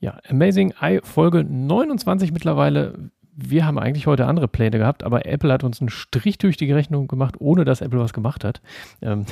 [0.00, 3.10] Ja, Amazing Eye Folge 29 mittlerweile.
[3.40, 6.70] Wir haben eigentlich heute andere Pläne gehabt, aber Apple hat uns einen Strich durch die
[6.72, 8.60] Rechnung gemacht, ohne dass Apple was gemacht hat.
[9.00, 9.26] Ähm,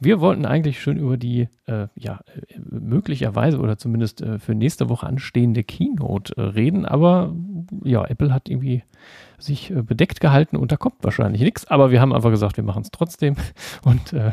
[0.00, 4.88] wir wollten eigentlich schon über die, äh, ja, äh, möglicherweise oder zumindest äh, für nächste
[4.90, 7.34] Woche anstehende Keynote äh, reden, aber
[7.82, 8.84] ja, Apple hat irgendwie
[9.38, 12.64] sich äh, bedeckt gehalten und da kommt wahrscheinlich nichts, aber wir haben einfach gesagt, wir
[12.64, 13.36] machen es trotzdem
[13.84, 14.30] und äh,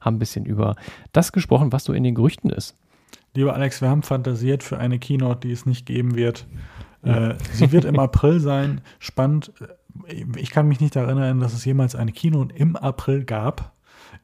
[0.00, 0.74] haben ein bisschen über
[1.12, 2.76] das gesprochen, was so in den Gerüchten ist.
[3.34, 6.46] Lieber Alex, wir haben fantasiert für eine Keynote, die es nicht geben wird.
[7.02, 8.80] Äh, sie wird im April sein.
[8.98, 9.52] Spannend.
[10.36, 13.72] Ich kann mich nicht daran erinnern, dass es jemals eine Keynote im April gab.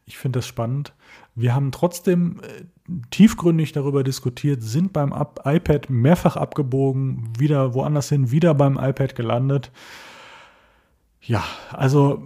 [0.04, 0.94] Ich finde das spannend.
[1.34, 2.64] Wir haben trotzdem äh,
[3.10, 9.14] tiefgründig darüber diskutiert, sind beim Up iPad mehrfach abgebogen, wieder woanders hin, wieder beim iPad
[9.14, 9.70] gelandet.
[11.20, 12.22] Ja, also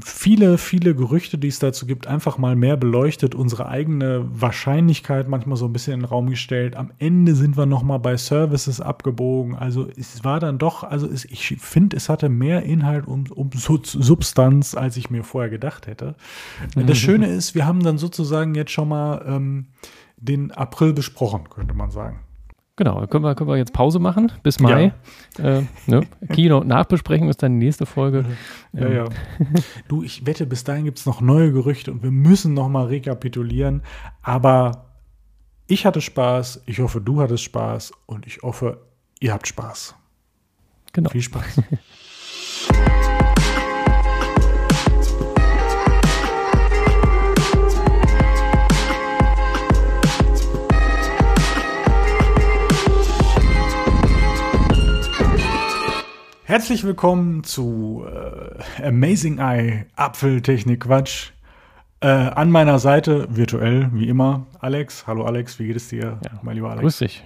[0.00, 5.56] viele, viele Gerüchte, die es dazu gibt, einfach mal mehr beleuchtet, unsere eigene Wahrscheinlichkeit manchmal
[5.56, 6.76] so ein bisschen in den Raum gestellt.
[6.76, 9.54] Am Ende sind wir nochmal bei Services abgebogen.
[9.54, 13.50] Also es war dann doch, also es, ich finde, es hatte mehr Inhalt und um
[13.52, 16.14] Substanz, als ich mir vorher gedacht hätte.
[16.74, 19.66] Das Schöne ist, wir haben dann sozusagen jetzt schon mal ähm,
[20.16, 22.20] den April besprochen, könnte man sagen.
[22.78, 24.92] Genau, können wir, können wir jetzt Pause machen bis Mai.
[25.36, 25.58] Ja.
[25.58, 26.02] Äh, ne?
[26.32, 28.24] Kino Nachbesprechung ist dann die nächste Folge.
[28.72, 28.92] Ja, ähm.
[28.94, 29.04] ja.
[29.88, 32.86] Du, ich wette, bis dahin gibt es noch neue Gerüchte und wir müssen noch mal
[32.86, 33.82] rekapitulieren.
[34.22, 34.92] Aber
[35.66, 38.86] ich hatte Spaß, ich hoffe, du hattest Spaß und ich hoffe,
[39.18, 39.96] ihr habt Spaß.
[40.92, 41.10] Genau.
[41.10, 41.60] Viel Spaß.
[56.48, 61.32] Herzlich willkommen zu äh, Amazing Eye Apfeltechnik Quatsch.
[62.00, 65.08] Äh, an meiner Seite, virtuell, wie immer, Alex.
[65.08, 66.82] Hallo Alex, wie geht es dir, ja, mein lieber Alex?
[66.82, 67.24] Grüß dich.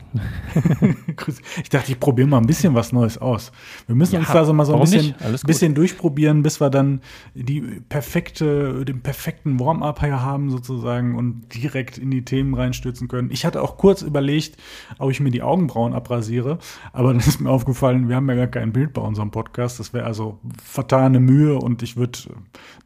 [1.62, 3.52] ich dachte, ich probiere mal ein bisschen was Neues aus.
[3.86, 7.02] Wir müssen ja, uns da so mal so ein bisschen, bisschen durchprobieren, bis wir dann
[7.34, 13.30] die perfekte, den perfekten Warm-up hier haben sozusagen und direkt in die Themen reinstürzen können.
[13.30, 14.56] Ich hatte auch kurz überlegt,
[14.98, 16.58] ob ich mir die Augenbrauen abrasiere,
[16.94, 19.80] aber dann ist mir aufgefallen, wir haben ja gar kein Bild bei unserem Podcast.
[19.80, 22.18] Das wäre also vertane Mühe und ich würde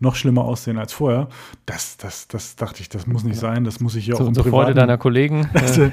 [0.00, 1.28] noch schlimmer aussehen als vorher.
[1.64, 4.32] Das das, das, das dachte ich, das muss nicht sein, das muss ich ja auch
[4.32, 5.48] Zur Freude deiner Kollegen.
[5.66, 5.91] Also,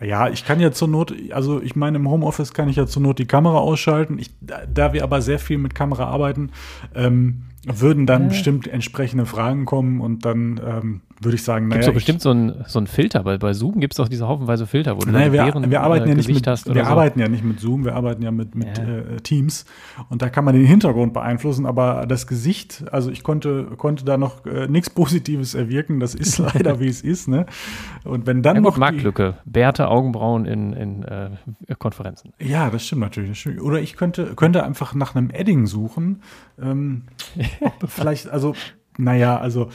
[0.00, 3.02] ja, ich kann ja zur Not, also ich meine, im Homeoffice kann ich ja zur
[3.02, 4.18] Not die Kamera ausschalten.
[4.18, 6.50] Ich, da wir aber sehr viel mit Kamera arbeiten,
[6.94, 8.28] ähm, würden dann ja.
[8.28, 11.80] bestimmt entsprechende Fragen kommen und dann ähm, würde ich sagen, naja.
[11.82, 14.66] Gibt es bestimmt so einen so Filter, weil bei Zoom gibt es auch diese haufenweise
[14.66, 16.90] Filter, wo du naja, wir, wir arbeiten äh, ja nicht mit, hast Wir so.
[16.90, 18.84] arbeiten ja nicht mit Zoom, wir arbeiten ja mit, mit ja.
[18.84, 19.66] Äh, Teams
[20.08, 24.16] und da kann man den Hintergrund beeinflussen, aber das Gesicht, also ich konnte, konnte da
[24.16, 27.46] noch äh, nichts Positives erwirken, das ist leider wie es ist, ne?
[28.04, 28.78] Und wenn dann ja, noch.
[28.78, 31.30] Marktlücke, Bärte, Augenbrauen in, in äh,
[31.78, 32.32] Konferenzen.
[32.40, 33.30] Ja, das stimmt natürlich.
[33.30, 33.60] Das stimmt.
[33.60, 36.22] Oder ich könnte, könnte einfach nach einem Edding suchen.
[36.60, 37.02] Ähm,
[37.86, 38.54] vielleicht, also
[39.00, 39.70] naja, also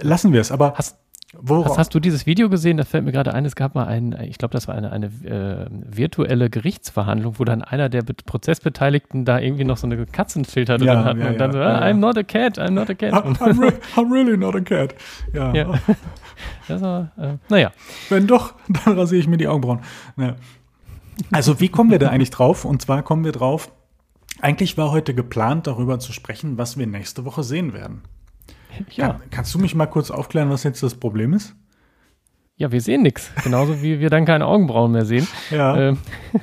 [0.00, 0.52] lassen wir es.
[0.52, 0.98] Aber hast,
[1.48, 2.76] hast, hast, du dieses Video gesehen?
[2.76, 5.06] Da fällt mir gerade ein, es gab mal ein, ich glaube, das war eine, eine
[5.06, 10.86] äh, virtuelle Gerichtsverhandlung, wo dann einer der Prozessbeteiligten da irgendwie noch so eine Katzenfilter drin
[10.88, 13.12] ja, hat ja, und dann so, ah, I'm not a cat, I'm not a cat.
[13.12, 14.94] I'm, I'm, re I'm really not a cat.
[15.32, 15.52] Ja.
[15.52, 15.74] ja.
[16.68, 17.72] War, äh, naja.
[18.08, 18.54] Wenn doch,
[18.84, 19.80] dann rasiere ich mir die Augenbrauen.
[20.16, 20.36] Naja.
[21.32, 22.64] Also wie kommen wir da eigentlich drauf?
[22.64, 23.70] Und zwar kommen wir drauf,
[24.40, 28.02] eigentlich war heute geplant, darüber zu sprechen, was wir nächste Woche sehen werden.
[28.90, 29.08] Ja.
[29.08, 31.54] Kann, kannst du mich mal kurz aufklären, was jetzt das Problem ist?
[32.58, 33.30] Ja, wir sehen nichts.
[33.44, 35.28] Genauso wie wir dann keine Augenbrauen mehr sehen.
[35.50, 35.76] Ja.
[35.76, 35.98] Ähm,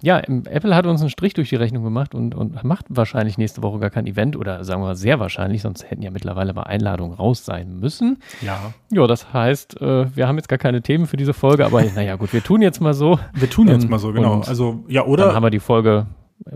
[0.00, 3.60] ja, Apple hat uns einen Strich durch die Rechnung gemacht und, und macht wahrscheinlich nächste
[3.64, 7.12] Woche gar kein Event oder sagen wir sehr wahrscheinlich, sonst hätten ja mittlerweile mal Einladungen
[7.12, 8.18] raus sein müssen.
[8.40, 8.72] Ja.
[8.92, 12.14] Ja, das heißt, äh, wir haben jetzt gar keine Themen für diese Folge, aber naja,
[12.14, 13.18] gut, wir tun jetzt mal so.
[13.34, 14.42] Wir tun jetzt ähm, mal so, genau.
[14.42, 15.26] Also, ja, oder?
[15.26, 16.06] Dann haben wir die Folge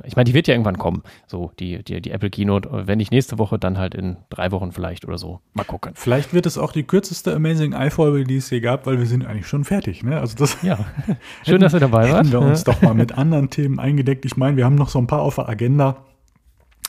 [0.04, 2.86] ich meine, die wird ja irgendwann kommen, so die, die, die Apple Keynote.
[2.86, 5.40] Wenn nicht nächste Woche, dann halt in drei Wochen vielleicht oder so.
[5.54, 5.92] Mal gucken.
[5.94, 9.26] Vielleicht wird es auch die kürzeste Amazing Eye-Folge, die es hier gab, weil wir sind
[9.26, 10.02] eigentlich schon fertig.
[10.02, 10.18] Ne?
[10.18, 10.78] Also das ja,
[11.46, 12.26] schön, dass ihr dabei wart.
[12.26, 14.24] Hätten wir uns doch mal mit anderen Themen eingedeckt.
[14.24, 16.04] Ich meine, wir haben noch so ein paar auf der Agenda.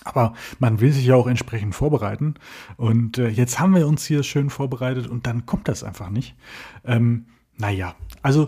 [0.06, 2.35] Aber man will sich ja auch entsprechend vorbereiten.
[2.75, 6.35] Und äh, jetzt haben wir uns hier schön vorbereitet und dann kommt das einfach nicht.
[6.85, 7.27] Ähm,
[7.57, 8.47] naja, also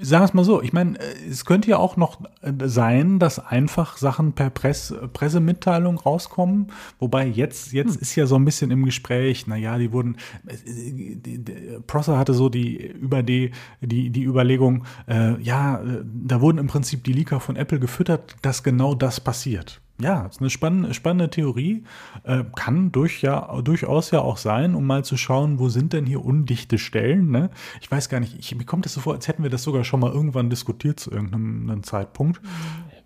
[0.00, 3.18] sagen wir es mal so, ich meine, äh, es könnte ja auch noch äh, sein,
[3.18, 8.02] dass einfach Sachen per Press, Pressemitteilung rauskommen, wobei jetzt, jetzt hm.
[8.02, 10.16] ist ja so ein bisschen im Gespräch, naja, die wurden,
[10.46, 16.66] äh, Prosser hatte so die über die, die, die Überlegung, äh, ja, da wurden im
[16.66, 19.80] Prinzip die Leaker von Apple gefüttert, dass genau das passiert.
[20.02, 21.84] Ja, ist eine spannende, spannende Theorie.
[22.24, 26.06] Äh, kann durch, ja, durchaus ja auch sein, um mal zu schauen, wo sind denn
[26.06, 27.30] hier undichte Stellen.
[27.30, 27.50] Ne?
[27.80, 29.84] Ich weiß gar nicht, ich, mir kommt das so vor, als hätten wir das sogar
[29.84, 32.40] schon mal irgendwann diskutiert zu irgendeinem Zeitpunkt.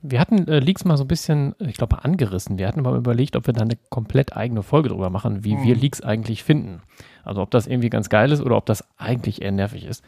[0.03, 2.59] Wir hatten äh, Leaks mal so ein bisschen, ich glaube, angerissen.
[2.59, 5.65] Wir hatten mal überlegt, ob wir da eine komplett eigene Folge drüber machen, wie hm.
[5.65, 6.81] wir Leaks eigentlich finden.
[7.27, 10.05] Also ob das irgendwie ganz geil ist oder ob das eigentlich eher nervig ist.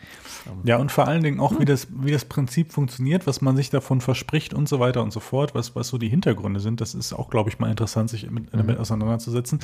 [0.64, 3.70] Ja, und vor allen Dingen auch, wie das, wie das Prinzip funktioniert, was man sich
[3.70, 6.80] davon verspricht und so weiter und so fort, was, was so die Hintergründe sind.
[6.80, 8.80] Das ist auch, glaube ich, mal interessant, sich mit, damit mhm.
[8.80, 9.60] auseinanderzusetzen.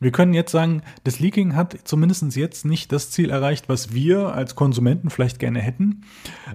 [0.00, 4.34] Wir können jetzt sagen, das Leaking hat zumindest jetzt nicht das Ziel erreicht, was wir
[4.34, 6.02] als Konsumenten vielleicht gerne hätten,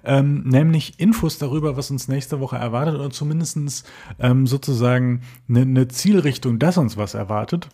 [0.04, 5.88] ähm, nämlich Infos darüber, was uns nächste Woche erwartet oder zumindest ähm, sozusagen eine, eine
[5.88, 7.70] Zielrichtung, dass uns was erwartet.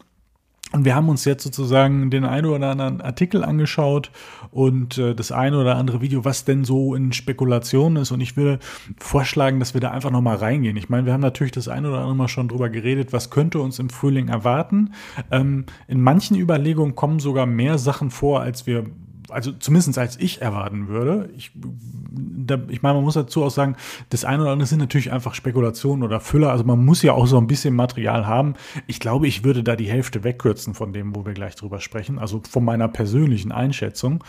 [0.72, 4.12] Und wir haben uns jetzt sozusagen den einen oder anderen Artikel angeschaut
[4.52, 8.12] und äh, das eine oder andere Video, was denn so in Spekulation ist.
[8.12, 8.60] Und ich würde
[8.98, 10.76] vorschlagen, dass wir da einfach nochmal reingehen.
[10.76, 13.60] Ich meine, wir haben natürlich das eine oder andere Mal schon drüber geredet, was könnte
[13.60, 14.94] uns im Frühling erwarten.
[15.30, 18.86] Ähm, in manchen Überlegungen kommen sogar mehr Sachen vor, als wir
[19.30, 21.30] also zumindest als ich erwarten würde.
[21.36, 23.76] Ich, da, ich meine, man muss dazu auch sagen,
[24.10, 26.52] das eine oder andere sind natürlich einfach Spekulationen oder Füller.
[26.52, 28.56] Also man muss ja auch so ein bisschen Material haben.
[28.88, 32.20] Ich glaube, ich würde da die Hälfte wegkürzen von dem, wo wir gleich drüber sprechen.
[32.20, 34.24] Also von meiner persönlichen Einschätzung.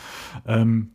[0.46, 0.92] Ähm,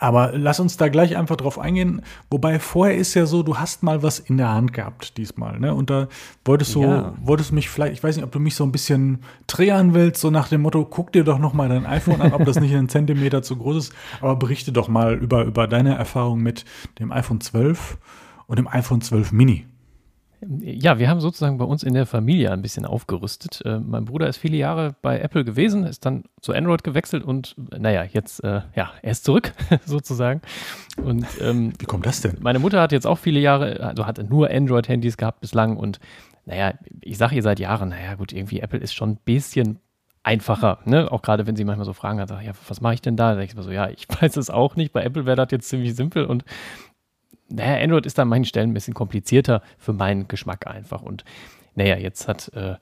[0.00, 2.02] aber lass uns da gleich einfach drauf eingehen.
[2.30, 5.74] Wobei vorher ist ja so, du hast mal was in der Hand gehabt diesmal, ne?
[5.74, 6.06] Und da
[6.44, 7.14] wolltest du, ja.
[7.20, 10.20] wolltest du mich vielleicht, ich weiß nicht, ob du mich so ein bisschen triggern willst,
[10.20, 12.74] so nach dem Motto, guck dir doch noch mal dein iPhone an, ob das nicht
[12.74, 13.92] einen Zentimeter zu groß ist.
[14.20, 16.64] Aber berichte doch mal über, über deine Erfahrung mit
[17.00, 17.98] dem iPhone 12
[18.46, 19.66] und dem iPhone 12 Mini.
[20.40, 23.60] Ja, wir haben sozusagen bei uns in der Familie ein bisschen aufgerüstet.
[23.64, 27.56] Äh, mein Bruder ist viele Jahre bei Apple gewesen, ist dann zu Android gewechselt und
[27.76, 29.52] naja, jetzt, äh, ja, er ist zurück
[29.84, 30.40] sozusagen.
[31.02, 32.36] Und, ähm, Wie kommt das denn?
[32.40, 35.98] Meine Mutter hat jetzt auch viele Jahre, also hatte nur Android-Handys gehabt bislang und
[36.44, 39.80] naja, ich sage ihr seit Jahren, naja gut, irgendwie Apple ist schon ein bisschen
[40.22, 41.10] einfacher, ne?
[41.10, 43.30] Auch gerade wenn sie manchmal so Fragen hat, ja, was mache ich denn da?
[43.30, 44.92] Da denke ich mir so, ja, ich weiß es auch nicht.
[44.92, 46.44] Bei Apple wäre das jetzt ziemlich simpel und
[47.48, 51.02] naja, Android ist an manchen Stellen ein bisschen komplizierter für meinen Geschmack einfach.
[51.02, 51.24] Und
[51.74, 52.74] naja, jetzt hat äh,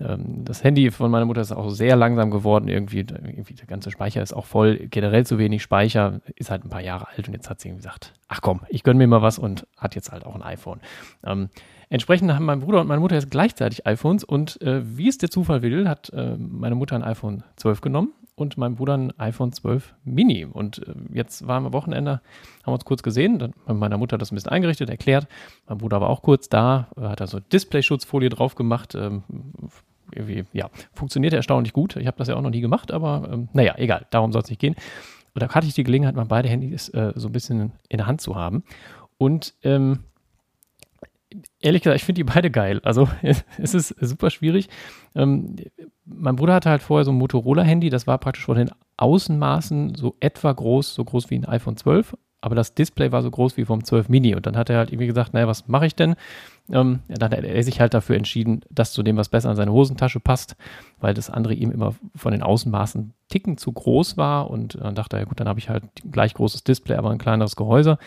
[0.00, 2.68] ähm, das Handy von meiner Mutter ist auch sehr langsam geworden.
[2.68, 6.70] Irgendwie, irgendwie der ganze Speicher ist auch voll, generell zu wenig Speicher, ist halt ein
[6.70, 9.38] paar Jahre alt und jetzt hat sie gesagt, ach komm, ich gönne mir mal was
[9.38, 10.80] und hat jetzt halt auch ein iPhone.
[11.24, 11.48] Ähm,
[11.88, 15.30] entsprechend haben mein Bruder und meine Mutter jetzt gleichzeitig iPhones und äh, wie es der
[15.30, 19.52] Zufall will, hat äh, meine Mutter ein iPhone 12 genommen und mein Bruder ein iPhone
[19.52, 20.44] 12 Mini.
[20.44, 22.20] Und äh, jetzt waren wir am Wochenende,
[22.64, 25.26] haben uns kurz gesehen, dann hat meiner Mutter das ein bisschen eingerichtet, erklärt.
[25.68, 28.94] Mein Bruder war auch kurz da, hat da so Display-Schutzfolie drauf gemacht.
[28.94, 29.22] Ähm,
[30.14, 31.96] irgendwie, ja, funktioniert erstaunlich gut.
[31.96, 34.50] Ich habe das ja auch noch nie gemacht, aber ähm, naja, egal, darum soll es
[34.50, 34.74] nicht gehen.
[35.34, 38.06] Und da hatte ich die Gelegenheit, mal beide Handys äh, so ein bisschen in der
[38.06, 38.64] Hand zu haben.
[39.16, 40.00] Und ähm,
[41.60, 42.80] ehrlich gesagt, ich finde die beide geil.
[42.84, 44.68] Also es ist super schwierig.
[45.14, 45.56] Ähm,
[46.04, 50.16] mein Bruder hatte halt vorher so ein Motorola-Handy, das war praktisch von den Außenmaßen so
[50.20, 53.64] etwa groß, so groß wie ein iPhone 12, aber das Display war so groß wie
[53.64, 54.34] vom 12 Mini.
[54.34, 56.16] Und dann hat er halt irgendwie gesagt, naja, was mache ich denn?
[56.70, 59.72] Ähm, dann hat er sich halt dafür entschieden, das zu dem, was besser in seine
[59.72, 60.56] Hosentasche passt,
[61.00, 64.50] weil das andere ihm immer von den Außenmaßen ticken zu groß war.
[64.50, 67.18] Und dann dachte er, ja gut, dann habe ich halt gleich großes Display, aber ein
[67.18, 67.98] kleineres Gehäuse.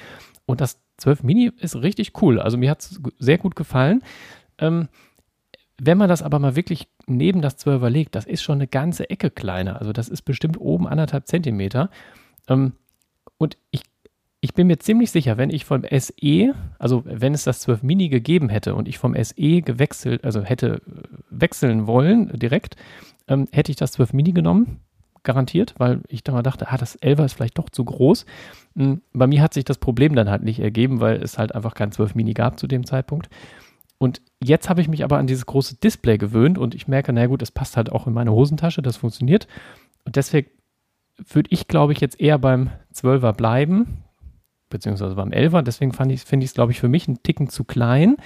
[0.45, 2.39] Und das 12 Mini ist richtig cool.
[2.39, 4.03] Also mir hat es sehr gut gefallen.
[4.57, 4.87] Ähm,
[5.77, 9.09] wenn man das aber mal wirklich neben das 12er legt, das ist schon eine ganze
[9.09, 9.79] Ecke kleiner.
[9.79, 11.89] Also das ist bestimmt oben anderthalb Zentimeter.
[12.47, 12.73] Ähm,
[13.37, 13.81] und ich,
[14.39, 18.07] ich bin mir ziemlich sicher, wenn ich vom SE, also wenn es das 12 Mini
[18.07, 20.81] gegeben hätte und ich vom SE gewechselt, also hätte
[21.29, 22.77] wechseln wollen direkt,
[23.27, 24.79] ähm, hätte ich das 12 Mini genommen
[25.25, 28.25] garantiert, weil ich da mal dachte, ah, das 11er ist vielleicht doch zu groß.
[28.77, 31.73] Hm, bei mir hat sich das Problem dann halt nicht ergeben, weil es halt einfach
[31.73, 33.29] kein 12 Mini gab zu dem Zeitpunkt.
[33.97, 37.27] Und jetzt habe ich mich aber an dieses große Display gewöhnt und ich merke, na
[37.27, 39.47] gut, es passt halt auch in meine Hosentasche, das funktioniert.
[40.03, 40.49] Und deswegen
[41.17, 44.03] würde ich, glaube ich, jetzt eher beim 12er bleiben,
[44.69, 45.61] beziehungsweise beim 11er.
[45.61, 48.17] Deswegen finde ich es, glaube ich, für mich einen Ticken zu klein.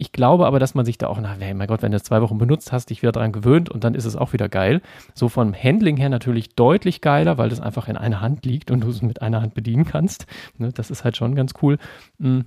[0.00, 2.22] Ich glaube aber, dass man sich da auch, na, mein Gott, wenn du es zwei
[2.22, 4.80] Wochen benutzt hast, dich wieder daran gewöhnt und dann ist es auch wieder geil.
[5.12, 8.80] So vom Handling her natürlich deutlich geiler, weil das einfach in einer Hand liegt und
[8.80, 10.26] du es mit einer Hand bedienen kannst.
[10.56, 11.76] Ne, das ist halt schon ganz cool.
[12.16, 12.40] Mm.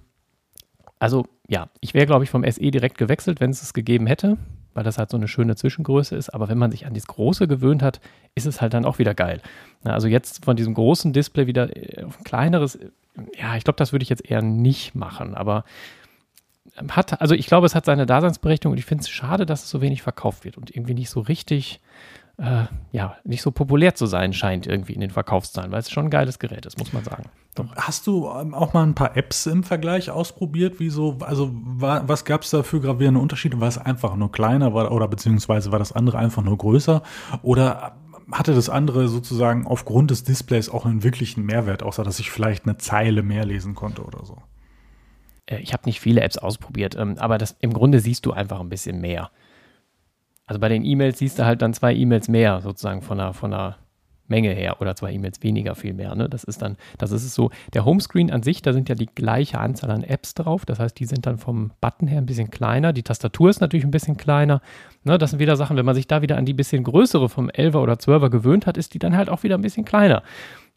[0.98, 4.38] Also ja, ich wäre, glaube ich, vom SE direkt gewechselt, wenn es es gegeben hätte,
[4.74, 6.32] weil das halt so eine schöne Zwischengröße ist.
[6.32, 8.02] Aber wenn man sich an das Große gewöhnt hat,
[8.34, 9.42] ist es halt dann auch wieder geil.
[9.84, 11.70] Also jetzt von diesem großen Display wieder
[12.04, 12.80] auf ein kleineres,
[13.40, 15.36] ja, ich glaube, das würde ich jetzt eher nicht machen.
[15.36, 15.66] Aber
[16.90, 19.70] hat, also ich glaube, es hat seine Daseinsberechtigung und ich finde es schade, dass es
[19.70, 21.82] so wenig verkauft wird und irgendwie nicht so richtig
[22.38, 26.06] äh, ja, nicht so populär zu sein scheint irgendwie in den Verkaufszahlen, weil es schon
[26.06, 27.26] ein geiles Gerät ist, muss man sagen.
[27.54, 27.66] Doch.
[27.76, 30.76] Hast du ähm, auch mal ein paar Apps im Vergleich ausprobiert?
[30.80, 33.62] Wieso, also war, was gab es da für gravierende Unterschiede?
[33.62, 37.04] War es einfach nur kleiner war, oder beziehungsweise war das andere einfach nur größer?
[37.44, 37.98] Oder
[38.32, 42.66] hatte das andere sozusagen aufgrund des Displays auch einen wirklichen Mehrwert, außer dass ich vielleicht
[42.66, 44.40] eine Zeile mehr lesen konnte oder so?
[45.46, 48.60] Äh, ich habe nicht viele Apps ausprobiert, ähm, aber das, im Grunde siehst du einfach
[48.60, 49.32] ein bisschen mehr.
[50.46, 53.52] Also bei den E-Mails siehst du halt dann zwei E-Mails mehr, sozusagen von der, von
[53.52, 53.78] der
[54.28, 56.16] Menge her oder zwei E-Mails weniger, viel mehr.
[56.16, 56.30] Ne?
[56.30, 57.52] Das ist dann, das ist es so.
[57.74, 60.66] Der Homescreen an sich, da sind ja die gleiche Anzahl an Apps drauf.
[60.66, 62.94] Das heißt, die sind dann vom Button her ein bisschen kleiner.
[62.94, 64.62] Die Tastatur ist natürlich ein bisschen kleiner.
[65.04, 65.18] Ne?
[65.18, 67.78] Das sind wieder Sachen, wenn man sich da wieder an die bisschen größere vom 11er
[67.78, 70.24] oder 12er gewöhnt hat, ist die dann halt auch wieder ein bisschen kleiner.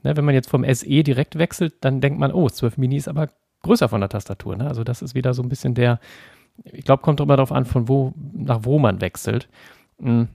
[0.03, 0.17] Ne?
[0.17, 3.29] Wenn man jetzt vom SE direkt wechselt, dann denkt man, oh, 12 Mini ist aber
[3.67, 4.57] größer von der Tastatur.
[4.57, 4.67] Ne?
[4.67, 6.01] Also das ist wieder so ein bisschen der,
[6.65, 9.49] ich glaube, kommt immer darauf an, von wo nach wo man wechselt.
[10.01, 10.29] Hm.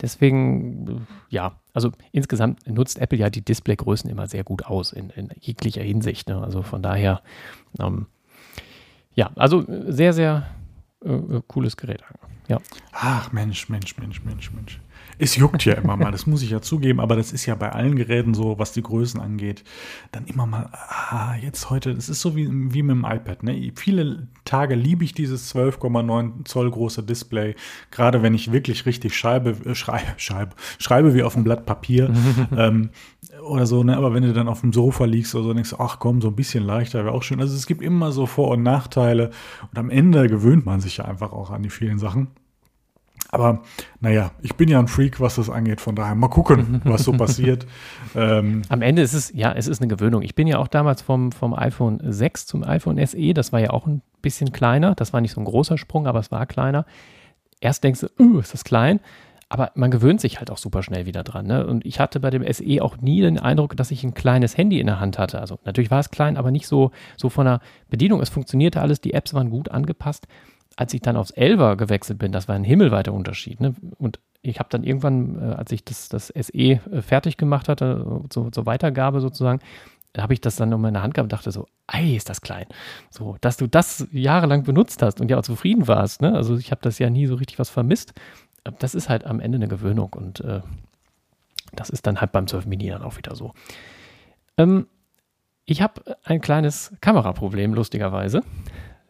[0.00, 5.30] Deswegen, ja, also insgesamt nutzt Apple ja die Displaygrößen immer sehr gut aus in, in
[5.40, 6.28] jeglicher Hinsicht.
[6.28, 6.40] Ne?
[6.40, 7.20] Also von daher,
[7.80, 8.06] ähm,
[9.14, 10.46] ja, also sehr, sehr
[11.04, 12.02] äh, cooles Gerät.
[12.48, 12.60] Ja.
[12.92, 14.80] Ach Mensch, Mensch, Mensch, Mensch, Mensch.
[15.18, 17.70] Es juckt ja immer mal, das muss ich ja zugeben, aber das ist ja bei
[17.70, 19.64] allen Geräten so, was die Größen angeht.
[20.10, 23.42] Dann immer mal, ah, jetzt heute, das ist so wie, wie mit dem iPad.
[23.42, 23.72] Ne?
[23.76, 27.54] Viele Tage liebe ich dieses 12,9 Zoll große Display,
[27.90, 32.12] gerade wenn ich wirklich richtig schreibe, äh, schreibe, schreibe, schreibe wie auf einem Blatt Papier
[32.56, 32.90] ähm,
[33.48, 33.82] oder so.
[33.84, 33.96] Ne?
[33.96, 36.28] Aber wenn du dann auf dem Sofa liegst oder so, denkst du, ach komm, so
[36.28, 37.40] ein bisschen leichter wäre auch schön.
[37.40, 39.30] Also es gibt immer so Vor- und Nachteile
[39.70, 42.28] und am Ende gewöhnt man sich ja einfach auch an die vielen Sachen.
[43.34, 43.62] Aber
[44.00, 45.80] naja, ich bin ja ein Freak, was das angeht.
[45.80, 47.66] Von daher mal gucken, was so passiert.
[48.14, 50.20] Ähm, Am Ende ist es, ja, es ist eine Gewöhnung.
[50.20, 53.32] Ich bin ja auch damals vom, vom iPhone 6 zum iPhone SE.
[53.32, 54.94] Das war ja auch ein bisschen kleiner.
[54.94, 56.84] Das war nicht so ein großer Sprung, aber es war kleiner.
[57.60, 59.00] Erst denkst du, uh, ist das klein.
[59.48, 61.46] Aber man gewöhnt sich halt auch super schnell wieder dran.
[61.46, 61.66] Ne?
[61.66, 64.78] Und ich hatte bei dem SE auch nie den Eindruck, dass ich ein kleines Handy
[64.78, 65.40] in der Hand hatte.
[65.40, 68.20] Also natürlich war es klein, aber nicht so, so von der Bedienung.
[68.20, 70.26] Es funktionierte alles, die Apps waren gut angepasst
[70.82, 73.60] als ich dann aufs Elver gewechselt bin, das war ein himmelweiter Unterschied.
[73.60, 73.72] Ne?
[73.98, 78.24] Und ich habe dann irgendwann, äh, als ich das, das SE äh, fertig gemacht hatte,
[78.32, 79.60] so, zur Weitergabe sozusagen,
[80.18, 82.66] habe ich das dann in meine Hand gehabt und dachte so, ei, ist das klein.
[83.10, 86.20] So, dass du das jahrelang benutzt hast und ja auch zufrieden warst.
[86.20, 86.34] Ne?
[86.34, 88.12] Also ich habe das ja nie so richtig was vermisst.
[88.80, 90.62] Das ist halt am Ende eine Gewöhnung und äh,
[91.76, 93.52] das ist dann halt beim 12 Mini dann auch wieder so.
[94.58, 94.88] Ähm,
[95.64, 98.42] ich habe ein kleines Kameraproblem, lustigerweise.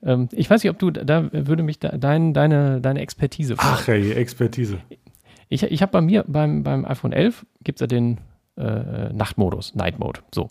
[0.03, 3.77] Ähm, ich weiß nicht, ob du, da würde mich da, dein, deine, deine Expertise fragen.
[3.79, 4.79] Ach hey, Expertise.
[5.49, 8.19] Ich, ich habe bei mir beim, beim iPhone 11 gibt es ja den
[8.57, 10.21] äh, Nachtmodus, Night Mode.
[10.35, 10.49] So.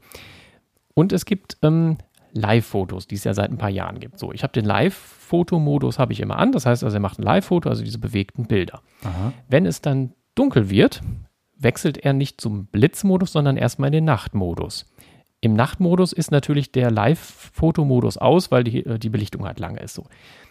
[0.93, 1.97] Und es gibt ähm,
[2.33, 4.19] Live-Fotos, die es ja seit ein paar Jahren gibt.
[4.19, 6.51] So, ich habe den Live-Fotomodus habe ich immer an.
[6.51, 8.81] Das heißt also, er macht ein Live-Foto, also diese bewegten Bilder.
[9.03, 9.33] Aha.
[9.49, 11.01] Wenn es dann dunkel wird,
[11.57, 14.90] wechselt er nicht zum Blitzmodus, sondern erstmal in den Nachtmodus.
[15.41, 19.95] Im Nachtmodus ist natürlich der Live-Fotomodus aus, weil die, äh, die Belichtung halt lange ist.
[19.95, 20.05] So.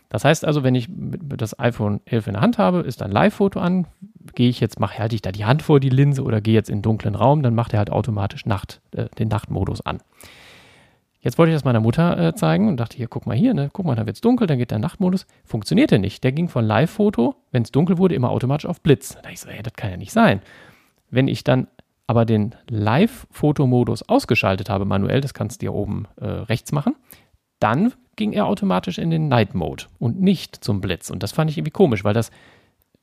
[0.08, 3.60] Das heißt also, wenn ich das iPhone 11 in der Hand habe, ist ein Live-Foto
[3.60, 3.86] an,
[4.34, 6.68] gehe ich jetzt, mache halte ich da die Hand vor die Linse oder gehe jetzt
[6.68, 9.98] in einen dunklen Raum, dann macht er halt automatisch Nacht, äh, den Nachtmodus an.
[11.20, 13.70] Jetzt wollte ich das meiner Mutter äh, zeigen und dachte, hier, guck mal hier, ne,
[13.72, 15.26] guck mal, da wird es dunkel, dann geht der Nachtmodus.
[15.44, 16.24] Funktionierte nicht.
[16.24, 19.14] Der ging von Live-Foto, wenn es dunkel wurde, immer automatisch auf Blitz.
[19.14, 20.40] Da dachte ich so, ey, das kann ja nicht sein.
[21.10, 21.68] Wenn ich dann
[22.10, 26.96] aber den Live-Fotomodus ausgeschaltet habe manuell, das kannst du dir oben äh, rechts machen,
[27.60, 31.10] dann ging er automatisch in den Night Mode und nicht zum Blitz.
[31.10, 32.32] Und das fand ich irgendwie komisch, weil das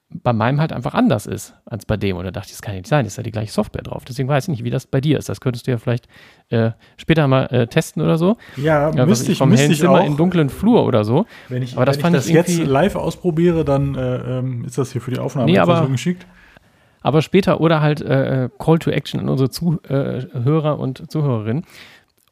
[0.10, 2.18] bei meinem halt einfach anders ist als bei dem.
[2.18, 4.04] Und da dachte ich, das kann ja nicht sein, ist ja die gleiche Software drauf.
[4.04, 5.30] Deswegen weiß ich nicht, wie das bei dir ist.
[5.30, 6.10] Das könntest du ja vielleicht
[6.50, 8.36] äh, später mal äh, testen oder so.
[8.58, 10.06] Ja, ja müsste ich, vom müsste ich auch.
[10.06, 11.26] in dunklen Flur oder so.
[11.48, 14.92] Wenn ich, aber das, wenn ich das jetzt live ausprobiere, dann äh, ähm, ist das
[14.92, 16.26] hier für die Aufnahme nee, aber, geschickt
[17.08, 21.64] aber später oder halt äh, äh, Call to Action an unsere Zuhörer äh, und Zuhörerinnen,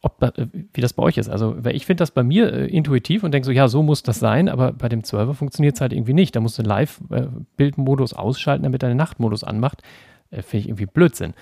[0.02, 1.30] ob, äh, wie das bei euch ist.
[1.30, 4.04] Also, weil ich finde das bei mir äh, intuitiv und denke so, ja, so muss
[4.04, 6.36] das sein, aber bei dem 12er funktioniert es halt irgendwie nicht.
[6.36, 9.82] Da musst du Live-Bildmodus ausschalten, damit er den Nachtmodus anmacht.
[10.30, 11.36] finde ich irgendwie Blödsinn.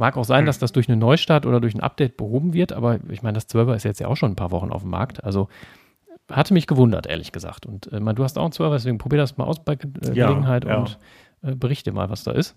[0.00, 0.46] Mag auch sein, hm.
[0.46, 3.48] dass das durch einen Neustart oder durch ein Update behoben wird, aber ich meine, das
[3.48, 5.22] 12er ist jetzt ja auch schon ein paar Wochen auf dem Markt.
[5.22, 5.48] Also
[6.28, 7.66] hatte mich gewundert, ehrlich gesagt.
[7.66, 10.64] Und äh, du hast auch einen 12er, deswegen probier das mal aus bei äh, Gelegenheit
[10.64, 10.78] ja, ja.
[10.78, 10.98] und
[11.42, 12.56] äh, berichte mal, was da ist.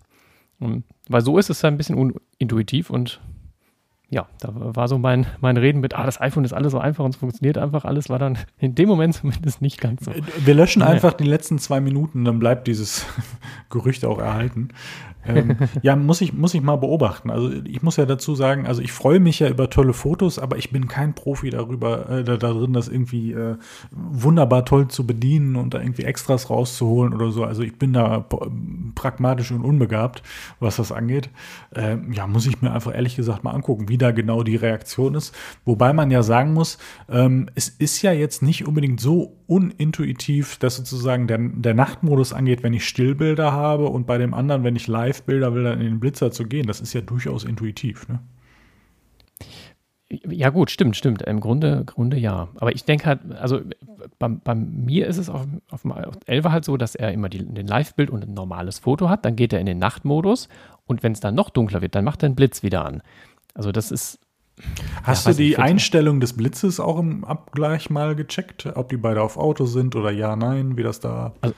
[0.60, 3.22] Weil so ist es ein bisschen unintuitiv und
[4.13, 7.03] ja, da war so mein, mein Reden mit, ah, das iPhone ist alles so einfach
[7.03, 10.12] und es funktioniert einfach alles, war dann in dem Moment zumindest nicht ganz so.
[10.46, 10.93] Wir löschen naja.
[10.93, 13.05] einfach die letzten zwei Minuten, dann bleibt dieses
[13.70, 14.70] Gerücht auch erhalten
[15.25, 17.29] ähm, ja, muss ich, muss ich mal beobachten.
[17.29, 20.58] Also ich muss ja dazu sagen, also ich freue mich ja über tolle Fotos, aber
[20.58, 23.55] ich bin kein Profi darüber, äh, da, darin, das irgendwie äh,
[23.91, 27.43] wunderbar toll zu bedienen und da irgendwie Extras rauszuholen oder so.
[27.43, 28.25] Also ich bin da
[28.96, 30.24] pragmatisch und unbegabt,
[30.60, 31.29] was das angeht.
[31.75, 35.15] Ähm, ja, muss ich mir einfach ehrlich gesagt mal angucken, wie da genau die Reaktion
[35.15, 35.36] ist.
[35.65, 36.77] Wobei man ja sagen muss,
[37.10, 42.63] ähm, es ist ja jetzt nicht unbedingt so unintuitiv, dass sozusagen der, der Nachtmodus angeht,
[42.63, 46.00] wenn ich Stillbilder habe und bei dem anderen, wenn ich Live-Bilder will, dann in den
[46.00, 46.67] Blitzer zu gehen.
[46.67, 48.07] Das ist ja durchaus intuitiv.
[48.07, 48.19] Ne?
[50.29, 51.24] Ja, gut, stimmt, stimmt.
[51.24, 52.50] Im Grunde, Grunde ja.
[52.60, 53.62] Aber ich denke halt, also
[54.19, 57.43] bei, bei, mir ist es auf, auf, auf 11 halt so, dass er immer die,
[57.43, 59.25] den Live-Bild und ein normales Foto hat.
[59.25, 60.50] Dann geht er in den Nachtmodus
[60.86, 63.01] und wenn es dann noch dunkler wird, dann macht er einen Blitz wieder an.
[63.53, 64.19] Also das ist
[65.03, 69.22] Hast ja, du die Einstellung des Blitzes auch im Abgleich mal gecheckt, ob die beide
[69.22, 71.33] auf Auto sind oder ja, nein, wie das da.
[71.41, 71.55] Also,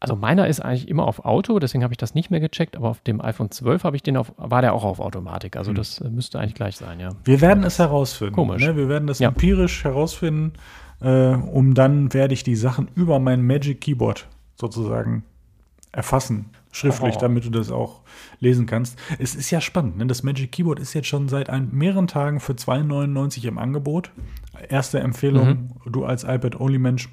[0.00, 2.88] also meiner ist eigentlich immer auf Auto, deswegen habe ich das nicht mehr gecheckt, aber
[2.88, 5.56] auf dem iPhone 12 habe ich den auf, war der auch auf Automatik.
[5.56, 5.76] Also hm.
[5.76, 7.10] das äh, müsste eigentlich gleich sein, ja.
[7.24, 8.34] Wir werden es herausfinden.
[8.34, 8.62] Komisch.
[8.62, 8.76] Ne?
[8.76, 9.28] Wir werden das ja.
[9.28, 10.54] empirisch herausfinden,
[11.00, 14.26] äh, um dann werde ich die Sachen über mein Magic Keyboard
[14.56, 15.24] sozusagen
[15.92, 17.20] erfassen schriftlich, oh.
[17.20, 18.00] damit du das auch
[18.38, 18.98] lesen kannst.
[19.18, 20.06] Es ist ja spannend, ne?
[20.06, 24.10] das Magic Keyboard ist jetzt schon seit ein, mehreren Tagen für 2,99 im Angebot.
[24.68, 25.92] Erste Empfehlung, mhm.
[25.92, 27.08] du als iPad-Only-Mensch,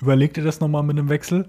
[0.00, 1.48] überleg dir das nochmal mit dem Wechsel.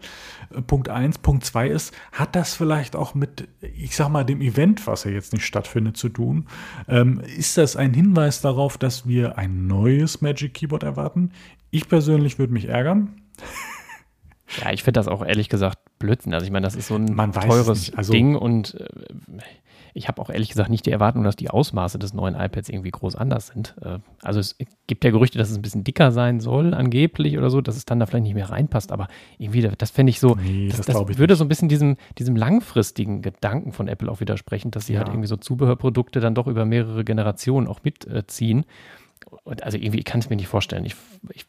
[0.53, 1.19] Äh, Punkt 1.
[1.19, 5.11] Punkt 2 ist, hat das vielleicht auch mit, ich sag mal, dem Event, was ja
[5.11, 6.47] jetzt nicht stattfindet, zu tun?
[6.87, 11.31] Ähm, ist das ein Hinweis darauf, dass wir ein neues Magic Keyboard erwarten?
[11.71, 13.21] Ich persönlich würde mich ärgern.
[14.61, 16.33] Ja, ich finde das auch ehrlich gesagt Blödsinn.
[16.33, 18.85] Also ich meine, das ist so ein teures also, Ding und äh,
[19.97, 22.91] ich habe auch ehrlich gesagt nicht die Erwartung, dass die Ausmaße des neuen iPads irgendwie
[22.91, 23.75] groß anders sind.
[23.81, 27.49] Äh, also es gibt ja Gerüchte, dass es ein bisschen dicker sein soll, angeblich oder
[27.49, 28.91] so, dass es dann da vielleicht nicht mehr reinpasst.
[28.91, 31.37] Aber irgendwie, das fände ich so, nee, das, das, das würde nicht.
[31.37, 35.07] so ein bisschen diesem, diesem langfristigen Gedanken von Apple auch widersprechen, dass sie halt ja.
[35.07, 38.65] halt irgendwie so Zubehörprodukte dann doch über mehrere Generationen auch mitziehen.
[39.45, 40.83] Und also irgendwie kann ich es mir nicht vorstellen.
[40.83, 40.95] Ich,
[41.31, 41.45] ich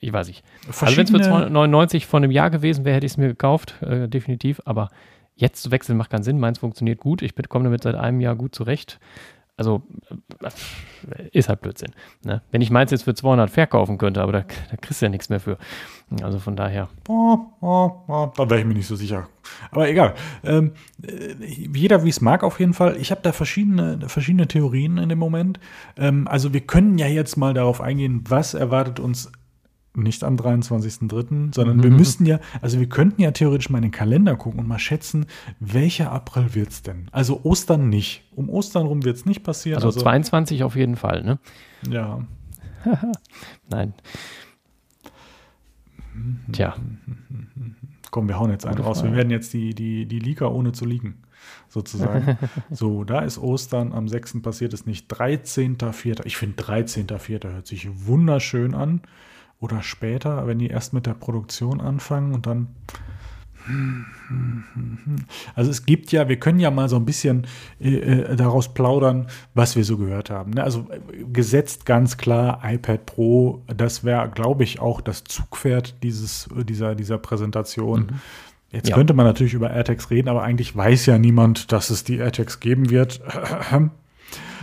[0.00, 0.44] ich weiß nicht.
[0.66, 3.74] Also wenn es für 299 von einem Jahr gewesen wäre, hätte ich es mir gekauft,
[3.82, 4.60] äh, definitiv.
[4.64, 4.90] Aber
[5.34, 6.38] jetzt zu wechseln macht keinen Sinn.
[6.38, 7.22] Meins funktioniert gut.
[7.22, 9.00] Ich komme damit seit einem Jahr gut zurecht.
[9.58, 9.82] Also
[10.40, 11.90] äh, ist halt Blödsinn.
[12.24, 12.42] Ne?
[12.52, 14.40] Wenn ich meins jetzt für 200 verkaufen könnte, aber da,
[14.70, 15.58] da kriegst du ja nichts mehr für.
[16.22, 16.88] Also von daher.
[17.08, 19.28] Oh, oh, oh, da wäre ich mir nicht so sicher.
[19.72, 20.14] Aber egal.
[20.44, 22.96] Ähm, äh, jeder wie es mag auf jeden Fall.
[22.98, 25.58] Ich habe da verschiedene, verschiedene Theorien in dem Moment.
[25.96, 29.32] Ähm, also wir können ja jetzt mal darauf eingehen, was erwartet uns
[30.02, 31.82] nicht am 23.03., sondern mhm.
[31.82, 34.78] wir müssten ja, also wir könnten ja theoretisch mal in den Kalender gucken und mal
[34.78, 35.26] schätzen,
[35.60, 37.08] welcher April wird es denn?
[37.12, 38.24] Also Ostern nicht.
[38.34, 39.76] Um Ostern rum wird es nicht passieren.
[39.76, 41.38] Also, also 22 auf jeden Fall, ne?
[41.88, 42.24] Ja.
[43.70, 43.94] Nein.
[46.52, 46.74] Tja.
[48.10, 49.02] Komm, wir hauen jetzt einen raus.
[49.04, 51.22] Wir werden jetzt die, die, die Leaker ohne zu liegen,
[51.68, 52.38] sozusagen.
[52.70, 54.42] so, da ist Ostern, am 6.
[54.42, 55.12] passiert es nicht.
[55.12, 56.24] 13.04.
[56.24, 57.52] Ich finde 13.04.
[57.52, 59.02] hört sich wunderschön an
[59.60, 62.68] oder später, wenn die erst mit der Produktion anfangen und dann.
[65.54, 67.46] Also es gibt ja, wir können ja mal so ein bisschen
[67.80, 70.52] äh, äh daraus plaudern, was wir so gehört haben.
[70.52, 70.62] Ne?
[70.64, 76.48] Also äh, gesetzt ganz klar iPad Pro, das wäre, glaube ich, auch das Zugpferd dieses,
[76.66, 78.00] dieser, dieser Präsentation.
[78.00, 78.20] Mhm.
[78.70, 78.94] Jetzt ja.
[78.94, 82.60] könnte man natürlich über AirTags reden, aber eigentlich weiß ja niemand, dass es die AirTags
[82.60, 83.20] geben wird.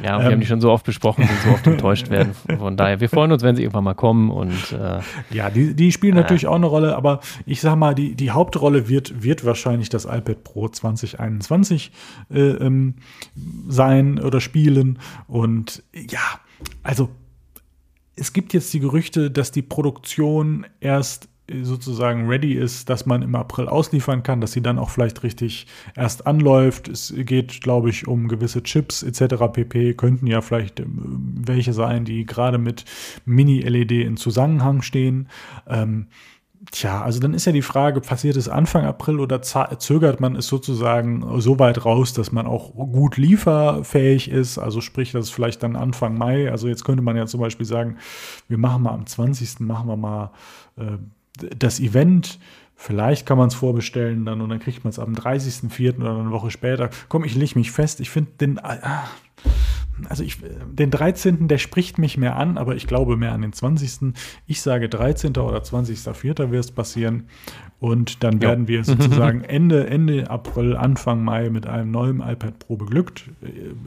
[0.03, 2.33] Ja, wir ähm, haben die schon so oft besprochen und so oft enttäuscht werden.
[2.57, 4.29] Von daher, wir freuen uns, wenn sie irgendwann mal kommen.
[4.29, 4.99] Und, äh,
[5.31, 8.31] ja, die, die spielen äh, natürlich auch eine Rolle, aber ich sag mal, die, die
[8.31, 11.91] Hauptrolle wird, wird wahrscheinlich das iPad Pro 2021
[12.31, 12.95] äh, ähm,
[13.67, 14.99] sein oder spielen.
[15.27, 16.19] Und ja,
[16.83, 17.09] also
[18.15, 21.29] es gibt jetzt die Gerüchte, dass die Produktion erst
[21.61, 25.67] sozusagen ready ist, dass man im April ausliefern kann, dass sie dann auch vielleicht richtig
[25.95, 26.87] erst anläuft.
[26.87, 29.35] Es geht, glaube ich, um gewisse Chips etc.
[29.53, 29.93] pp.
[29.93, 32.85] Könnten ja vielleicht ähm, welche sein, die gerade mit
[33.25, 35.29] Mini-LED in Zusammenhang stehen.
[35.67, 36.07] Ähm,
[36.71, 40.47] Tja, also dann ist ja die Frage, passiert es Anfang April oder zögert man es
[40.47, 44.57] sozusagen so weit raus, dass man auch gut lieferfähig ist?
[44.57, 46.49] Also sprich, das ist vielleicht dann Anfang Mai.
[46.49, 47.97] Also jetzt könnte man ja zum Beispiel sagen,
[48.47, 49.59] wir machen mal am 20.
[49.59, 50.31] machen wir mal
[50.77, 50.97] äh,
[51.37, 52.39] das Event,
[52.75, 55.97] vielleicht kann man es vorbestellen dann und dann kriegt man es am 30.04.
[55.97, 56.89] oder eine Woche später.
[57.09, 57.99] Komm, ich lege mich fest.
[57.99, 58.59] Ich finde den.
[58.59, 59.07] Ah,
[60.09, 60.37] also ich,
[60.71, 61.47] den 13.
[61.47, 64.13] der spricht mich mehr an, aber ich glaube mehr an den 20.
[64.47, 65.31] Ich sage 13.
[65.37, 66.51] oder 20.04.
[66.51, 67.27] wird es passieren.
[67.79, 68.67] Und dann werden ja.
[68.69, 73.29] wir sozusagen Ende, Ende April, Anfang Mai mit einem neuen iPad Pro beglückt.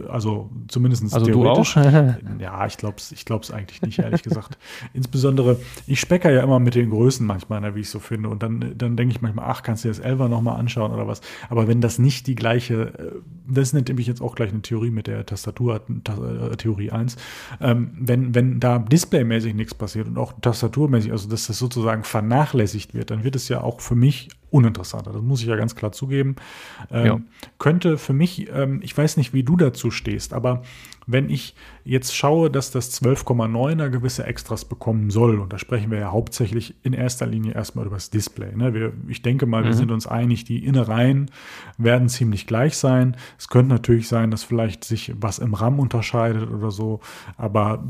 [0.08, 1.74] Also zumindest also theoretisch.
[1.74, 2.14] Du auch?
[2.38, 4.58] ja, ich glaube es ich glaub's eigentlich nicht, ehrlich gesagt.
[4.92, 8.28] Insbesondere, ich specker ja immer mit den Größen manchmal, ne, wie ich so finde.
[8.28, 11.08] Und dann, dann denke ich manchmal, ach, kannst du dir das 11er nochmal anschauen oder
[11.08, 11.20] was.
[11.48, 13.12] Aber wenn das nicht die gleiche, äh,
[13.48, 17.16] das ist nämlich jetzt auch gleich eine Theorie mit der Tastatur, äh, Theorie 1,
[17.60, 22.94] ähm, wenn, wenn da displaymäßig nichts passiert und auch tastaturmäßig, also dass das sozusagen vernachlässigt
[22.94, 25.12] wird, dann wird es ja auch für mich uninteressanter.
[25.12, 26.36] Das muss ich ja ganz klar zugeben.
[26.90, 27.20] Ähm, ja.
[27.58, 30.62] Könnte für mich, ähm, ich weiß nicht, wie du dazu stehst, aber
[31.06, 31.54] wenn ich
[31.88, 36.74] jetzt schaue, dass das 12,9er gewisse Extras bekommen soll, und da sprechen wir ja hauptsächlich
[36.82, 38.54] in erster Linie erstmal über das Display.
[38.54, 38.74] Ne?
[38.74, 39.66] Wir, ich denke mal, mhm.
[39.66, 41.30] wir sind uns einig, die Innereien
[41.78, 43.16] werden ziemlich gleich sein.
[43.38, 47.00] Es könnte natürlich sein, dass vielleicht sich was im RAM unterscheidet oder so,
[47.38, 47.82] aber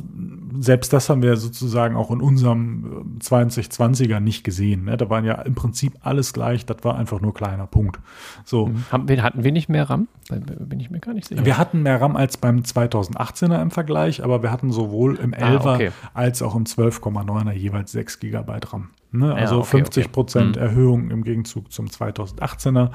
[0.60, 4.84] selbst das haben wir sozusagen auch in unserem 2020er nicht gesehen.
[4.84, 4.96] Ne?
[4.96, 7.98] Da waren ja im Prinzip alles gleich, das war einfach nur kleiner Punkt.
[8.44, 8.66] So.
[8.66, 8.84] Mhm.
[9.22, 10.06] hatten wir nicht mehr RAM?
[10.28, 11.44] Bin ich mir gar nicht sicher.
[11.44, 13.87] Wir hatten mehr RAM als beim 2018er im Vergleich,
[14.22, 15.90] aber wir hatten sowohl im 11er ah, okay.
[16.14, 18.90] als auch im 12,9er jeweils 6 GB RAM.
[19.10, 19.34] Ne?
[19.34, 20.60] Also ja, okay, 50 Prozent okay.
[20.60, 20.70] Mhm.
[20.70, 22.90] Erhöhung im Gegenzug zum 2018er.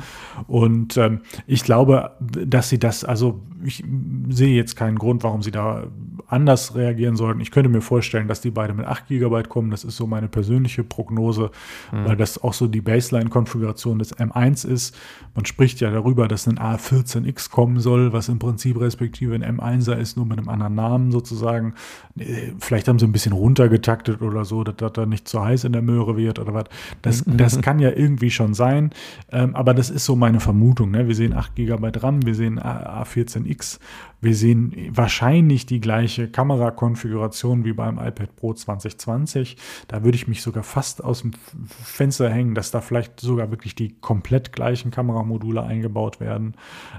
[0.48, 3.84] Und ähm, ich glaube, dass sie das, also ich
[4.30, 5.88] sehe jetzt keinen Grund, warum sie da
[6.28, 7.42] anders reagieren sollten.
[7.42, 9.72] Ich könnte mir vorstellen, dass die beide mit 8 GB kommen.
[9.72, 11.52] Das ist so meine persönliche Prognose,
[11.92, 12.06] mhm.
[12.06, 14.96] weil das auch so die Baseline-Konfiguration des M1 ist.
[15.36, 19.96] Man spricht ja darüber, dass ein A14X kommen soll, was im Prinzip respektive ein M1er
[19.96, 21.74] ist, nur mit einem anderen Namen sozusagen.
[22.18, 25.64] Äh, vielleicht haben sie ein bisschen runtergetaktet oder so, dass das da nicht zu heiß
[25.64, 26.66] in der Möhre Möhre wird oder was.
[27.02, 27.38] Das, mhm.
[27.38, 28.92] das kann ja irgendwie schon sein,
[29.32, 30.92] ähm, aber das ist so meine Vermutung.
[30.92, 31.08] Ne?
[31.08, 33.80] Wir sehen 8 GB RAM, wir sehen A14X,
[34.22, 39.58] wir sehen wahrscheinlich die gleiche Kamerakonfiguration wie beim iPad Pro 2020.
[39.88, 41.32] Da würde ich mich sogar fast aus dem
[41.68, 46.54] Fenster hängen, dass da vielleicht sogar wirklich die komplett gleichen Kameramodule eingebaut werden.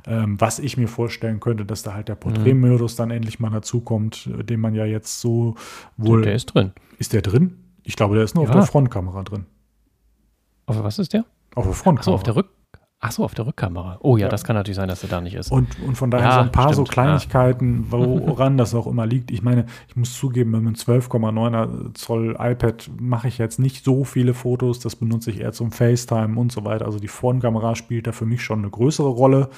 [0.07, 4.29] Ähm, was ich mir vorstellen könnte, dass da halt der Porträtmodus dann endlich mal dazukommt,
[4.43, 5.55] den man ja jetzt so
[5.97, 6.23] wohl.
[6.23, 6.73] Der ist drin.
[6.99, 7.64] Ist der drin?
[7.85, 8.51] Ich glaube, der ist nur ja.
[8.51, 9.47] auf der Frontkamera drin.
[10.67, 11.25] Auf was ist der?
[11.55, 12.01] Auf der Frontkamera.
[12.01, 12.51] Achso, auf der Rück
[13.07, 13.99] Ach so, auf der Rückkamera.
[14.01, 15.53] Oh ja, ja, das kann natürlich sein, dass er da nicht ist.
[15.53, 19.05] Und, und von daher ja, so ein paar stimmt, so Kleinigkeiten, woran das auch immer
[19.05, 19.31] liegt.
[19.31, 24.05] Ich meine, ich muss zugeben, mit einem 12,9er Zoll iPad mache ich jetzt nicht so
[24.05, 24.79] viele Fotos.
[24.79, 26.87] Das benutze ich eher zum FaceTime und so weiter.
[26.87, 29.51] Also die Frontkamera spielt da für mich schon eine größere Rolle.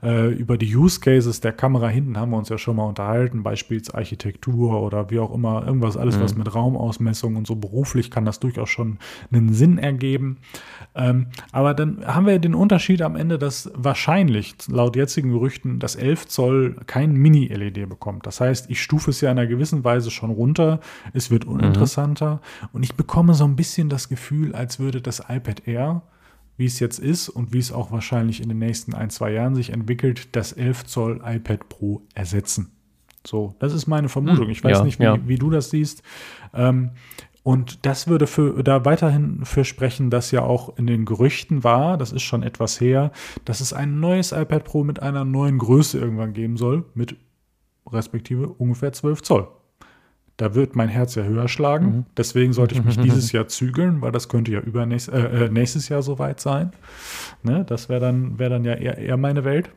[0.00, 3.42] Äh, über die Use Cases der Kamera hinten haben wir uns ja schon mal unterhalten.
[3.42, 5.66] Beispielsarchitektur oder wie auch immer.
[5.66, 6.22] Irgendwas, alles mhm.
[6.22, 8.98] was mit Raumausmessung und so beruflich kann das durchaus schon
[9.32, 10.36] einen Sinn ergeben.
[10.94, 15.78] Ähm, aber dann haben wir den Unterschied Unterschied am Ende, dass wahrscheinlich laut jetzigen Gerüchten
[15.78, 18.26] das 11 Zoll kein Mini-LED bekommt.
[18.26, 20.80] Das heißt, ich stufe es ja in einer gewissen Weise schon runter.
[21.14, 22.34] Es wird uninteressanter.
[22.34, 22.68] Mhm.
[22.74, 26.02] Und ich bekomme so ein bisschen das Gefühl, als würde das iPad Air,
[26.58, 29.54] wie es jetzt ist und wie es auch wahrscheinlich in den nächsten ein, zwei Jahren
[29.54, 32.70] sich entwickelt, das 11 Zoll iPad Pro ersetzen.
[33.26, 34.44] So, das ist meine Vermutung.
[34.44, 35.18] Hm, ich weiß ja, nicht, wie, ja.
[35.26, 36.02] wie, du das siehst.
[36.52, 36.90] Ähm,
[37.44, 41.98] und das würde für, da weiterhin für sprechen, dass ja auch in den Gerüchten war,
[41.98, 43.12] das ist schon etwas her,
[43.44, 47.16] dass es ein neues iPad Pro mit einer neuen Größe irgendwann geben soll, mit
[47.86, 49.48] respektive ungefähr 12 Zoll.
[50.38, 51.86] Da wird mein Herz ja höher schlagen.
[51.86, 52.06] Mhm.
[52.16, 55.90] Deswegen sollte ich mich dieses Jahr zügeln, weil das könnte ja übernächst, äh, äh, nächstes
[55.90, 56.72] Jahr soweit sein.
[57.42, 57.66] Ne?
[57.66, 59.70] Das wäre dann, wär dann ja eher, eher meine Welt.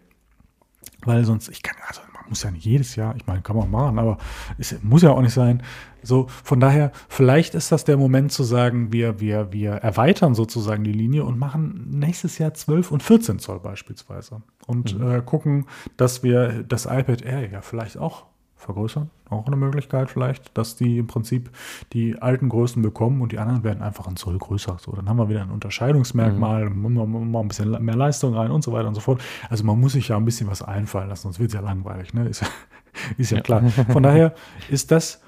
[1.04, 4.00] Weil sonst, ich kann, also muss ja nicht jedes Jahr, ich meine, kann man machen,
[4.00, 4.18] aber
[4.58, 5.64] es muss ja auch nicht sein.
[6.08, 10.84] So, von daher, vielleicht ist das der Moment zu sagen, wir, wir, wir erweitern sozusagen
[10.84, 14.42] die Linie und machen nächstes Jahr 12 und 14 Zoll beispielsweise.
[14.66, 15.12] Und mhm.
[15.12, 15.66] äh, gucken,
[15.98, 18.26] dass wir das iPad Air ja vielleicht auch
[18.58, 19.10] vergrößern.
[19.30, 21.52] Auch eine Möglichkeit vielleicht, dass die im Prinzip
[21.94, 24.78] die alten Größen bekommen und die anderen werden einfach ein Zoll größer.
[24.80, 27.32] So, dann haben wir wieder ein Unterscheidungsmerkmal, mhm.
[27.32, 29.22] mal ein bisschen mehr Leistung rein und so weiter und so fort.
[29.50, 32.14] Also man muss sich ja ein bisschen was einfallen lassen, sonst wird es ja langweilig.
[32.14, 32.28] Ne?
[32.28, 32.44] Ist,
[33.18, 33.62] ist ja klar.
[33.90, 34.34] Von daher
[34.70, 35.22] ist das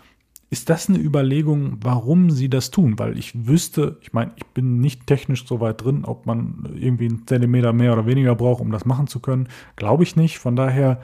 [0.52, 2.98] ist das eine Überlegung, warum sie das tun?
[2.98, 7.06] Weil ich wüsste, ich meine, ich bin nicht technisch so weit drin, ob man irgendwie
[7.06, 9.48] einen Zentimeter mehr oder weniger braucht, um das machen zu können.
[9.76, 10.40] Glaube ich nicht.
[10.40, 11.02] Von daher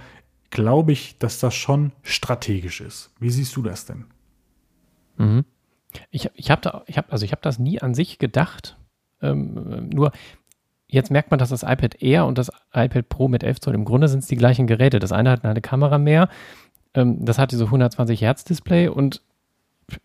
[0.49, 3.11] glaube ich, dass das schon strategisch ist.
[3.19, 4.05] Wie siehst du das denn?
[5.17, 5.45] Mhm.
[6.09, 8.77] Ich, ich habe da, ich hab, also ich habe das nie an sich gedacht.
[9.21, 10.11] Ähm, nur
[10.87, 13.85] jetzt merkt man, dass das iPad Air und das iPad Pro mit 11 Zoll im
[13.85, 14.97] Grunde sind es die gleichen Geräte.
[14.97, 16.29] Das eine hat eine Kamera mehr,
[16.95, 19.21] ähm, das hat diese 120 Hertz Display und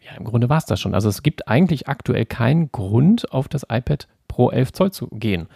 [0.01, 0.95] ja, im Grunde war es das schon.
[0.95, 5.49] Also es gibt eigentlich aktuell keinen Grund, auf das iPad Pro 11 Zoll zu gehen.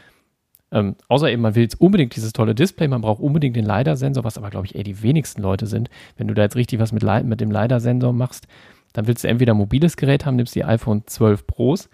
[0.73, 4.25] Ähm, außer eben, man will jetzt unbedingt dieses tolle Display, man braucht unbedingt den LiDAR-Sensor,
[4.25, 5.89] was aber, glaube ich, eher die wenigsten Leute sind.
[6.17, 8.49] Wenn du da jetzt richtig was mit, mit dem LiDAR-Sensor machst,
[8.93, 11.89] dann willst du entweder ein mobiles Gerät haben, nimmst die iPhone 12 Pros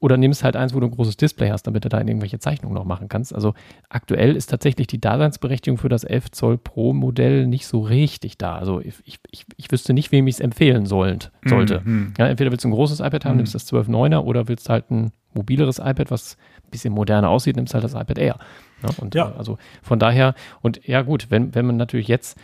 [0.00, 2.74] oder nimmst halt eins, wo du ein großes Display hast, damit du da irgendwelche Zeichnungen
[2.74, 3.34] noch machen kannst.
[3.34, 3.54] Also
[3.90, 8.56] aktuell ist tatsächlich die Daseinsberechtigung für das 11 Zoll Pro Modell nicht so richtig da.
[8.56, 11.82] Also ich, ich, ich wüsste nicht, wem ich es empfehlen sollt, sollte.
[11.84, 12.14] Mhm.
[12.18, 13.38] Ja, entweder willst du ein großes iPad haben, mhm.
[13.38, 17.74] nimmst das 12.9er oder willst halt ein mobileres iPad, was ein bisschen moderner aussieht, nimmst
[17.74, 18.38] halt das iPad Air.
[18.82, 19.32] Ja, und ja.
[19.36, 22.38] also von daher, und ja gut, wenn, wenn man natürlich jetzt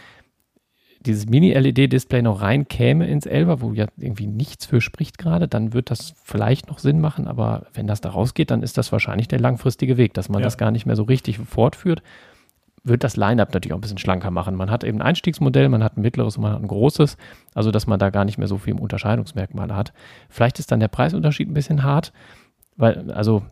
[1.07, 5.91] dieses Mini-LED-Display noch reinkäme ins Elber, wo ja irgendwie nichts für spricht gerade, dann wird
[5.91, 9.41] das vielleicht noch Sinn machen, aber wenn das da rausgeht, dann ist das wahrscheinlich der
[9.41, 10.45] langfristige Weg, dass man ja.
[10.45, 12.03] das gar nicht mehr so richtig fortführt.
[12.85, 14.55] Wird das Line-Up natürlich auch ein bisschen schlanker machen.
[14.55, 17.17] Man hat eben ein Einstiegsmodell, man hat ein mittleres und man hat ein großes,
[17.55, 19.93] also dass man da gar nicht mehr so viel Unterscheidungsmerkmale hat.
[20.29, 22.13] Vielleicht ist dann der Preisunterschied ein bisschen hart,
[22.77, 23.43] weil, also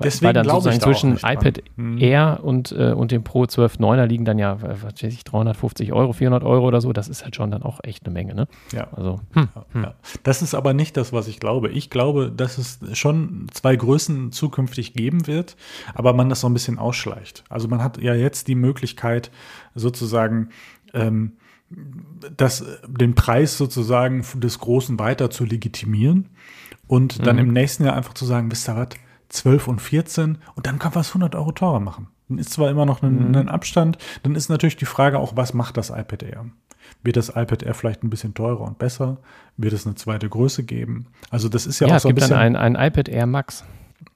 [0.00, 1.98] Deswegen weil dann sozusagen zwischen iPad hm.
[1.98, 6.12] Air und, äh, und dem Pro 12.9er liegen dann ja, was weiß ich, 350 Euro,
[6.12, 6.92] 400 Euro oder so.
[6.92, 8.46] Das ist halt schon dann auch echt eine Menge, ne?
[8.72, 8.88] Ja.
[8.92, 9.82] Also, hm, hm.
[9.82, 9.94] ja.
[10.22, 11.70] Das ist aber nicht das, was ich glaube.
[11.70, 15.56] Ich glaube, dass es schon zwei Größen zukünftig geben wird,
[15.94, 17.42] aber man das so ein bisschen ausschleicht.
[17.48, 19.30] Also man hat ja jetzt die Möglichkeit,
[19.74, 20.50] sozusagen,
[20.94, 21.32] ähm,
[22.36, 26.30] das, den Preis sozusagen des Großen weiter zu legitimieren
[26.86, 27.42] und dann mhm.
[27.42, 28.88] im nächsten Jahr einfach zu sagen, wisst ihr was,
[29.28, 32.08] 12 und 14 und dann kann man es 100 Euro teurer machen.
[32.28, 33.34] Dann ist zwar immer noch ein, mhm.
[33.34, 36.46] ein, Abstand, dann ist natürlich die Frage auch, was macht das iPad Air?
[37.02, 39.18] Wird das iPad Air vielleicht ein bisschen teurer und besser?
[39.56, 41.06] Wird es eine zweite Größe geben?
[41.30, 42.30] Also das ist ja, ja auch so ein bisschen.
[42.32, 43.64] Ja, es gibt dann ein, ein iPad Air Max.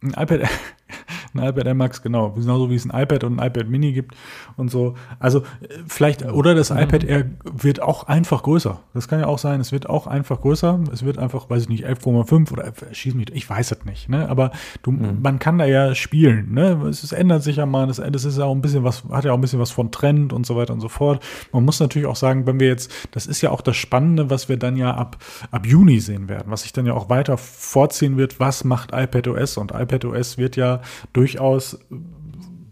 [0.03, 0.41] Ein iPad,
[1.35, 2.31] ein iPad Air Max, genau.
[2.31, 4.15] Genauso wie es ein iPad und ein iPad Mini gibt
[4.57, 4.95] und so.
[5.19, 5.43] Also
[5.87, 6.79] vielleicht, oder das mhm.
[6.79, 8.81] iPad Air wird auch einfach größer.
[8.95, 10.81] Das kann ja auch sein, es wird auch einfach größer.
[10.93, 14.09] Es wird einfach, weiß ich nicht, 11,5 oder schieß mich, ich weiß es nicht.
[14.09, 14.29] Ne?
[14.29, 15.19] Aber du, mhm.
[15.23, 16.53] man kann da ja spielen.
[16.53, 16.87] Ne?
[16.89, 19.25] Es, es, ändert sich ja mal, das, das ist ja auch ein bisschen was, hat
[19.25, 21.23] ja auch ein bisschen was von Trend und so weiter und so fort.
[21.53, 24.49] Man muss natürlich auch sagen, wenn wir jetzt, das ist ja auch das Spannende, was
[24.49, 25.17] wir dann ja ab,
[25.51, 29.29] ab Juni sehen werden, was sich dann ja auch weiter vorziehen wird, was macht iPad
[29.29, 30.81] OS und iPad OS wird ja
[31.23, 31.79] durchaus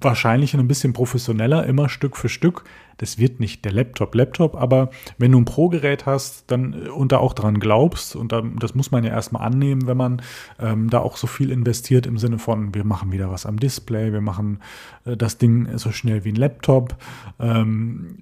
[0.00, 2.64] wahrscheinlich ein bisschen professioneller, immer Stück für Stück.
[3.00, 7.12] Das wird nicht der Laptop, Laptop, aber wenn du ein Pro-Gerät hast, dann äh, und
[7.12, 10.22] da auch dran glaubst, und da, das muss man ja erstmal annehmen, wenn man
[10.58, 14.12] ähm, da auch so viel investiert im Sinne von, wir machen wieder was am Display,
[14.12, 14.60] wir machen
[15.06, 16.96] äh, das Ding so schnell wie ein Laptop,
[17.38, 18.18] ähm,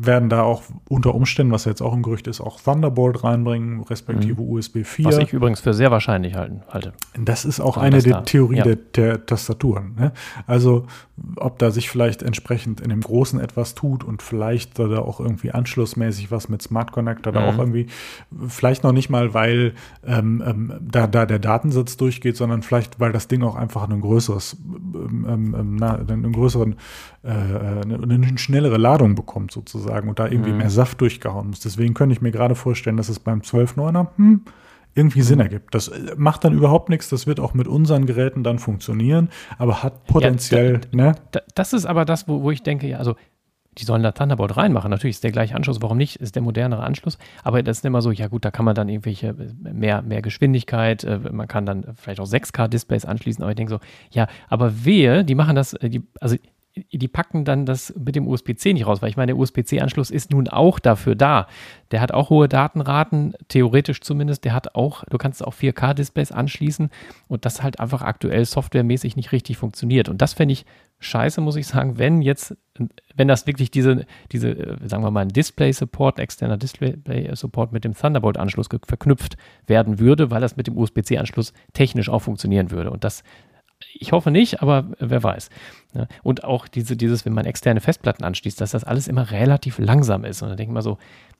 [0.00, 4.42] werden da auch unter Umständen, was jetzt auch ein Gerücht ist, auch Thunderbolt reinbringen, respektive
[4.42, 4.50] mhm.
[4.50, 5.06] USB 4.
[5.06, 6.92] Was ich übrigens für sehr wahrscheinlich halten, halte.
[7.18, 8.64] Das ist auch eine der Theorien ja.
[8.64, 9.94] der, der, Tastaturen.
[9.96, 10.12] Ne?
[10.46, 10.86] Also,
[11.36, 15.52] ob da sich vielleicht entsprechend in dem Großen etwas tut und vielleicht da auch irgendwie
[15.52, 17.36] anschlussmäßig was mit Smart Connector mhm.
[17.36, 17.86] da auch irgendwie,
[18.48, 19.74] vielleicht noch nicht mal, weil
[20.06, 24.00] ähm, ähm, da, da der Datensatz durchgeht, sondern vielleicht, weil das Ding auch einfach ein
[24.00, 26.76] größeres, ähm, ähm, ähm na, einen größeren,
[27.22, 30.58] äh, eine, eine schnellere Ladung bekommt sozusagen und da irgendwie mhm.
[30.58, 31.60] mehr Saft durchgehauen muss.
[31.60, 34.42] Deswegen könnte ich mir gerade vorstellen, dass es beim 12.9er hm,
[34.94, 35.24] irgendwie mhm.
[35.24, 35.74] Sinn ergibt.
[35.74, 39.82] Das äh, macht dann überhaupt nichts, das wird auch mit unseren Geräten dann funktionieren, aber
[39.82, 40.74] hat potenziell.
[40.74, 41.14] Ja, da, ne?
[41.30, 43.14] Da, das ist aber das, wo, wo ich denke, ja, also
[43.78, 44.90] die sollen da Thunderbolt reinmachen.
[44.90, 46.16] Natürlich ist der gleiche Anschluss, warum nicht?
[46.16, 47.18] Ist der modernere Anschluss.
[47.44, 50.22] Aber das ist immer so, ja gut, da kann man dann irgendwelche äh, mehr, mehr
[50.22, 54.84] Geschwindigkeit, äh, man kann dann vielleicht auch 6K-Displays anschließen, aber ich denke so, ja, aber
[54.84, 56.36] wehe, die machen das, die, also
[56.92, 60.30] die packen dann das mit dem USB-C nicht raus, weil ich meine, der USB-C-Anschluss ist
[60.30, 61.46] nun auch dafür da.
[61.90, 64.44] Der hat auch hohe Datenraten, theoretisch zumindest.
[64.44, 66.90] Der hat auch, du kannst auch 4K-Displays anschließen
[67.26, 70.08] und das halt einfach aktuell softwaremäßig nicht richtig funktioniert.
[70.08, 70.66] Und das fände ich
[71.00, 72.56] scheiße, muss ich sagen, wenn jetzt,
[73.14, 78.68] wenn das wirklich diese, diese, sagen wir mal, ein Display-Support, externer Display-Support mit dem Thunderbolt-Anschluss
[78.86, 82.90] verknüpft werden würde, weil das mit dem USB-C-Anschluss technisch auch funktionieren würde.
[82.90, 83.22] Und das
[83.94, 85.50] ich hoffe nicht, aber wer weiß.
[86.22, 90.24] Und auch diese, dieses, wenn man externe Festplatten anschließt, dass das alles immer relativ langsam
[90.24, 90.42] ist.
[90.42, 90.98] Und da denke ich mal so,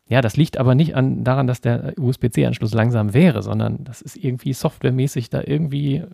[0.09, 4.16] ja, das liegt aber nicht an, daran, dass der USB-C-Anschluss langsam wäre, sondern das ist
[4.16, 6.05] irgendwie softwaremäßig da irgendwie äh,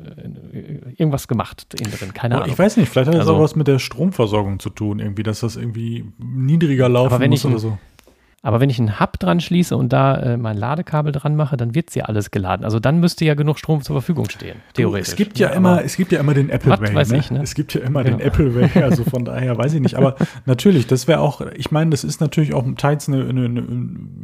[0.96, 2.12] irgendwas gemacht innen drin.
[2.12, 2.50] Keine oh, Ahnung.
[2.50, 5.22] Ich weiß nicht, vielleicht hat das also, auch was mit der Stromversorgung zu tun, irgendwie,
[5.22, 7.78] dass das irgendwie niedriger laufen muss oder so.
[8.44, 11.74] Aber wenn ich einen Hub dran schließe und da äh, mein Ladekabel dran mache, dann
[11.74, 12.62] wird es ja alles geladen.
[12.62, 15.08] Also dann müsste ja genug Strom zur Verfügung stehen, theoretisch.
[15.08, 16.94] es gibt ja, ja immer, es gibt ja immer den Apple Way.
[16.94, 17.18] Weiß ne?
[17.18, 17.42] Ich, ne?
[17.42, 18.10] Es gibt ja immer ja.
[18.10, 19.94] den Apple Way, also von daher weiß ich nicht.
[19.94, 23.64] Aber natürlich, das wäre auch, ich meine, das ist natürlich auch teils eine, eine, eine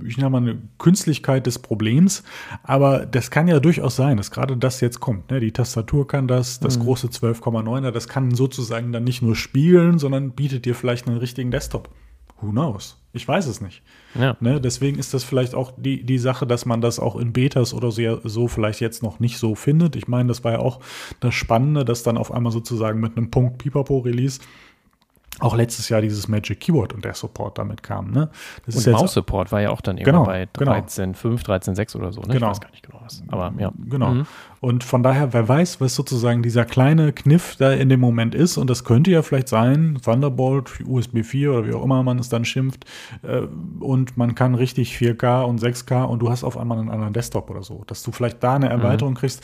[0.05, 2.23] ich nenne mal eine Künstlichkeit des Problems,
[2.63, 5.31] aber das kann ja durchaus sein, dass gerade das jetzt kommt.
[5.31, 5.41] Ne?
[5.41, 6.83] Die Tastatur kann das, das mhm.
[6.83, 11.51] große 12,9er, das kann sozusagen dann nicht nur spiegeln, sondern bietet dir vielleicht einen richtigen
[11.51, 11.89] Desktop.
[12.41, 12.97] Who knows?
[13.13, 13.83] Ich weiß es nicht.
[14.15, 14.37] Ja.
[14.41, 14.61] Ne?
[14.61, 17.91] Deswegen ist das vielleicht auch die, die Sache, dass man das auch in Betas oder
[17.91, 19.97] so, so vielleicht jetzt noch nicht so findet.
[19.97, 20.81] Ich meine, das war ja auch
[21.19, 24.41] das Spannende, dass dann auf einmal sozusagen mit einem Punkt Pipapo-Release
[25.39, 28.11] auch letztes Jahr dieses Magic Keyboard und der Support damit kam.
[28.11, 28.29] Ne?
[28.67, 31.37] Das und Maus-Support war ja auch dann genau, bei 13.5, genau.
[31.37, 32.21] 13.6 oder so.
[32.23, 32.35] Ne?
[32.35, 32.47] Genau.
[32.47, 33.23] Ich weiß gar nicht genau was.
[33.29, 33.73] Aber ja.
[33.89, 34.11] Genau.
[34.11, 34.27] Mhm.
[34.61, 38.59] Und von daher, wer weiß, was sozusagen dieser kleine Kniff da in dem Moment ist.
[38.59, 42.29] Und das könnte ja vielleicht sein, Thunderbolt, USB 4 oder wie auch immer man es
[42.29, 42.85] dann schimpft.
[43.23, 43.43] Äh,
[43.81, 47.49] und man kann richtig 4K und 6K und du hast auf einmal einen anderen Desktop
[47.51, 47.85] oder so.
[47.87, 48.73] Dass du vielleicht da eine mhm.
[48.73, 49.19] Erweiterung mhm.
[49.19, 49.43] kriegst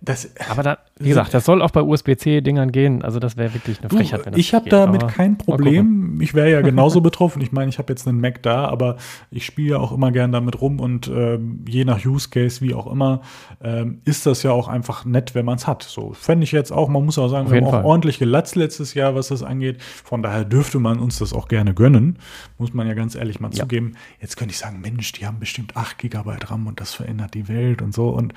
[0.00, 3.02] das, aber da, wie gesagt, das soll auch bei USB-C-Dingern gehen.
[3.02, 4.24] Also das wäre wirklich eine Frechheit.
[4.24, 6.18] Du, ich habe damit kein Problem.
[6.22, 7.42] Ich wäre ja genauso betroffen.
[7.42, 8.96] Ich meine, ich habe jetzt einen Mac da, aber
[9.30, 12.72] ich spiele ja auch immer gern damit rum und ähm, je nach Use Case, wie
[12.72, 13.20] auch immer,
[13.62, 15.82] ähm, ist das ja auch einfach nett, wenn man es hat.
[15.82, 18.56] So fände ich jetzt auch, man muss auch sagen, Auf wir haben auch ordentlich gelatzt
[18.56, 19.82] letztes Jahr, was das angeht.
[19.82, 22.18] Von daher dürfte man uns das auch gerne gönnen.
[22.56, 23.64] Muss man ja ganz ehrlich mal ja.
[23.64, 23.92] zugeben.
[24.22, 27.48] Jetzt könnte ich sagen, Mensch, die haben bestimmt 8 GB RAM und das verändert die
[27.48, 28.08] Welt und so.
[28.08, 28.32] Und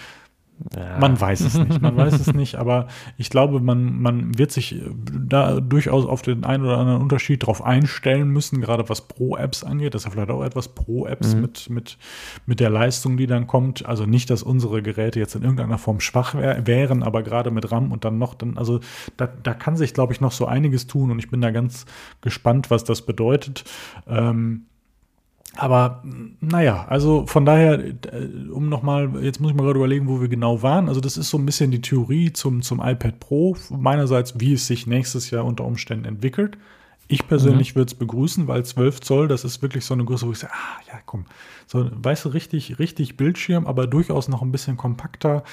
[0.76, 1.00] ja.
[1.00, 4.82] Man weiß es nicht, man weiß es nicht, aber ich glaube, man, man wird sich
[5.28, 9.94] da durchaus auf den einen oder anderen Unterschied drauf einstellen müssen, gerade was Pro-Apps angeht.
[9.94, 11.42] Das ist ja vielleicht auch etwas Pro-Apps mhm.
[11.42, 11.98] mit, mit,
[12.46, 13.86] mit der Leistung, die dann kommt.
[13.86, 17.72] Also nicht, dass unsere Geräte jetzt in irgendeiner Form schwach wär, wären, aber gerade mit
[17.72, 18.80] RAM und dann noch, dann, also
[19.18, 21.86] da, da kann sich, glaube ich, noch so einiges tun und ich bin da ganz
[22.22, 23.64] gespannt, was das bedeutet.
[24.08, 24.66] Ähm,
[25.60, 26.04] aber
[26.40, 27.94] naja, also von daher, äh,
[28.52, 30.88] um nochmal, jetzt muss ich mal gerade überlegen, wo wir genau waren.
[30.88, 33.58] Also das ist so ein bisschen die Theorie zum, zum iPad Pro.
[33.70, 36.58] Meinerseits, wie es sich nächstes Jahr unter Umständen entwickelt.
[37.12, 37.80] Ich persönlich mhm.
[37.80, 40.54] würde es begrüßen, weil 12 Zoll, das ist wirklich so eine Größe, wo ich sage,
[40.54, 41.26] ah ja, komm,
[41.66, 45.44] so, weißt du, richtig, richtig Bildschirm, aber durchaus noch ein bisschen kompakter.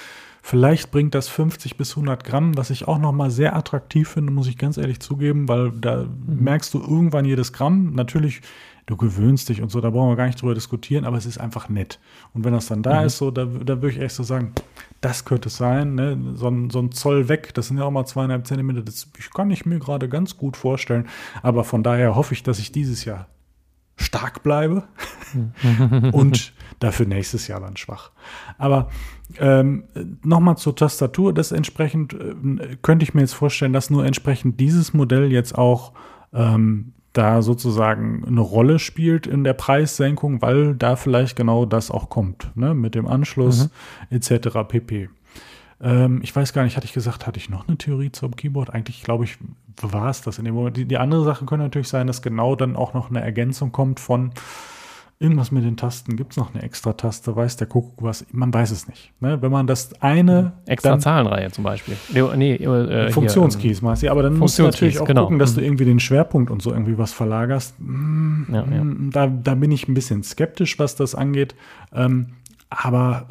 [0.43, 4.47] Vielleicht bringt das 50 bis 100 Gramm, was ich auch nochmal sehr attraktiv finde, muss
[4.47, 6.45] ich ganz ehrlich zugeben, weil da mhm.
[6.45, 7.95] merkst du irgendwann jedes Gramm.
[7.95, 8.43] Natürlich
[8.87, 11.39] du gewöhnst dich und so, da brauchen wir gar nicht drüber diskutieren, aber es ist
[11.39, 11.99] einfach nett.
[12.33, 13.07] Und wenn das dann da mhm.
[13.07, 14.53] ist, so, da, da würde ich echt so sagen,
[15.01, 16.17] das könnte es sein, ne?
[16.35, 19.51] so, ein, so ein Zoll weg, das sind ja auch mal zweieinhalb Zentimeter, das kann
[19.51, 21.09] ich mir gerade ganz gut vorstellen.
[21.43, 23.27] Aber von daher hoffe ich, dass ich dieses Jahr
[23.97, 24.85] stark bleibe
[26.13, 28.13] und dafür nächstes Jahr dann schwach.
[28.59, 28.91] Aber
[29.39, 29.85] ähm,
[30.23, 34.95] nochmal zur Tastatur, das entsprechend äh, könnte ich mir jetzt vorstellen, dass nur entsprechend dieses
[34.95, 35.93] Modell jetzt auch
[36.33, 42.09] ähm, da sozusagen eine Rolle spielt in der Preissenkung, weil da vielleicht genau das auch
[42.09, 42.75] kommt, ne?
[42.75, 43.71] mit dem Anschluss
[44.11, 44.17] mhm.
[44.17, 44.49] etc.
[44.69, 45.09] pp.
[45.81, 48.71] Ähm, ich weiß gar nicht, hatte ich gesagt, hatte ich noch eine Theorie zum Keyboard?
[48.71, 49.39] Eigentlich glaube ich,
[49.81, 50.77] war es das in dem Moment.
[50.77, 54.01] Die, die andere Sache könnte natürlich sein, dass genau dann auch noch eine Ergänzung kommt
[54.01, 54.33] von
[55.19, 56.17] Irgendwas mit den Tasten.
[56.17, 57.35] Gibt es noch eine extra Taste?
[57.35, 58.27] Weiß der Kuckuck was?
[58.33, 59.13] Man weiß es nicht.
[59.21, 59.41] Ne?
[59.41, 60.53] Wenn man das eine.
[60.67, 61.97] Extra dann, Zahlenreihe zum Beispiel.
[62.13, 64.11] Nee, äh, Funktionskeys meinst du.
[64.11, 65.23] Aber dann musst du natürlich auch genau.
[65.23, 65.67] gucken, dass du mhm.
[65.67, 67.79] irgendwie den Schwerpunkt und so irgendwie was verlagerst.
[67.79, 68.83] Hm, ja, ja.
[69.11, 71.55] Da, da bin ich ein bisschen skeptisch, was das angeht.
[71.95, 72.35] Ähm,
[72.69, 73.29] aber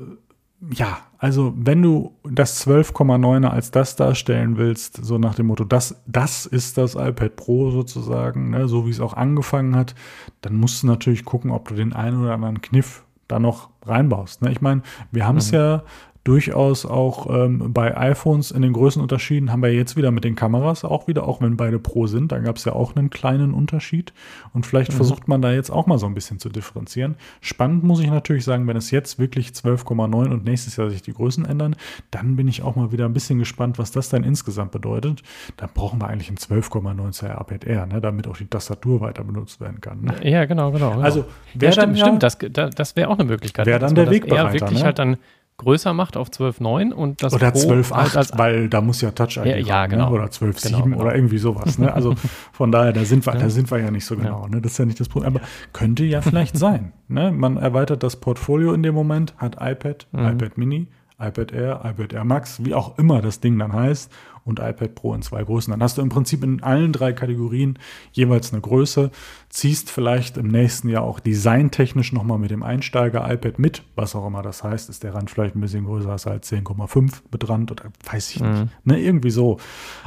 [0.73, 5.99] ja, also wenn du das 12,9er als das darstellen willst, so nach dem Motto, das,
[6.05, 9.95] das ist das iPad Pro sozusagen, ne, so wie es auch angefangen hat,
[10.41, 14.43] dann musst du natürlich gucken, ob du den einen oder anderen Kniff da noch reinbaust.
[14.43, 14.51] Ne?
[14.51, 15.57] Ich meine, wir haben es mhm.
[15.57, 15.83] ja
[16.25, 20.83] durchaus auch ähm, bei iPhones in den Größenunterschieden haben wir jetzt wieder mit den Kameras
[20.83, 24.11] auch wieder, auch wenn beide Pro sind, da gab es ja auch einen kleinen Unterschied
[24.51, 24.95] und vielleicht mhm.
[24.95, 27.15] versucht man da jetzt auch mal so ein bisschen zu differenzieren.
[27.41, 31.13] Spannend muss ich natürlich sagen, wenn es jetzt wirklich 12,9 und nächstes Jahr sich die
[31.13, 31.75] Größen ändern,
[32.09, 35.21] dann bin ich auch mal wieder ein bisschen gespannt, was das dann insgesamt bedeutet.
[35.57, 39.61] Dann brauchen wir eigentlich ein 12,9 iPad Air, ne, damit auch die Tastatur weiter benutzt
[39.61, 40.01] werden kann.
[40.01, 40.15] Ne?
[40.23, 40.93] Ja, genau, genau.
[40.93, 41.03] genau.
[41.03, 41.25] Also,
[41.61, 42.37] ja, stimmt, ja, stimmt, das,
[42.73, 43.67] das wäre auch eine Möglichkeit.
[43.67, 44.53] Wäre dann der Wegbereiter.
[44.53, 44.85] wirklich ne?
[44.85, 45.17] halt dann
[45.57, 49.45] größer macht auf 12.9 und das Oder 12.8, halt weil da muss ja Touch ID
[49.45, 50.09] ja, ja, genau.
[50.09, 50.15] Ne?
[50.15, 51.01] oder 12.7 genau, genau.
[51.01, 51.77] oder irgendwie sowas.
[51.77, 51.93] Ne?
[51.93, 52.15] Also
[52.51, 53.39] von daher, da sind wir, ja.
[53.39, 54.47] da sind wir ja nicht so genau.
[54.47, 54.61] Ne?
[54.61, 55.35] Das ist ja nicht das Problem.
[55.35, 56.91] Aber könnte ja vielleicht sein.
[57.07, 57.31] Ne?
[57.31, 60.27] Man erweitert das Portfolio in dem Moment, hat iPad, mhm.
[60.27, 60.87] iPad Mini,
[61.19, 64.11] iPad Air, iPad Air Max, wie auch immer das Ding dann heißt,
[64.45, 65.71] und iPad Pro in zwei Größen.
[65.71, 67.79] Dann hast du im Prinzip in allen drei Kategorien
[68.13, 69.11] jeweils eine Größe,
[69.49, 74.25] ziehst vielleicht im nächsten Jahr auch designtechnisch nochmal mit dem Einsteiger iPad mit, was auch
[74.25, 78.35] immer das heißt, ist der Rand vielleicht ein bisschen größer als 10,5 bedrannt oder weiß
[78.35, 78.51] ich mhm.
[78.51, 78.85] nicht.
[78.85, 79.57] Ne, irgendwie so.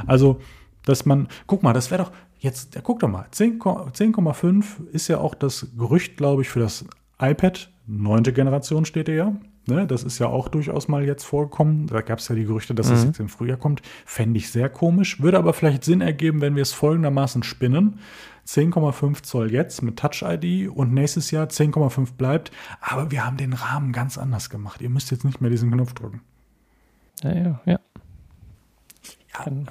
[0.07, 0.39] Also,
[0.85, 5.19] dass man, guck mal, das wäre doch, jetzt, guck doch mal, 10,5 10, ist ja
[5.19, 6.85] auch das Gerücht, glaube ich, für das
[7.21, 9.33] iPad, neunte Generation steht ja,
[9.69, 11.85] Ne, das ist ja auch durchaus mal jetzt vorgekommen.
[11.87, 13.07] Da gab es ja die Gerüchte, dass es mhm.
[13.07, 13.81] jetzt im Frühjahr kommt.
[14.05, 15.21] Fände ich sehr komisch.
[15.21, 17.99] Würde aber vielleicht Sinn ergeben, wenn wir es folgendermaßen spinnen.
[18.47, 22.51] 10,5 Zoll jetzt mit Touch-ID und nächstes Jahr 10,5 bleibt.
[22.81, 24.81] Aber wir haben den Rahmen ganz anders gemacht.
[24.81, 26.21] Ihr müsst jetzt nicht mehr diesen Knopf drücken.
[27.21, 27.79] Ja, ja, ja.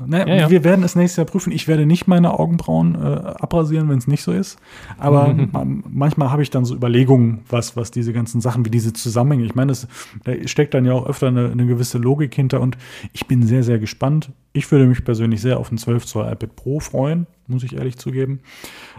[0.06, 0.50] Ne, ja, ja.
[0.50, 1.52] Wir werden es nächstes Jahr prüfen.
[1.52, 4.58] Ich werde nicht meine Augenbrauen äh, abrasieren, wenn es nicht so ist.
[4.98, 5.34] Aber
[5.88, 9.44] manchmal habe ich dann so Überlegungen, was, was diese ganzen Sachen, wie diese Zusammenhänge.
[9.44, 9.88] Ich meine, das,
[10.24, 12.78] da steckt dann ja auch öfter eine, eine, gewisse Logik hinter und
[13.12, 14.30] ich bin sehr, sehr gespannt.
[14.52, 17.98] Ich würde mich persönlich sehr auf ein 12 Zoll iPad Pro freuen, muss ich ehrlich
[17.98, 18.40] zugeben.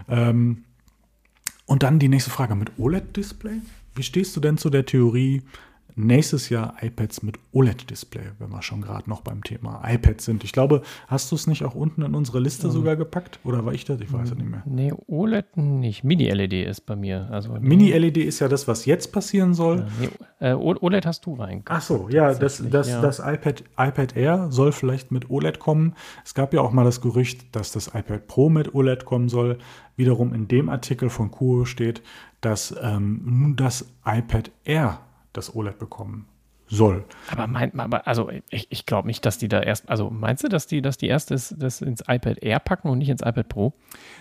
[0.08, 0.64] Ähm,
[1.66, 3.60] und dann die nächste Frage mit OLED-Display.
[3.94, 5.42] Wie stehst du denn zu der Theorie,
[6.06, 10.44] nächstes Jahr iPads mit OLED-Display, wenn wir schon gerade noch beim Thema iPads sind.
[10.44, 13.40] Ich glaube, hast du es nicht auch unten in unsere Liste um, sogar gepackt?
[13.44, 14.00] Oder war ich das?
[14.00, 14.62] Ich weiß es nicht mehr.
[14.66, 16.04] Nee, OLED nicht.
[16.04, 17.28] Mini-LED ist bei mir.
[17.30, 19.78] Also Mini-LED ist ja das, was jetzt passieren soll.
[19.78, 19.86] Ja,
[20.40, 21.62] nee, äh, OLED hast du rein.
[21.66, 23.00] Ach so, ja, das, das, ja.
[23.00, 25.94] das iPad, iPad Air soll vielleicht mit OLED kommen.
[26.24, 29.58] Es gab ja auch mal das Gerücht, dass das iPad Pro mit OLED kommen soll.
[29.96, 32.02] Wiederum in dem Artikel von Kuo steht,
[32.40, 35.00] dass ähm, nun das iPad Air
[35.32, 36.26] das OLED bekommen
[36.70, 37.04] soll.
[37.30, 40.48] Aber meint aber also ich, ich glaube nicht, dass die da erst, also meinst du,
[40.48, 43.48] dass die, dass die erst das, das ins iPad Air packen und nicht ins iPad
[43.48, 43.72] Pro?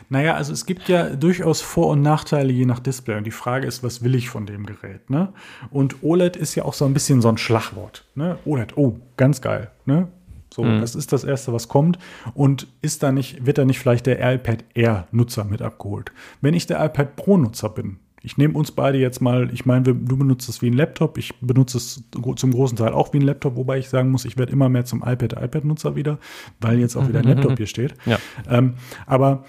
[0.09, 3.17] Naja, also es gibt ja durchaus Vor- und Nachteile je nach Display.
[3.17, 5.09] Und die Frage ist, was will ich von dem Gerät?
[5.09, 5.31] Ne?
[5.69, 8.05] Und OLED ist ja auch so ein bisschen so ein Schlagwort.
[8.15, 8.39] Ne?
[8.45, 9.69] OLED, oh, ganz geil.
[9.85, 10.07] Ne?
[10.51, 10.81] So, mhm.
[10.81, 11.99] das ist das Erste, was kommt.
[12.33, 16.11] Und ist da nicht, wird da nicht vielleicht der iPad Air-Nutzer mit abgeholt?
[16.41, 20.17] Wenn ich der iPad Pro-Nutzer bin, ich nehme uns beide jetzt mal, ich meine, du
[20.17, 22.03] benutzt es wie ein Laptop, ich benutze es
[22.35, 24.85] zum großen Teil auch wie ein Laptop, wobei ich sagen muss, ich werde immer mehr
[24.85, 26.19] zum iPad-iPad-Nutzer wieder,
[26.59, 27.57] weil jetzt auch wieder ein mhm, Laptop mhm.
[27.57, 27.93] hier steht.
[28.05, 28.19] Ja.
[28.49, 28.73] Ähm,
[29.05, 29.45] aber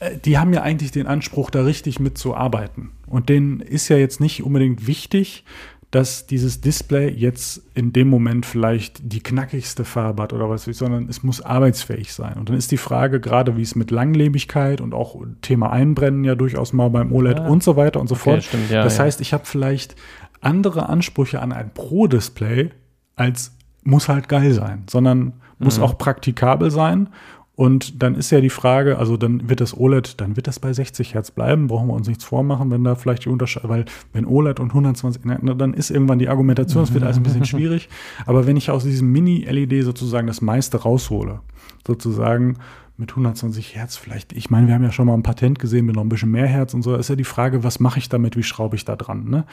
[0.00, 2.90] äh, die haben ja eigentlich den Anspruch, da richtig mitzuarbeiten.
[3.06, 5.44] Und denen ist ja jetzt nicht unbedingt wichtig,
[5.90, 11.08] dass dieses Display jetzt in dem Moment vielleicht die knackigste Farbe hat oder was, sondern
[11.08, 12.34] es muss arbeitsfähig sein.
[12.34, 16.34] Und dann ist die Frage, gerade wie es mit Langlebigkeit und auch Thema Einbrennen ja
[16.34, 17.46] durchaus mal beim OLED ja.
[17.46, 18.44] und so weiter und so okay, fort.
[18.44, 19.04] Stimmt, ja, das ja.
[19.04, 19.94] heißt, ich habe vielleicht
[20.40, 22.70] andere Ansprüche an ein Pro-Display
[23.14, 25.84] als muss halt geil sein, sondern muss mhm.
[25.84, 27.08] auch praktikabel sein
[27.56, 30.74] und dann ist ja die Frage, also dann wird das OLED, dann wird das bei
[30.74, 34.26] 60 Hertz bleiben, brauchen wir uns nichts vormachen, wenn da vielleicht die Unterschiede, weil wenn
[34.26, 35.22] OLED und 120,
[35.56, 37.88] dann ist irgendwann die Argumentation, es wird alles ein bisschen schwierig.
[38.26, 41.40] Aber wenn ich aus diesem Mini-LED sozusagen das meiste raushole,
[41.86, 42.58] sozusagen
[42.98, 45.96] mit 120 Hertz vielleicht, ich meine, wir haben ja schon mal ein Patent gesehen mit
[45.96, 48.36] noch ein bisschen mehr Hertz und so, ist ja die Frage, was mache ich damit,
[48.36, 49.44] wie schraube ich da dran, ne?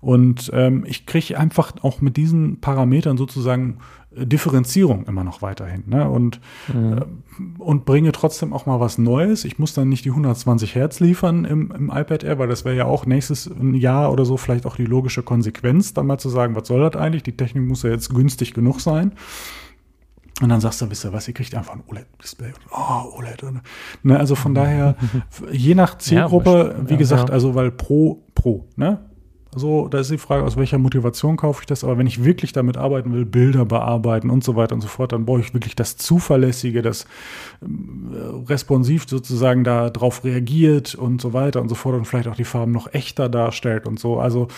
[0.00, 3.78] Und ähm, ich kriege einfach auch mit diesen Parametern sozusagen
[4.14, 5.84] Differenzierung immer noch weiterhin.
[5.86, 6.08] Ne?
[6.08, 6.40] Und,
[6.72, 6.98] mhm.
[6.98, 9.44] äh, und bringe trotzdem auch mal was Neues.
[9.44, 12.76] Ich muss dann nicht die 120 Hertz liefern im, im iPad Air, weil das wäre
[12.76, 16.54] ja auch nächstes Jahr oder so vielleicht auch die logische Konsequenz, dann mal zu sagen,
[16.54, 17.22] was soll das eigentlich?
[17.22, 19.12] Die Technik muss ja jetzt günstig genug sein.
[20.42, 22.52] Und dann sagst du, wisst ihr was, ihr kriegt einfach ein OLED-Display.
[22.72, 23.44] Oh, OLED.
[24.02, 24.18] Ne?
[24.18, 24.96] Also von daher,
[25.52, 28.98] je nach Zielgruppe, ja, wie gesagt, also weil Pro, Pro, ne?
[29.54, 31.84] So, da ist die Frage, aus welcher Motivation kaufe ich das.
[31.84, 35.12] Aber wenn ich wirklich damit arbeiten will, Bilder bearbeiten und so weiter und so fort,
[35.12, 37.04] dann brauche ich wirklich das Zuverlässige, das
[37.60, 37.66] äh,
[38.48, 42.72] responsiv sozusagen darauf reagiert und so weiter und so fort und vielleicht auch die Farben
[42.72, 44.18] noch echter darstellt und so.
[44.18, 44.48] Also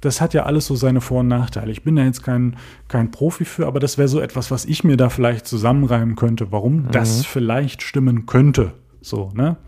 [0.00, 1.70] das hat ja alles so seine Vor- und Nachteile.
[1.70, 2.56] Ich bin da jetzt kein,
[2.88, 6.50] kein Profi für, aber das wäre so etwas, was ich mir da vielleicht zusammenreimen könnte,
[6.50, 6.90] warum mhm.
[6.90, 8.72] das vielleicht stimmen könnte.
[9.00, 9.58] So, ne?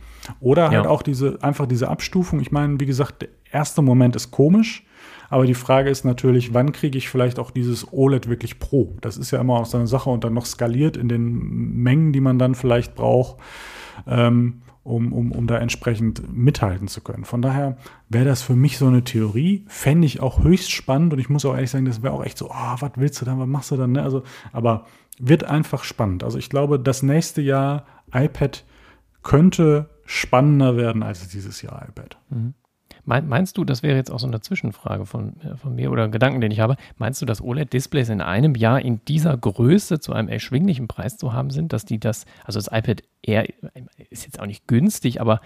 [0.41, 0.89] Oder halt ja.
[0.89, 2.41] auch diese, einfach diese Abstufung.
[2.41, 4.85] Ich meine, wie gesagt, erste Moment ist komisch,
[5.29, 8.97] aber die Frage ist natürlich, wann kriege ich vielleicht auch dieses OLED wirklich Pro?
[9.01, 11.23] Das ist ja immer auch so eine Sache und dann noch skaliert in den
[11.83, 13.41] Mengen, die man dann vielleicht braucht,
[14.07, 17.25] ähm, um, um, um da entsprechend mithalten zu können.
[17.25, 17.79] Von daher
[18.09, 21.47] wäre das für mich so eine Theorie, fände ich auch höchst spannend und ich muss
[21.47, 23.71] auch ehrlich sagen, das wäre auch echt so, oh, was willst du dann, was machst
[23.71, 23.93] du dann?
[23.93, 24.03] Ne?
[24.03, 24.85] Also, aber
[25.19, 26.25] wird einfach spannend.
[26.25, 28.65] Also ich glaube, das nächste Jahr iPad
[29.23, 32.19] könnte spannender werden als dieses Jahr iPad.
[32.29, 32.55] Mhm.
[33.05, 36.41] Meinst du, das wäre jetzt auch so eine Zwischenfrage von, äh, von mir oder Gedanken,
[36.41, 40.29] den ich habe, meinst du, dass OLED-Displays in einem Jahr in dieser Größe zu einem
[40.29, 43.47] erschwinglichen Preis zu haben sind, dass die das, also das iPad Air
[44.11, 45.41] ist jetzt auch nicht günstig, aber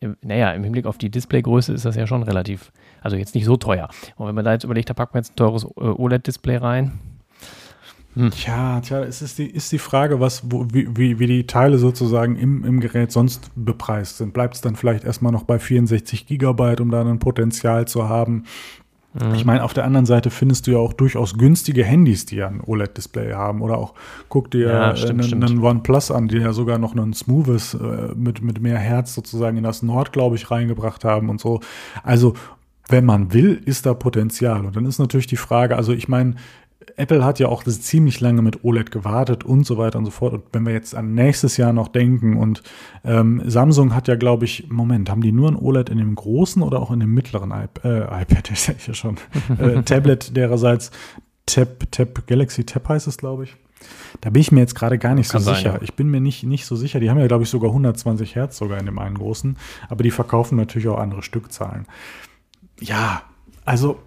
[0.00, 2.72] äh, naja, im Hinblick auf die Displaygröße ist das ja schon relativ,
[3.02, 3.88] also jetzt nicht so teuer.
[4.16, 6.98] Und wenn man da jetzt überlegt, da packt man jetzt ein teures äh, OLED-Display rein,
[8.16, 8.30] hm.
[8.30, 12.36] Tja, tja, es ist die, ist die Frage, was, wo, wie, wie die Teile sozusagen
[12.36, 14.32] im, im Gerät sonst bepreist sind.
[14.32, 18.44] Bleibt es dann vielleicht erstmal noch bei 64 Gigabyte, um da ein Potenzial zu haben?
[19.12, 19.34] Mhm.
[19.34, 22.48] Ich meine, auf der anderen Seite findest du ja auch durchaus günstige Handys, die ja
[22.48, 23.60] ein OLED-Display haben.
[23.60, 23.92] Oder auch,
[24.30, 28.14] guck dir ja, stimmt, einen, einen, OnePlus an, die ja sogar noch ein smoothes äh,
[28.14, 31.60] mit, mit mehr Herz sozusagen in das Nord, glaube ich, reingebracht haben und so.
[32.02, 32.32] Also,
[32.88, 34.64] wenn man will, ist da Potenzial.
[34.64, 36.36] Und dann ist natürlich die Frage, also ich meine,
[36.96, 40.34] Apple hat ja auch ziemlich lange mit OLED gewartet und so weiter und so fort.
[40.34, 42.62] Und wenn wir jetzt an nächstes Jahr noch denken und
[43.04, 46.62] ähm, Samsung hat ja, glaube ich, Moment, haben die nur ein OLED in dem großen
[46.62, 49.16] oder auch in dem mittleren iP äh, iPad, ist ja schon,
[49.58, 50.90] äh, Tablet dererseits,
[51.46, 53.56] Tab, Tab, Galaxy Tab heißt es, glaube ich.
[54.20, 55.74] Da bin ich mir jetzt gerade gar nicht Kann so sein, sicher.
[55.74, 55.82] ja.
[55.82, 56.98] Ich bin mir nicht, nicht so sicher.
[56.98, 59.56] Die haben ja, glaube ich, sogar 120 Hertz sogar in dem einen großen.
[59.88, 61.86] Aber die verkaufen natürlich auch andere Stückzahlen.
[62.80, 63.22] Ja,
[63.64, 64.00] also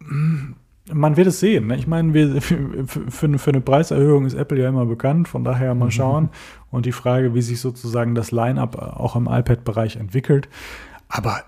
[0.00, 0.52] mm,
[0.92, 1.66] man wird es sehen.
[1.68, 1.76] Ne?
[1.76, 5.28] Ich meine, wir, für, für, eine- für eine Preiserhöhung ist Apple ja immer bekannt.
[5.28, 6.30] Von daher mal schauen.
[6.70, 10.48] Und die Frage, wie sich sozusagen das Line-up auch im iPad-Bereich entwickelt.
[11.08, 11.42] Aber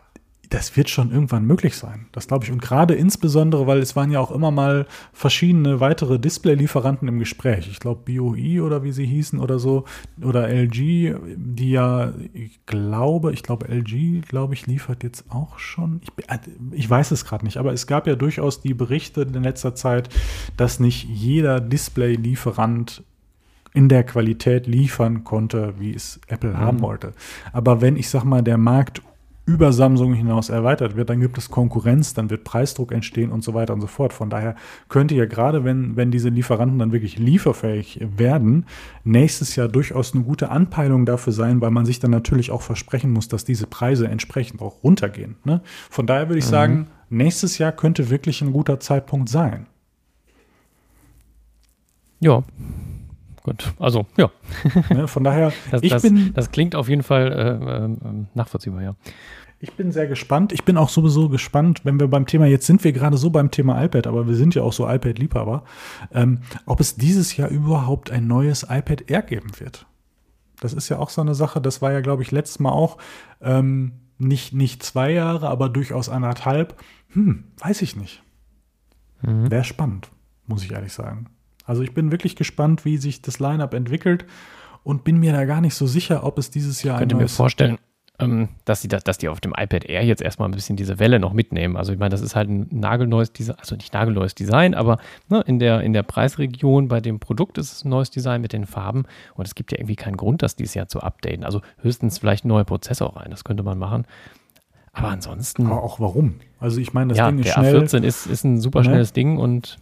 [0.51, 2.07] das wird schon irgendwann möglich sein.
[2.13, 2.53] Das glaube ich.
[2.53, 7.69] Und gerade insbesondere, weil es waren ja auch immer mal verschiedene weitere Display-Lieferanten im Gespräch.
[7.71, 9.85] Ich glaube, BOE oder wie sie hießen oder so.
[10.23, 16.01] Oder LG, die ja, ich glaube, ich glaube, LG, glaube ich, liefert jetzt auch schon.
[16.03, 16.39] Ich, äh,
[16.73, 20.09] ich weiß es gerade nicht, aber es gab ja durchaus die Berichte in letzter Zeit,
[20.57, 23.03] dass nicht jeder Display-Lieferant
[23.75, 27.13] in der Qualität liefern konnte, wie es Apple haben wollte.
[27.53, 29.03] Aber wenn ich sag mal, der Markt
[29.49, 33.55] über Samsung hinaus erweitert wird, dann gibt es Konkurrenz, dann wird Preisdruck entstehen und so
[33.55, 34.13] weiter und so fort.
[34.13, 34.55] Von daher
[34.91, 38.67] könnte ja gerade, wenn, wenn diese Lieferanten dann wirklich lieferfähig werden,
[39.05, 43.11] nächstes Jahr durchaus eine gute Anpeilung dafür sein, weil man sich dann natürlich auch versprechen
[43.11, 45.37] muss, dass diese Preise entsprechend auch runtergehen.
[45.45, 45.63] Ne?
[45.89, 49.67] Von daher würde ich sagen, nächstes Jahr könnte wirklich ein guter Zeitpunkt sein.
[52.21, 52.43] Ja.
[53.49, 53.73] Gut.
[53.79, 54.31] Also, ja.
[54.91, 55.09] Ne?
[55.09, 58.95] Von daher, Das, ich das, bin das klingt auf jeden Fall äh, ähm, nachvollziehbar, ja.
[59.61, 60.53] Ich bin sehr gespannt.
[60.53, 63.51] Ich bin auch sowieso gespannt, wenn wir beim Thema, jetzt sind wir gerade so beim
[63.51, 65.65] Thema iPad, aber wir sind ja auch so iPad-Liebhaber,
[66.13, 69.87] ähm, ob es dieses Jahr überhaupt ein neues iPad Air geben wird.
[70.61, 72.99] Das ist ja auch so eine Sache, das war ja, glaube ich, letztes Mal auch
[73.41, 76.77] ähm, nicht, nicht zwei Jahre, aber durchaus anderthalb.
[77.13, 78.23] Hm, weiß ich nicht.
[79.23, 79.51] Mhm.
[79.51, 80.11] Wäre spannend,
[80.47, 81.31] muss ich ehrlich sagen.
[81.69, 84.25] Also ich bin wirklich gespannt, wie sich das Line-Up entwickelt
[84.85, 87.19] und bin mir da gar nicht so sicher, ob es dieses Jahr Ich könnte ein
[87.21, 87.79] mir vorstellen,
[88.21, 90.99] ähm, dass, die, das- dass die auf dem iPad Air jetzt erstmal ein bisschen diese
[90.99, 91.77] Welle noch mitnehmen.
[91.77, 94.99] Also ich meine, das ist halt ein nagelneues Design, also nicht nagelneues Design, aber
[95.29, 98.53] ne, in, der, in der Preisregion bei dem Produkt ist es ein neues Design mit
[98.53, 99.05] den Farben
[99.35, 101.45] und es gibt ja irgendwie keinen Grund, das dieses Jahr zu updaten.
[101.45, 104.05] Also höchstens vielleicht ein neuer Prozessor rein, das könnte man machen.
[104.93, 106.37] Aber ansonsten, Aber auch warum?
[106.59, 107.77] Also ich meine, das ja, Ding ist der schnell.
[107.85, 108.87] A14 ist, ist ein super Ne?
[108.87, 109.77] schnelles Ding und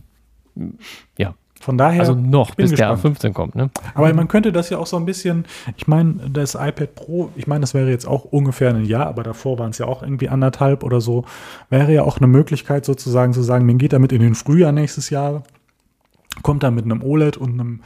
[1.16, 3.18] ja, Von daher, also noch, bis der gespannt.
[3.18, 3.54] A15 kommt.
[3.54, 3.70] Ne?
[3.94, 5.46] Aber man könnte das ja auch so ein bisschen,
[5.76, 9.22] ich meine, das iPad Pro, ich meine, das wäre jetzt auch ungefähr ein Jahr, aber
[9.22, 11.24] davor waren es ja auch irgendwie anderthalb oder so,
[11.70, 15.10] wäre ja auch eine Möglichkeit sozusagen zu sagen, man geht damit in den Frühjahr nächstes
[15.10, 15.42] Jahr,
[16.42, 17.80] kommt dann mit einem OLED und einem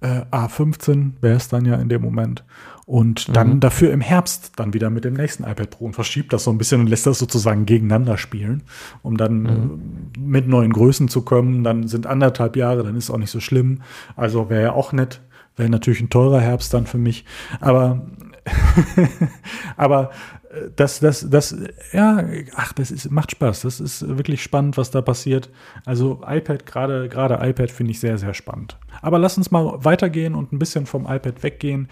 [0.00, 2.44] äh, A15, wäre es dann ja in dem Moment.
[2.92, 3.60] Und dann Mhm.
[3.60, 6.58] dafür im Herbst dann wieder mit dem nächsten iPad Pro und verschiebt das so ein
[6.58, 8.64] bisschen und lässt das sozusagen gegeneinander spielen,
[9.00, 11.64] um dann äh, mit neuen Größen zu kommen.
[11.64, 13.80] Dann sind anderthalb Jahre, dann ist auch nicht so schlimm.
[14.14, 15.22] Also wäre ja auch nett.
[15.56, 17.24] Wäre natürlich ein teurer Herbst dann für mich.
[17.60, 18.08] Aber,
[19.78, 20.10] aber
[20.50, 21.56] äh, das, das, das,
[21.92, 22.22] ja,
[22.56, 23.62] ach, das ist, macht Spaß.
[23.62, 25.48] Das ist wirklich spannend, was da passiert.
[25.86, 28.78] Also iPad, gerade, gerade iPad finde ich sehr, sehr spannend.
[29.00, 31.88] Aber lass uns mal weitergehen und ein bisschen vom iPad weggehen.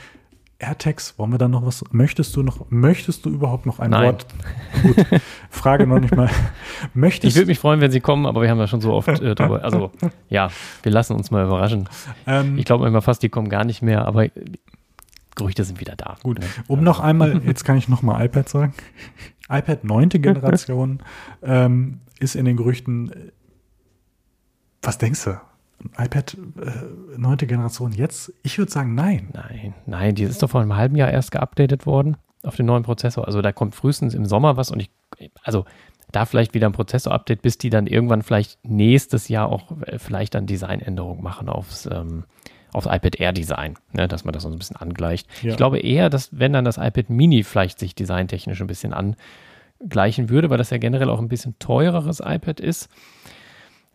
[0.61, 1.83] AirTags, wollen wir da noch was?
[1.91, 4.05] Möchtest du noch, möchtest du überhaupt noch ein Nein.
[4.15, 4.27] Wort?
[4.83, 5.07] Gut,
[5.51, 6.31] Frage noch nicht mal.
[6.83, 9.09] Ich Möchtest würde mich freuen, wenn sie kommen, aber wir haben ja schon so oft
[9.09, 9.63] äh, drüber.
[9.65, 9.91] Also
[10.31, 10.49] ja,
[10.83, 11.89] wir lassen uns mal überraschen.
[12.27, 14.29] ähm, Ich glaube immer fast, die kommen gar nicht mehr, aber
[15.37, 16.17] Gerüchte sind wieder da.
[16.23, 16.47] Gut, Ne?
[16.69, 18.75] um noch einmal, jetzt kann ich noch mal iPad sagen.
[19.51, 20.09] iPad 9.
[20.11, 21.03] Generation
[21.43, 23.11] ähm, ist in den Gerüchten.
[23.13, 23.17] äh,
[24.83, 25.41] Was denkst du?
[25.97, 27.37] iPad äh, 9.
[27.39, 28.33] Generation jetzt?
[28.43, 29.31] Ich würde sagen, nein.
[29.33, 32.83] Nein, nein, die ist doch vor einem halben Jahr erst geupdatet worden auf den neuen
[32.83, 33.27] Prozessor.
[33.27, 34.91] Also da kommt frühestens im Sommer was und ich,
[35.43, 35.65] also
[36.13, 40.35] da vielleicht wieder ein Prozessor-Update, bis die dann irgendwann vielleicht nächstes Jahr auch äh, vielleicht
[40.35, 42.25] dann Designänderungen machen aufs, ähm,
[42.73, 45.29] aufs iPad Air Design, ne, dass man das so ein bisschen angleicht.
[45.43, 45.51] Ja.
[45.51, 50.29] Ich glaube eher, dass wenn dann das iPad Mini vielleicht sich designtechnisch ein bisschen angleichen
[50.31, 52.89] würde, weil das ja generell auch ein bisschen teureres iPad ist.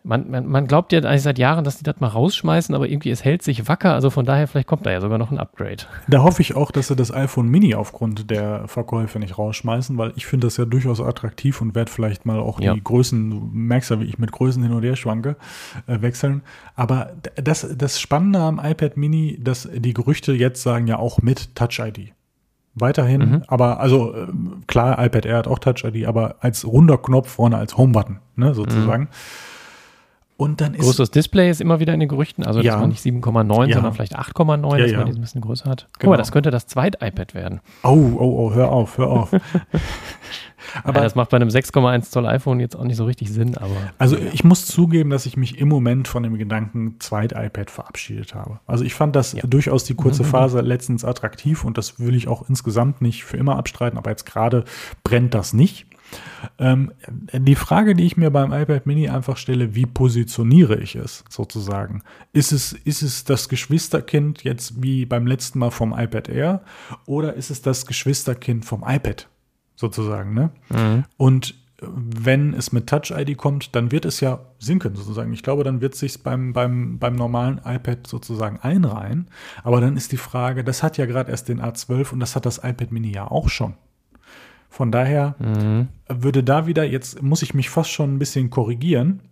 [0.06, 3.10] Man, man, man glaubt ja eigentlich seit Jahren, dass die das mal rausschmeißen, aber irgendwie
[3.10, 3.92] es hält sich wacker.
[3.92, 5.82] Also von daher, vielleicht kommt da ja sogar noch ein Upgrade.
[6.06, 10.12] Da hoffe ich auch, dass sie das iPhone Mini aufgrund der Verkäufe nicht rausschmeißen, weil
[10.14, 12.74] ich finde das ja durchaus attraktiv und werde vielleicht mal auch Ja.
[12.74, 15.36] die Größen, du merkst ja, wie ich mit Größen hin und her schwanke,
[15.88, 16.42] äh, wechseln.
[16.76, 21.54] Aber das, das Spannende am iPad Mini, dass die Gerüchte jetzt sagen ja auch mit
[21.56, 22.12] Touch ID.
[22.78, 23.42] Weiterhin, Mhm.
[23.48, 27.56] aber also ähm, klar, iPad Air hat auch Touch ID, aber als runder Knopf vorne
[27.56, 29.08] als Home-Button, ne, sozusagen.
[30.38, 32.76] Und dann ist Großes Display ist immer wieder in den Gerüchten, also dass Ja.
[32.78, 33.74] man nicht 7,9, Ja.
[33.76, 35.86] sondern vielleicht 8,9, Ja, dass man die ein bisschen größer hat.
[35.94, 36.10] Guck Genau.
[36.12, 37.60] mal, das könnte das zweite iPad werden.
[37.82, 39.30] Oh, oh, oh, hör auf, hör auf.
[40.84, 43.74] Aber das macht bei einem 6,1 Zoll iPhone jetzt auch nicht so richtig Sinn, aber
[43.98, 48.58] Also ich muss zugeben, dass ich mich im Moment von dem Gedanken Zweit-iPad verabschiedet habe.
[48.66, 52.48] Also ich fand das durchaus die kurze Phase letztens attraktiv und das will ich auch
[52.48, 54.64] insgesamt nicht für immer abstreiten, aber jetzt gerade
[55.04, 55.86] brennt das nicht.
[56.58, 56.92] Ähm,
[57.32, 62.02] die Frage, die ich mir beim iPad Mini einfach stelle, wie positioniere ich es sozusagen?
[62.32, 66.62] Ist es, ist es das Geschwisterkind jetzt wie beim letzten Mal vom iPad Air
[67.06, 69.28] oder ist es das Geschwisterkind vom iPad
[69.74, 70.34] sozusagen?
[70.34, 70.50] Ne?
[70.70, 71.04] Mhm.
[71.16, 75.32] Und wenn es mit Touch ID kommt, dann wird es ja sinken sozusagen.
[75.32, 79.28] Ich glaube, dann wird es sich beim, beim, beim normalen iPad sozusagen einreihen.
[79.62, 82.46] Aber dann ist die Frage, das hat ja gerade erst den A12 und das hat
[82.46, 83.74] das iPad Mini ja auch schon.
[84.76, 85.88] Von daher mhm.
[86.06, 89.22] würde da wieder, jetzt muss ich mich fast schon ein bisschen korrigieren,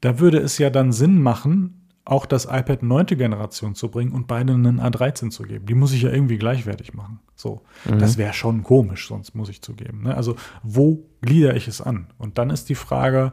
[0.00, 3.06] da würde es ja dann Sinn machen, auch das iPad 9.
[3.06, 5.66] Generation zu bringen und beide einen A13 zu geben.
[5.66, 7.20] Die muss ich ja irgendwie gleichwertig machen.
[7.36, 8.00] So, mhm.
[8.00, 10.02] das wäre schon komisch, sonst muss ich zugeben.
[10.02, 10.16] Ne?
[10.16, 12.08] Also, wo gliedere ich es an?
[12.18, 13.32] Und dann ist die Frage,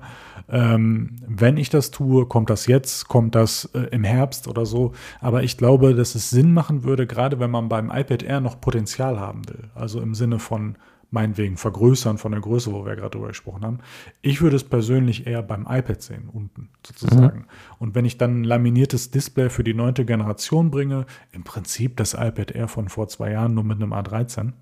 [0.49, 4.93] ähm, wenn ich das tue, kommt das jetzt, kommt das äh, im Herbst oder so?
[5.19, 8.61] Aber ich glaube, dass es Sinn machen würde, gerade wenn man beim iPad Air noch
[8.61, 9.71] Potenzial haben will.
[9.73, 10.75] Also im Sinne von
[11.11, 13.79] meinetwegen vergrößern von der Größe, wo wir gerade drüber gesprochen haben.
[14.21, 17.39] Ich würde es persönlich eher beim iPad sehen, unten sozusagen.
[17.39, 17.45] Mhm.
[17.79, 22.13] Und wenn ich dann ein laminiertes Display für die neunte Generation bringe, im Prinzip das
[22.13, 24.53] iPad Air von vor zwei Jahren nur mit einem A13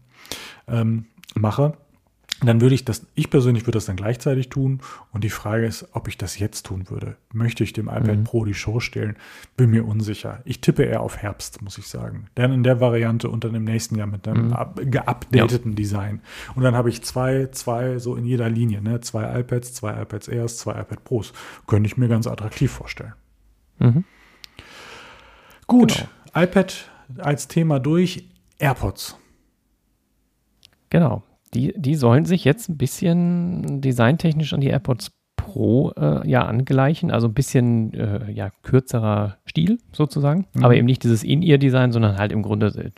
[0.68, 1.78] ähm, mache,
[2.42, 4.82] dann würde ich das, ich persönlich würde das dann gleichzeitig tun.
[5.12, 7.18] Und die Frage ist, ob ich das jetzt tun würde.
[7.34, 8.24] Möchte ich dem iPad mhm.
[8.26, 9.16] Pro die Show stellen?
[9.56, 10.42] Bin mir unsicher.
[10.46, 12.28] Ich tippe eher auf Herbst, muss ich sagen.
[12.36, 14.92] Dann in der Variante und dann im nächsten Jahr mit einem mhm.
[14.92, 15.76] geupdateten ja.
[15.76, 16.22] Design.
[16.56, 19.02] Und dann habe ich zwei, zwei so in jeder Linie, ne?
[19.02, 21.34] Zwei iPads, zwei iPads Airs, zwei iPad Pros.
[21.66, 23.14] Könnte ich mir ganz attraktiv vorstellen.
[23.80, 24.04] Mhm.
[25.66, 26.46] Gut, genau.
[26.46, 28.28] iPad als Thema durch.
[28.60, 29.18] AirPods.
[30.90, 31.24] Genau
[31.58, 37.10] die, die sollen sich jetzt ein bisschen designtechnisch an die AirPods Pro äh, ja angleichen,
[37.10, 40.64] also ein bisschen äh, ja, kürzerer Stil sozusagen, mhm.
[40.64, 42.92] aber eben nicht dieses In-Ear-Design, sondern halt im Grunde äh,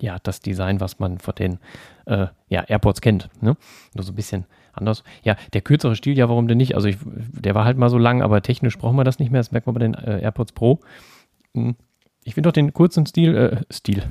[0.00, 1.58] ja das Design, was man von den
[2.06, 3.28] äh, ja, AirPods kennt.
[3.40, 3.56] Ne?
[3.94, 5.04] Nur so ein bisschen anders.
[5.22, 6.74] Ja, der kürzere Stil, ja, warum denn nicht?
[6.74, 9.40] Also ich, der war halt mal so lang, aber technisch brauchen wir das nicht mehr.
[9.40, 10.80] Das merkt man bei den äh, AirPods Pro.
[11.54, 11.76] Hm.
[12.24, 14.02] Ich finde doch den kurzen Stil, äh, Stil.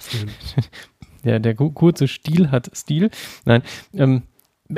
[0.00, 0.28] Stil.
[1.26, 3.10] der, der kurze Stiel hat Stil.
[3.44, 3.62] Nein,
[3.94, 4.22] ähm,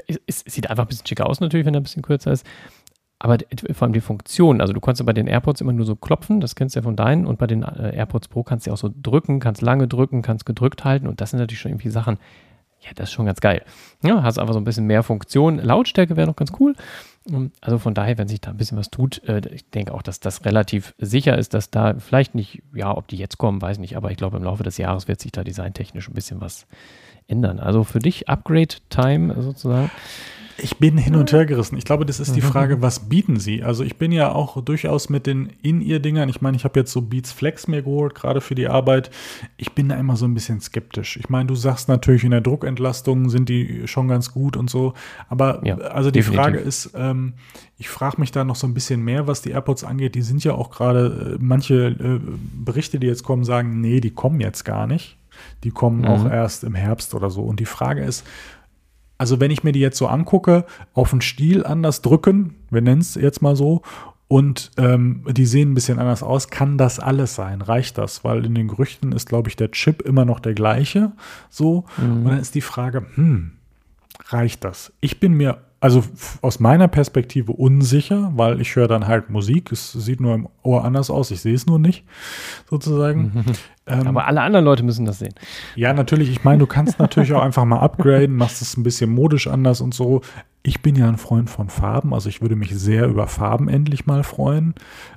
[0.06, 2.46] es, es, sieht einfach ein bisschen schicker aus natürlich, wenn er ein bisschen kürzer ist.
[3.20, 3.38] Aber
[3.72, 6.40] vor allem die Funktion, also du kannst ja bei den AirPods immer nur so klopfen,
[6.40, 8.74] das kennst du ja von deinen, und bei den äh, AirPods Pro kannst du ja
[8.74, 11.90] auch so drücken, kannst lange drücken, kannst gedrückt halten und das sind natürlich schon irgendwie
[11.90, 12.18] Sachen,
[12.88, 13.62] ja, das ist schon ganz geil.
[14.02, 15.58] Ja, hast einfach so ein bisschen mehr Funktion.
[15.58, 16.74] Lautstärke wäre noch ganz cool.
[17.60, 20.18] Also von daher, wenn sich da ein bisschen was tut, äh, ich denke auch, dass
[20.18, 23.96] das relativ sicher ist, dass da vielleicht nicht, ja, ob die jetzt kommen, weiß nicht,
[23.96, 26.66] aber ich glaube, im Laufe des Jahres wird sich da designtechnisch ein bisschen was
[27.26, 27.60] ändern.
[27.60, 29.90] Also für dich Upgrade Time sozusagen.
[30.60, 31.76] Ich bin hin und her gerissen.
[31.76, 32.46] Ich glaube, das ist die mhm.
[32.46, 33.62] Frage, was bieten sie?
[33.62, 37.00] Also ich bin ja auch durchaus mit den In-Ear-Dingern, ich meine, ich habe jetzt so
[37.00, 39.10] Beats Flex mir geholt, gerade für die Arbeit.
[39.56, 41.16] Ich bin da immer so ein bisschen skeptisch.
[41.16, 44.94] Ich meine, du sagst natürlich, in der Druckentlastung sind die schon ganz gut und so.
[45.28, 46.42] Aber ja, also die definitiv.
[46.42, 47.34] Frage ist, ähm,
[47.78, 50.16] ich frage mich da noch so ein bisschen mehr, was die AirPods angeht.
[50.16, 52.20] Die sind ja auch gerade, äh, manche äh,
[52.64, 55.16] Berichte, die jetzt kommen, sagen, nee, die kommen jetzt gar nicht.
[55.62, 56.06] Die kommen mhm.
[56.06, 57.42] auch erst im Herbst oder so.
[57.42, 58.26] Und die Frage ist,
[59.18, 60.64] also wenn ich mir die jetzt so angucke,
[60.94, 63.82] auf den Stiel anders drücken, wir nennen es jetzt mal so,
[64.28, 67.62] und ähm, die sehen ein bisschen anders aus, kann das alles sein?
[67.62, 68.24] Reicht das?
[68.24, 71.12] Weil in den Gerüchten ist, glaube ich, der Chip immer noch der gleiche.
[71.48, 71.86] So.
[71.96, 72.12] Mhm.
[72.12, 73.52] Und dann ist die Frage, hm,
[74.28, 74.92] reicht das?
[75.00, 76.02] Ich bin mir also
[76.42, 79.70] aus meiner Perspektive unsicher, weil ich höre dann halt Musik.
[79.70, 82.04] Es sieht nur im Ohr anders aus, ich sehe es nur nicht,
[82.68, 83.44] sozusagen.
[83.86, 85.34] ähm, Aber alle anderen Leute müssen das sehen.
[85.76, 86.30] Ja, natürlich.
[86.30, 89.80] Ich meine, du kannst natürlich auch einfach mal upgraden, machst es ein bisschen modisch anders
[89.80, 90.22] und so.
[90.64, 94.06] Ich bin ja ein Freund von Farben, also ich würde mich sehr über Farben endlich
[94.06, 94.74] mal freuen.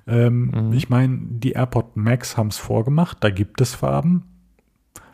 [0.07, 0.74] Ähm, mhm.
[0.74, 4.30] Ich meine, die AirPod Max haben es vorgemacht, da gibt es Farben.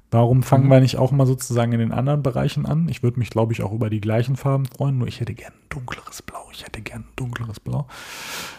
[0.10, 0.72] Warum fangen mhm.
[0.72, 2.88] wir nicht auch mal sozusagen in den anderen Bereichen an?
[2.90, 5.54] Ich würde mich, glaube ich, auch über die gleichen Farben freuen, nur ich hätte gern
[5.54, 6.48] ein dunkleres Blau.
[6.52, 7.88] Ich hätte gern ein dunkleres Blau.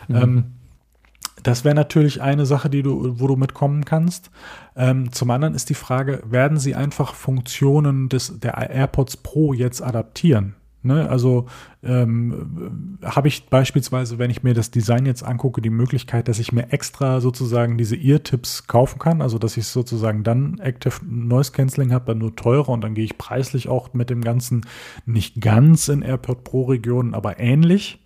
[0.08, 0.16] Mhm.
[0.16, 0.44] Ähm,
[1.42, 4.30] das wäre natürlich eine Sache, die du, wo du mitkommen kannst.
[4.76, 9.82] Ähm, zum anderen ist die Frage, werden sie einfach Funktionen des, der AirPods Pro jetzt
[9.82, 10.54] adaptieren?
[10.82, 11.08] Ne?
[11.08, 11.46] Also
[11.82, 16.52] ähm, habe ich beispielsweise, wenn ich mir das Design jetzt angucke, die Möglichkeit, dass ich
[16.52, 21.92] mir extra sozusagen diese Ear-Tips kaufen kann, also dass ich sozusagen dann Active Noise Cancelling
[21.92, 24.66] habe, dann nur teurer und dann gehe ich preislich auch mit dem Ganzen
[25.04, 27.98] nicht ganz in AirPod Pro Regionen, aber ähnlich.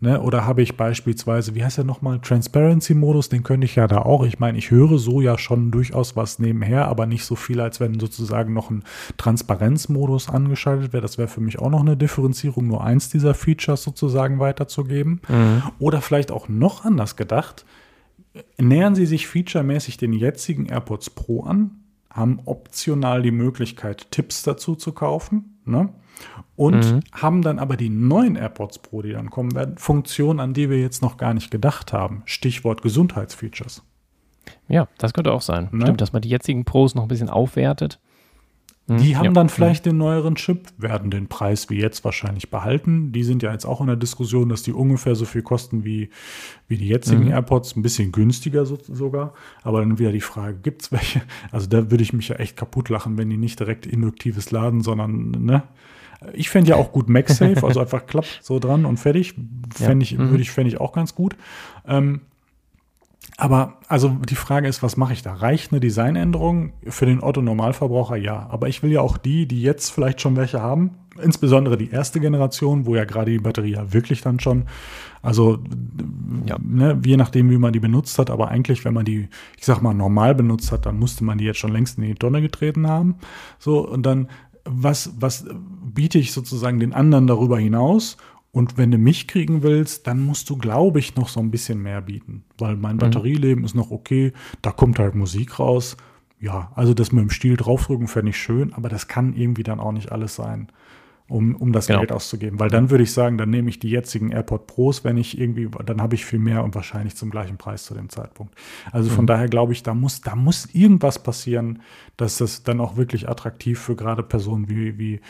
[0.00, 0.20] Ne?
[0.20, 4.24] Oder habe ich beispielsweise, wie heißt der nochmal, Transparency-Modus, den könnte ich ja da auch.
[4.24, 7.80] Ich meine, ich höre so ja schon durchaus was nebenher, aber nicht so viel, als
[7.80, 8.84] wenn sozusagen noch ein
[9.16, 11.02] Transparenzmodus angeschaltet wäre.
[11.02, 15.20] Das wäre für mich auch noch eine Differenzierung, nur eins dieser Features sozusagen weiterzugeben.
[15.28, 15.62] Mhm.
[15.78, 17.64] Oder vielleicht auch noch anders gedacht,
[18.58, 21.70] nähern Sie sich featuremäßig den jetzigen AirPods Pro an,
[22.10, 25.58] haben optional die Möglichkeit, Tipps dazu zu kaufen.
[25.64, 25.90] Ne?
[26.58, 27.00] Und mhm.
[27.12, 30.80] haben dann aber die neuen AirPods Pro, die dann kommen werden, Funktionen, an die wir
[30.80, 32.22] jetzt noch gar nicht gedacht haben.
[32.24, 33.84] Stichwort Gesundheitsfeatures.
[34.66, 35.68] Ja, das könnte auch sein.
[35.70, 35.82] Ne?
[35.82, 38.00] Stimmt, dass man die jetzigen Pros noch ein bisschen aufwertet.
[38.90, 39.32] Die haben ja.
[39.32, 43.12] dann vielleicht den neueren Chip, werden den Preis wie jetzt wahrscheinlich behalten.
[43.12, 46.08] Die sind ja jetzt auch in der Diskussion, dass die ungefähr so viel kosten wie,
[46.68, 47.32] wie die jetzigen mhm.
[47.32, 49.34] AirPods, ein bisschen günstiger so, sogar.
[49.62, 51.20] Aber dann wieder die Frage, gibt es welche?
[51.52, 54.80] Also da würde ich mich ja echt kaputt lachen, wenn die nicht direkt induktives laden,
[54.80, 55.62] sondern, ne?
[56.32, 59.34] Ich fände ja auch gut MagSafe, also einfach klappt so dran und fertig.
[59.72, 60.30] Fände ich, mhm.
[60.30, 61.36] würde ich, fände ich auch ganz gut.
[61.86, 62.22] Ähm,
[63.40, 65.32] aber also die Frage ist, was mache ich da?
[65.32, 68.16] Reicht eine Designänderung für den Otto-Normalverbraucher?
[68.16, 68.48] Ja.
[68.50, 70.90] Aber ich will ja auch die, die jetzt vielleicht schon welche haben,
[71.22, 74.64] insbesondere die erste Generation, wo ja gerade die Batterie ja wirklich dann schon,
[75.22, 75.58] also
[76.46, 76.56] ja.
[76.60, 79.82] ne, je nachdem, wie man die benutzt hat, aber eigentlich, wenn man die, ich sag
[79.82, 82.88] mal, normal benutzt hat, dann musste man die jetzt schon längst in die Tonne getreten
[82.88, 83.16] haben.
[83.60, 84.28] So, und dann,
[84.64, 85.46] was, was
[85.88, 88.16] biete ich sozusagen den anderen darüber hinaus?
[88.50, 91.82] Und wenn du mich kriegen willst, dann musst du, glaube ich, noch so ein bisschen
[91.82, 92.44] mehr bieten.
[92.56, 93.00] Weil mein mhm.
[93.00, 94.32] Batterieleben ist noch okay,
[94.62, 95.96] da kommt halt Musik raus.
[96.40, 99.80] Ja, also das mit dem Stiel draufdrücken fände ich schön, aber das kann irgendwie dann
[99.80, 100.68] auch nicht alles sein,
[101.28, 102.00] um, um das genau.
[102.00, 102.58] Geld auszugeben.
[102.58, 105.68] Weil dann würde ich sagen, dann nehme ich die jetzigen AirPod Pros, wenn ich irgendwie,
[105.84, 108.54] dann habe ich viel mehr und wahrscheinlich zum gleichen Preis zu dem Zeitpunkt.
[108.92, 109.28] Also von mhm.
[109.28, 111.82] daher glaube ich, da muss, da muss irgendwas passieren,
[112.16, 115.20] dass das dann auch wirklich attraktiv für gerade Personen wie, wie,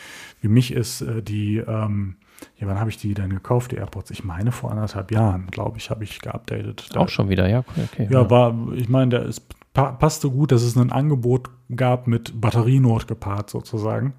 [0.41, 2.15] wie mich ist, äh, die ähm,
[2.57, 4.11] ja, wann habe ich die denn gekauft, die AirPods?
[4.11, 6.89] Ich meine vor anderthalb Jahren, glaube ich, habe ich geupdatet.
[6.95, 7.65] Auch schon wieder, ja.
[7.91, 9.41] Okay, ja, ja, war, ich meine, der ist,
[9.83, 14.13] passte gut, dass es ein Angebot gab mit Batterienot gepaart sozusagen.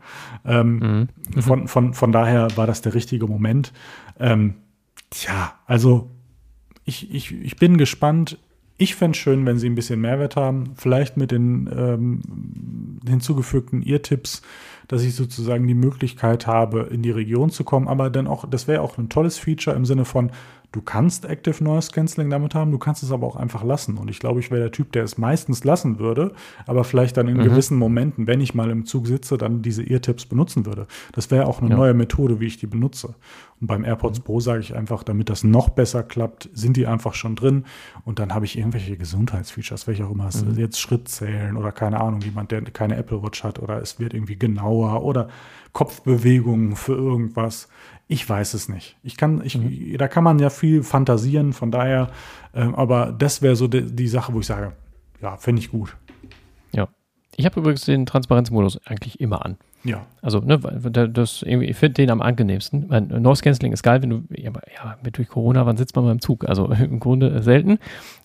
[0.45, 1.43] Ähm, mhm.
[1.43, 3.73] von, von, von daher war das der richtige Moment.
[4.19, 4.55] Ähm,
[5.11, 6.11] tja, also
[6.85, 8.39] ich, ich, ich bin gespannt.
[8.77, 10.73] Ich fände es schön, wenn sie ein bisschen Mehrwert haben.
[10.77, 14.43] Vielleicht mit den ähm, hinzugefügten Ear-Tipps
[14.91, 17.87] dass ich sozusagen die Möglichkeit habe, in die Region zu kommen.
[17.87, 20.33] Aber dann auch, das wäre auch ein tolles Feature im Sinne von,
[20.73, 23.99] Du kannst Active Noise Cancelling damit haben, du kannst es aber auch einfach lassen.
[23.99, 26.33] Und ich glaube, ich wäre der Typ, der es meistens lassen würde,
[26.65, 27.43] aber vielleicht dann in mhm.
[27.43, 30.87] gewissen Momenten, wenn ich mal im Zug sitze, dann diese Eartips benutzen würde.
[31.13, 31.77] Das wäre auch eine ja.
[31.77, 33.17] neue Methode, wie ich die benutze.
[33.61, 34.23] Und beim AirPods mhm.
[34.23, 37.65] Pro sage ich einfach, damit das noch besser klappt, sind die einfach schon drin.
[38.05, 40.31] Und dann habe ich irgendwelche Gesundheitsfeatures, welche auch immer.
[40.33, 40.57] Mhm.
[40.57, 44.15] Jetzt Schritt zählen oder keine Ahnung, jemand, der keine Apple Watch hat oder es wird
[44.15, 44.37] irgendwie
[44.81, 45.29] genauer oder
[45.73, 47.69] Kopfbewegungen für irgendwas.
[48.09, 48.97] Ich weiß es nicht.
[49.03, 49.97] Ich kann, ich, mhm.
[49.99, 52.09] da kann man ja viel fantasieren, von daher,
[52.53, 54.73] äh, aber das wäre so die, die, Sache, wo ich sage,
[55.23, 55.97] ja, finde ich gut.
[56.73, 56.89] Ja.
[57.37, 59.57] Ich habe übrigens den Transparenzmodus eigentlich immer an.
[59.85, 60.05] Ja.
[60.21, 62.87] Also, ne, das, ich finde den am angenehmsten.
[62.89, 66.05] Mein Noise Cancelling ist geil, wenn du, ja, ja, mit durch Corona, wann sitzt man
[66.05, 66.47] beim Zug?
[66.47, 67.79] Also im Grunde selten.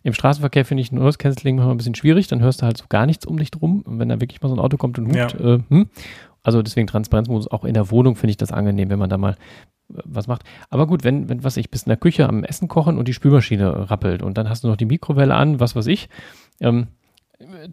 [0.03, 2.85] Im Straßenverkehr finde ich Noise Cancelling manchmal ein bisschen schwierig, dann hörst du halt so
[2.89, 3.83] gar nichts um dich drum.
[3.85, 5.27] wenn da wirklich mal so ein Auto kommt und hupt, ja.
[5.27, 5.89] äh, hm.
[6.45, 9.35] Also deswegen Transparenzmodus auch in der Wohnung finde ich das angenehm, wenn man da mal
[9.87, 10.43] was macht.
[10.69, 13.13] Aber gut, wenn, wenn, was ich, bist in der Küche am Essen kochen und die
[13.13, 16.07] Spülmaschine rappelt und dann hast du noch die Mikrowelle an, was weiß ich,
[16.59, 16.87] ähm,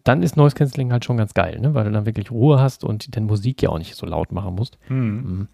[0.04, 1.74] dann ist Noise Cancelling halt schon ganz geil, ne?
[1.74, 4.54] weil du dann wirklich Ruhe hast und den Musik ja auch nicht so laut machen
[4.54, 4.78] musst.
[4.88, 5.48] Mhm.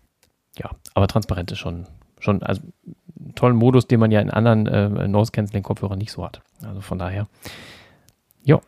[0.56, 1.86] Ja, aber transparent ist schon,
[2.20, 2.62] schon also
[3.18, 6.40] einen tollen Modus, den man ja in anderen äh, Noise Cancelling Kopfhörern nicht so hat.
[6.62, 7.26] Also von daher,
[8.44, 8.60] ja.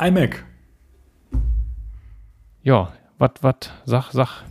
[0.00, 0.44] iMac.
[2.62, 3.54] Ja, was, was,
[3.84, 4.28] sag, sag.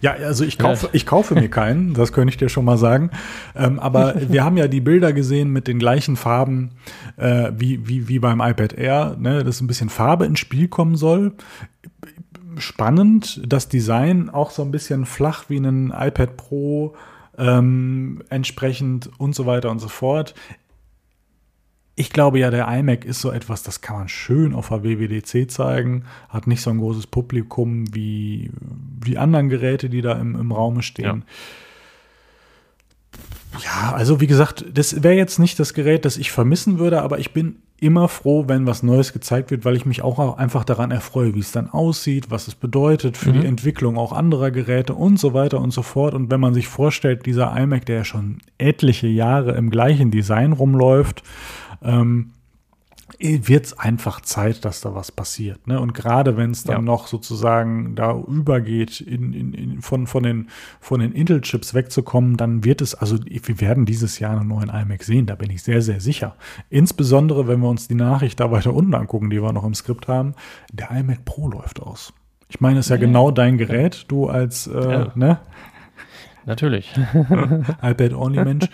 [0.00, 3.10] Ja, also ich kaufe, ich kaufe mir keinen, das könnte ich dir schon mal sagen.
[3.56, 6.70] Ähm, aber wir haben ja die Bilder gesehen mit den gleichen Farben
[7.16, 10.96] äh, wie, wie, wie beim iPad Air, ne, dass ein bisschen Farbe ins Spiel kommen
[10.96, 11.32] soll.
[12.56, 16.94] Spannend, das Design auch so ein bisschen flach wie ein iPad Pro
[17.36, 20.34] ähm, entsprechend und so weiter und so fort
[21.96, 25.50] ich glaube ja, der iMac ist so etwas, das kann man schön auf der WWDC
[25.50, 28.50] zeigen, hat nicht so ein großes Publikum wie,
[29.00, 31.24] wie anderen Geräte, die da im, im Raume stehen.
[33.52, 33.60] Ja.
[33.90, 37.20] ja also wie gesagt, das wäre jetzt nicht das Gerät, das ich vermissen würde, aber
[37.20, 40.90] ich bin immer froh, wenn was Neues gezeigt wird, weil ich mich auch einfach daran
[40.90, 43.40] erfreue, wie es dann aussieht, was es bedeutet für mhm.
[43.40, 46.14] die Entwicklung auch anderer Geräte und so weiter und so fort.
[46.14, 50.52] Und wenn man sich vorstellt, dieser iMac, der ja schon etliche Jahre im gleichen Design
[50.52, 51.22] rumläuft,
[51.82, 52.32] ähm,
[53.18, 55.66] wird es einfach Zeit, dass da was passiert.
[55.66, 55.78] Ne?
[55.78, 56.82] Und gerade wenn es dann ja.
[56.82, 60.48] noch sozusagen da übergeht, in, in, in, von, von den,
[60.80, 65.02] von den Intel-Chips wegzukommen, dann wird es, also wir werden dieses Jahr einen neuen iMac
[65.02, 66.36] sehen, da bin ich sehr, sehr sicher.
[66.70, 70.08] Insbesondere, wenn wir uns die Nachricht da weiter unten angucken, die wir noch im Skript
[70.08, 70.34] haben,
[70.72, 72.12] der iMac Pro läuft aus.
[72.48, 75.12] Ich meine, es ist ja, ja genau dein Gerät, du als, äh, ja.
[75.14, 75.40] ne?
[76.46, 76.92] Natürlich.
[77.82, 78.66] iPad-Only-Mensch.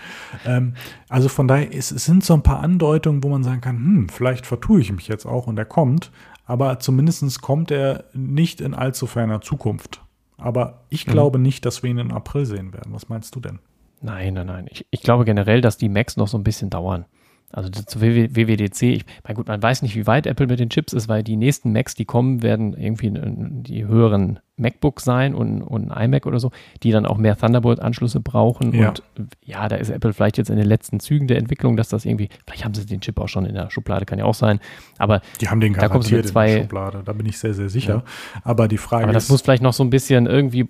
[0.47, 0.75] ähm,
[1.09, 4.09] also von daher, es, es, sind so ein paar Andeutungen, wo man sagen kann, hm,
[4.09, 6.11] vielleicht vertue ich mich jetzt auch und er kommt,
[6.47, 10.03] aber zumindest kommt er nicht in allzu ferner Zukunft.
[10.37, 11.13] Aber ich mhm.
[11.13, 12.93] glaube nicht, dass wir ihn im April sehen werden.
[12.93, 13.61] Was meinst du denn?
[14.01, 14.67] Nein, nein, nein.
[14.71, 17.05] Ich, ich glaube generell, dass die Macs noch so ein bisschen dauern.
[17.53, 20.93] Also zu WWDC, ich meine, gut, man weiß nicht, wie weit Apple mit den Chips
[20.93, 25.91] ist, weil die nächsten Macs, die kommen, werden irgendwie die höheren MacBooks sein und, und
[25.91, 28.73] ein iMac oder so, die dann auch mehr Thunderbolt-Anschlüsse brauchen.
[28.75, 28.91] Ja.
[28.91, 29.03] Und
[29.45, 32.29] ja, da ist Apple vielleicht jetzt in den letzten Zügen der Entwicklung, dass das irgendwie,
[32.47, 34.61] vielleicht haben sie den Chip auch schon in der Schublade, kann ja auch sein.
[34.99, 37.69] Aber die haben den da garantiert zwei, in der Schublade, da bin ich sehr, sehr
[37.69, 38.05] sicher.
[38.05, 38.41] Ja.
[38.45, 40.69] Aber die Frage Aber das ist, muss vielleicht noch so ein bisschen irgendwie,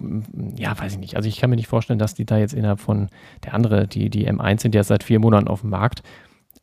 [0.57, 1.17] ja, weiß ich nicht.
[1.17, 3.09] Also ich kann mir nicht vorstellen, dass die da jetzt innerhalb von
[3.45, 6.03] der andere, die, die M1 sind ja seit vier Monaten auf dem Markt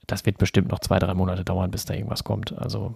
[0.08, 2.58] das wird bestimmt noch zwei, drei Monate dauern, bis da irgendwas kommt.
[2.58, 2.96] Also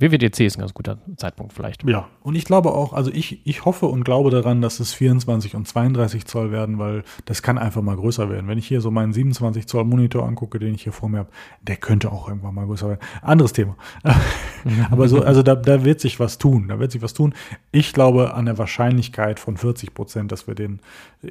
[0.00, 1.84] WWDC ist ein ganz guter Zeitpunkt vielleicht.
[1.84, 5.54] Ja, und ich glaube auch, also ich, ich hoffe und glaube daran, dass es 24
[5.54, 8.48] und 32 Zoll werden, weil das kann einfach mal größer werden.
[8.48, 11.30] Wenn ich hier so meinen 27 Zoll Monitor angucke, den ich hier vor mir habe,
[11.60, 13.00] der könnte auch irgendwann mal größer werden.
[13.20, 13.76] Anderes Thema.
[14.90, 16.68] Aber so, also da, da wird sich was tun.
[16.68, 17.34] Da wird sich was tun.
[17.70, 20.80] Ich glaube an der Wahrscheinlichkeit von 40 Prozent, dass wir den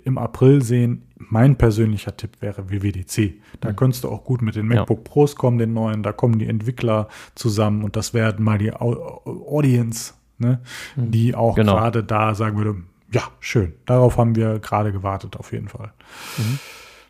[0.05, 1.07] im April sehen.
[1.19, 3.33] Mein persönlicher Tipp wäre WWDC.
[3.59, 3.75] Da mhm.
[3.75, 5.03] könntest du auch gut mit den MacBook ja.
[5.03, 6.01] Pros kommen, den neuen.
[6.01, 10.61] Da kommen die Entwickler zusammen und das werden mal die Audience, ne,
[10.95, 11.11] mhm.
[11.11, 11.75] die auch genau.
[11.75, 12.75] gerade da sagen würde,
[13.11, 13.73] ja, schön.
[13.85, 15.91] Darauf haben wir gerade gewartet, auf jeden Fall.
[16.37, 16.59] Mhm.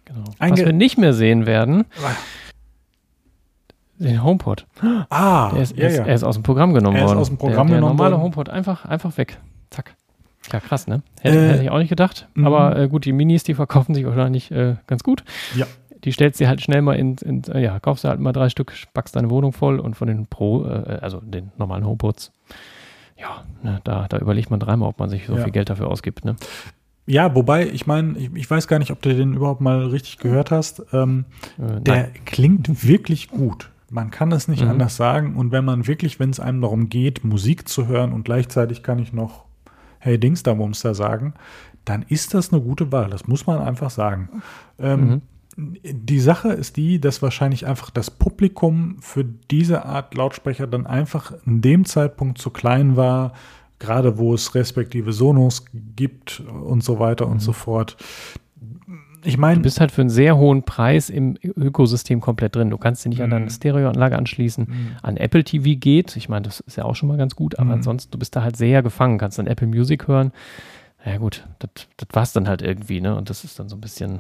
[0.06, 0.24] Genau.
[0.40, 2.16] Was wir nicht mehr sehen werden, ah.
[4.00, 4.66] den HomePod.
[5.10, 6.06] Ah, der ist, ja, ja.
[6.06, 7.10] er ist aus dem Programm genommen worden.
[7.10, 9.40] Er ist aus dem Programm der, der genommen normale HomePod einfach, einfach weg.
[9.70, 9.94] Zack.
[10.52, 11.02] Ja, krass, ne?
[11.22, 12.28] Hätte, äh, hätte ich auch nicht gedacht.
[12.34, 12.46] Mhm.
[12.46, 15.24] Aber äh, gut, die Minis, die verkaufen sich wahrscheinlich äh, ganz gut.
[15.56, 15.68] Ja.
[16.04, 18.50] Die stellst du halt schnell mal in, in, äh, ja, kaufst du halt mal drei
[18.50, 22.32] Stück, packst deine Wohnung voll und von den Pro, äh, also den normalen HomePods,
[23.18, 25.44] ja, ne, da, da überlegt man dreimal, ob man sich so ja.
[25.44, 26.38] viel Geld dafür ausgibt, ne?
[27.06, 30.20] Ja, wobei, ich meine, ich, ich, weiß gar nicht, ob du den überhaupt mal richtig
[30.20, 30.84] gehört hast.
[30.94, 31.26] Ähm,
[31.58, 33.72] äh, der klingt wirklich gut.
[33.90, 34.70] Man kann es nicht mhm.
[34.70, 35.36] anders sagen.
[35.36, 39.00] Und wenn man wirklich, wenn es einem darum geht, Musik zu hören und gleichzeitig kann
[39.00, 39.46] ich noch
[40.00, 41.34] Hey Dingstermumster sagen,
[41.86, 43.10] dann ist das eine gute Wahl.
[43.10, 44.30] Das muss man einfach sagen.
[44.78, 45.22] Ähm,
[45.58, 45.78] mhm.
[45.84, 51.34] Die Sache ist die, dass wahrscheinlich einfach das Publikum für diese Art Lautsprecher dann einfach
[51.46, 53.34] in dem Zeitpunkt zu klein war,
[53.78, 57.34] gerade wo es respektive Sonos gibt und so weiter mhm.
[57.34, 57.98] und so fort
[59.24, 59.56] ich meine.
[59.56, 62.70] Du bist halt für einen sehr hohen Preis im Ökosystem komplett drin.
[62.70, 63.50] Du kannst dich nicht an deine mhm.
[63.50, 64.66] Stereoanlage anschließen.
[64.70, 64.92] Mhm.
[65.02, 66.16] An Apple TV geht.
[66.16, 67.74] Ich meine, das ist ja auch schon mal ganz gut, aber mhm.
[67.74, 69.18] ansonsten, du bist da halt sehr gefangen.
[69.18, 70.32] Kannst dann Apple Music hören.
[71.06, 73.16] Ja, gut, das, das war es dann halt irgendwie, ne?
[73.16, 74.20] Und das ist dann so ein bisschen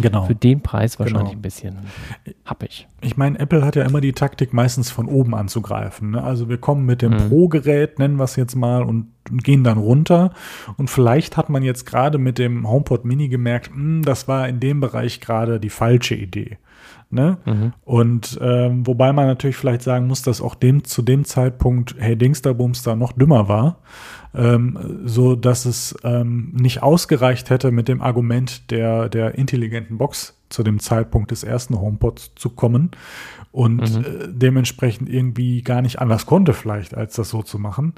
[0.00, 0.26] genau.
[0.26, 1.38] für den Preis wahrscheinlich genau.
[1.38, 1.78] ein bisschen
[2.44, 2.86] happig.
[3.00, 6.10] Ich meine, Apple hat ja immer die Taktik, meistens von oben anzugreifen.
[6.10, 6.22] Ne?
[6.22, 7.28] Also wir kommen mit dem mhm.
[7.28, 10.32] Pro-Gerät, nennen wir es jetzt mal, und gehen dann runter.
[10.76, 14.48] Und vielleicht hat man jetzt gerade mit dem HomePod Mini gemerkt, mh, hm, das war
[14.48, 16.58] in dem Bereich gerade die falsche Idee.
[17.10, 17.38] Ne?
[17.46, 17.72] Mhm.
[17.84, 22.16] Und ähm, wobei man natürlich vielleicht sagen muss, dass auch dem zu dem Zeitpunkt Hey
[22.16, 23.78] Dingster Bumster noch dümmer war
[24.38, 30.38] ähm, so dass es ähm, nicht ausgereicht hätte, mit dem Argument der, der intelligenten Box
[30.48, 32.92] zu dem Zeitpunkt des ersten HomePods zu kommen
[33.50, 34.04] und mhm.
[34.04, 37.94] äh, dementsprechend irgendwie gar nicht anders konnte vielleicht, als das so zu machen.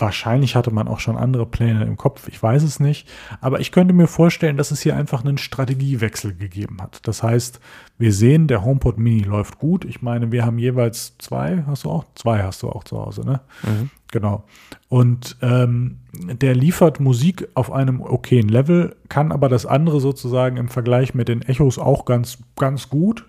[0.00, 3.08] Wahrscheinlich hatte man auch schon andere Pläne im Kopf, ich weiß es nicht.
[3.40, 7.00] Aber ich könnte mir vorstellen, dass es hier einfach einen Strategiewechsel gegeben hat.
[7.02, 7.58] Das heißt,
[7.98, 9.84] wir sehen, der HomePod Mini läuft gut.
[9.84, 12.04] Ich meine, wir haben jeweils zwei, hast du auch?
[12.14, 13.40] Zwei hast du auch zu Hause, ne?
[13.64, 13.90] Mhm.
[14.10, 14.44] Genau.
[14.88, 20.68] Und ähm, der liefert Musik auf einem okayen Level, kann aber das andere sozusagen im
[20.68, 23.26] Vergleich mit den Echos auch ganz, ganz gut.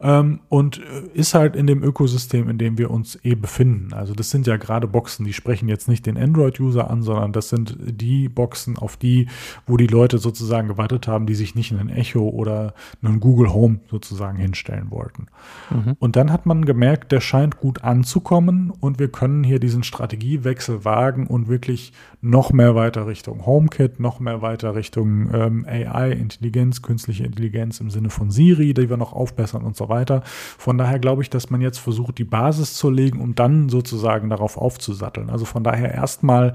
[0.00, 3.92] Ähm, und äh, ist halt in dem Ökosystem, in dem wir uns eh befinden.
[3.92, 7.48] Also das sind ja gerade Boxen, die sprechen jetzt nicht den Android-User an, sondern das
[7.48, 9.28] sind die Boxen, auf die,
[9.66, 13.52] wo die Leute sozusagen gewartet haben, die sich nicht in ein Echo oder einen Google
[13.52, 15.26] Home sozusagen hinstellen wollten.
[15.70, 15.96] Mhm.
[15.98, 20.84] Und dann hat man gemerkt, der scheint gut anzukommen und wir können hier diesen Strategiewechsel
[20.84, 26.82] wagen und wirklich noch mehr weiter Richtung HomeKit, noch mehr weiter Richtung ähm, AI, Intelligenz,
[26.82, 30.22] künstliche Intelligenz im Sinne von Siri, die wir noch aufbessern und so weiter.
[30.24, 34.30] Von daher glaube ich, dass man jetzt versucht, die Basis zu legen, um dann sozusagen
[34.30, 35.30] darauf aufzusatteln.
[35.30, 36.52] Also von daher erstmal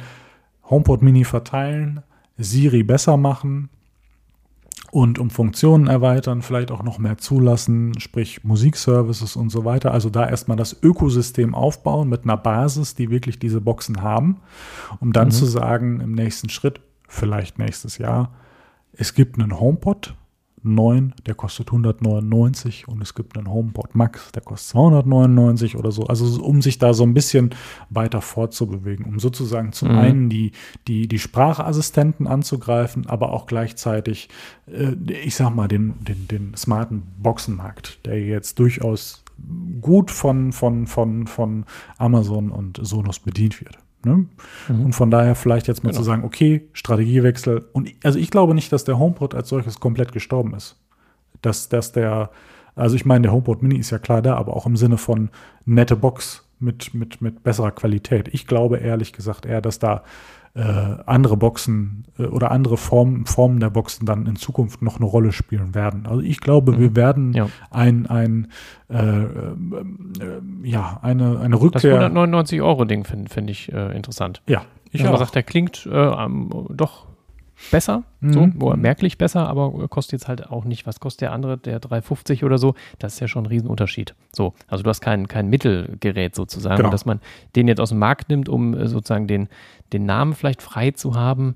[0.70, 2.02] HomePod Mini verteilen,
[2.38, 3.70] Siri besser machen,
[4.92, 9.94] und um Funktionen erweitern, vielleicht auch noch mehr zulassen, sprich Musikservices und so weiter.
[9.94, 14.42] Also da erstmal das Ökosystem aufbauen mit einer Basis, die wirklich diese Boxen haben,
[15.00, 15.32] um dann mhm.
[15.32, 18.34] zu sagen, im nächsten Schritt, vielleicht nächstes Jahr,
[18.92, 20.14] es gibt einen HomePod,
[20.64, 26.06] 9, der kostet 199 und es gibt einen HomePod Max, der kostet 299 oder so.
[26.06, 27.52] Also um sich da so ein bisschen
[27.90, 29.98] weiter fortzubewegen, um sozusagen zum mhm.
[29.98, 30.52] einen die,
[30.88, 34.30] die, die Sprachassistenten anzugreifen, aber auch gleichzeitig,
[34.68, 39.24] äh, ich sag mal, den, den, den smarten Boxenmarkt, der jetzt durchaus
[39.82, 41.66] gut von, von, von, von
[41.98, 43.78] Amazon und Sonos bedient wird.
[44.06, 44.26] Ne?
[44.68, 44.86] Mhm.
[44.86, 46.02] Und von daher vielleicht jetzt mal genau.
[46.02, 47.66] zu sagen, okay, Strategiewechsel.
[47.74, 50.78] Und also ich glaube nicht, dass der HomePod als solches komplett gestorben ist.
[51.42, 52.30] Dass, dass der,
[52.76, 55.30] also ich meine, der HomePod Mini ist ja klar da, aber auch im Sinne von
[55.66, 58.30] nette Box mit, mit, mit besserer Qualität.
[58.32, 60.04] Ich glaube ehrlich gesagt eher, dass da
[60.54, 60.62] äh,
[61.06, 65.32] andere Boxen äh, oder andere Formen, Formen der Boxen dann in Zukunft noch eine Rolle
[65.32, 66.06] spielen werden.
[66.06, 66.80] Also ich glaube, mhm.
[66.80, 67.48] wir werden ja.
[67.70, 68.48] ein, ein
[68.90, 69.48] äh, äh,
[70.64, 72.00] ja, eine, eine Rückkehr.
[72.00, 74.42] Das 199-Euro-Ding finde find ich äh, interessant.
[74.48, 74.64] Ja.
[74.92, 76.12] Ich habe gesagt, der klingt äh,
[76.70, 77.06] doch
[77.70, 78.34] besser, mhm.
[78.34, 82.44] so, merklich besser, aber kostet jetzt halt auch nicht, was kostet der andere, der 350
[82.44, 84.16] oder so, das ist ja schon ein Riesenunterschied.
[84.32, 86.90] So, also du hast kein, kein Mittelgerät sozusagen, genau.
[86.90, 87.20] dass man
[87.56, 89.48] den jetzt aus dem Markt nimmt, um äh, sozusagen den,
[89.94, 91.56] den Namen vielleicht frei zu haben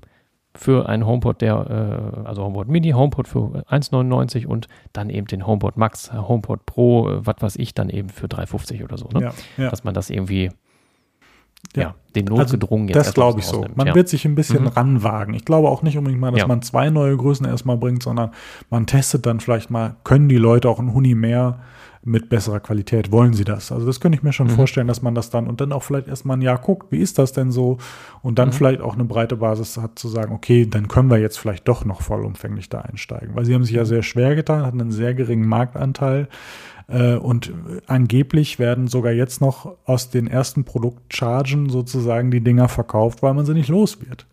[0.54, 5.46] für einen HomePod, der, äh, also HomePod Mini, HomePod für 1,99 und dann eben den
[5.46, 9.20] HomePod Max, HomePod Pro, äh, was weiß ich, dann eben für 3,50 oder so, ne?
[9.20, 9.70] Ja, ja.
[9.70, 10.50] Dass man das irgendwie
[11.74, 13.06] ja, ja den also notgedrungen also, jetzt.
[13.08, 13.66] Das glaube ich so.
[13.74, 13.94] Man ja.
[13.94, 14.68] wird sich ein bisschen mhm.
[14.68, 15.34] ranwagen.
[15.34, 16.46] Ich glaube auch nicht unbedingt mal, dass ja.
[16.46, 18.30] man zwei neue Größen erstmal bringt, sondern
[18.70, 21.60] man testet dann vielleicht mal, können die Leute auch ein Huni mehr
[22.06, 23.10] mit besserer Qualität?
[23.10, 23.72] Wollen sie das?
[23.72, 24.52] Also das könnte ich mir schon mhm.
[24.52, 27.18] vorstellen, dass man das dann und dann auch vielleicht erstmal ein Jahr guckt, wie ist
[27.18, 27.78] das denn so?
[28.22, 28.52] Und dann mhm.
[28.52, 31.84] vielleicht auch eine breite Basis hat zu sagen, okay, dann können wir jetzt vielleicht doch
[31.84, 33.34] noch vollumfänglich da einsteigen.
[33.34, 36.28] Weil sie haben sich ja sehr schwer getan, hatten einen sehr geringen Marktanteil.
[36.88, 37.52] Äh, und
[37.86, 43.46] angeblich werden sogar jetzt noch aus den ersten Produktchargen sozusagen die Dinger verkauft, weil man
[43.46, 44.26] sie nicht los wird.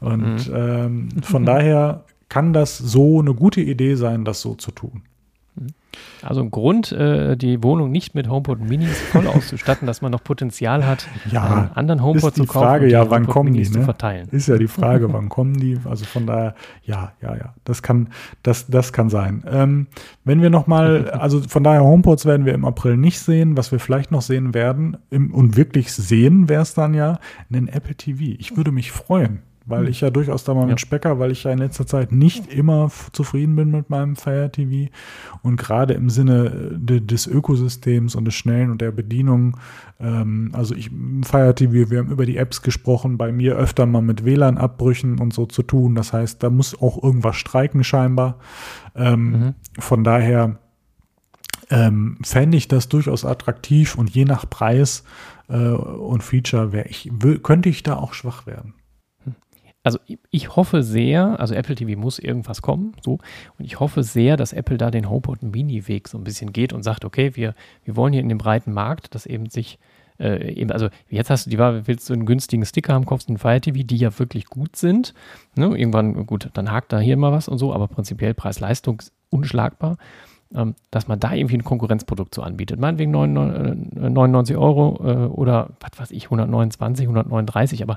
[0.00, 0.54] Und mhm.
[0.54, 5.02] ähm, von daher kann das so eine gute Idee sein, das so zu tun.
[6.22, 10.22] Also ein Grund, äh, die Wohnung nicht mit HomePod Minis voll auszustatten, dass man noch
[10.22, 13.74] Potenzial hat, ja, einen anderen HomePod zu kaufen Frage, und ja, wann kommen Minis die,
[13.74, 13.80] ne?
[13.80, 14.28] zu verteilen.
[14.30, 15.78] Ist ja die Frage, wann kommen die?
[15.84, 16.54] Also von daher,
[16.84, 18.08] ja, ja, ja, das kann,
[18.42, 19.42] das, das kann sein.
[19.50, 19.86] Ähm,
[20.24, 23.56] wenn wir nochmal, also von daher HomePods werden wir im April nicht sehen.
[23.56, 27.18] Was wir vielleicht noch sehen werden im, und wirklich sehen wäre es dann ja,
[27.52, 28.36] einen Apple TV.
[28.38, 29.88] Ich würde mich freuen, weil hm.
[29.88, 30.78] ich ja durchaus da mal mit ja.
[30.78, 34.90] Specker, weil ich ja in letzter Zeit nicht immer zufrieden bin mit meinem Fire TV
[35.42, 39.56] und gerade im Sinne de, des Ökosystems und des Schnellen und der Bedienung,
[40.00, 40.90] ähm, also ich
[41.22, 45.32] Fire TV, wir haben über die Apps gesprochen, bei mir öfter mal mit WLAN-Abbrüchen und
[45.32, 48.38] so zu tun, das heißt, da muss auch irgendwas streiken scheinbar.
[48.94, 49.54] Ähm, mhm.
[49.78, 50.58] Von daher
[51.68, 55.04] ähm, fände ich das durchaus attraktiv und je nach Preis
[55.48, 57.10] äh, und Feature ich,
[57.42, 58.74] könnte ich da auch schwach werden
[59.82, 59.98] also
[60.30, 63.18] ich hoffe sehr, also Apple TV muss irgendwas kommen, so,
[63.58, 66.82] und ich hoffe sehr, dass Apple da den HomePod Mini-Weg so ein bisschen geht und
[66.82, 67.54] sagt, okay, wir,
[67.84, 69.78] wir wollen hier in dem breiten Markt, dass eben sich,
[70.18, 73.28] äh, eben, also jetzt hast du die Wahl, willst du einen günstigen Sticker haben, kaufst
[73.28, 75.14] einen Fire TV, die ja wirklich gut sind,
[75.56, 75.66] ne?
[75.66, 79.96] irgendwann, gut, dann hakt da hier mal was und so, aber prinzipiell Preis-Leistung unschlagbar,
[80.54, 85.98] ähm, dass man da irgendwie ein Konkurrenzprodukt so anbietet, meinetwegen 99 Euro äh, oder, was
[85.98, 87.96] weiß ich, 129, 139, aber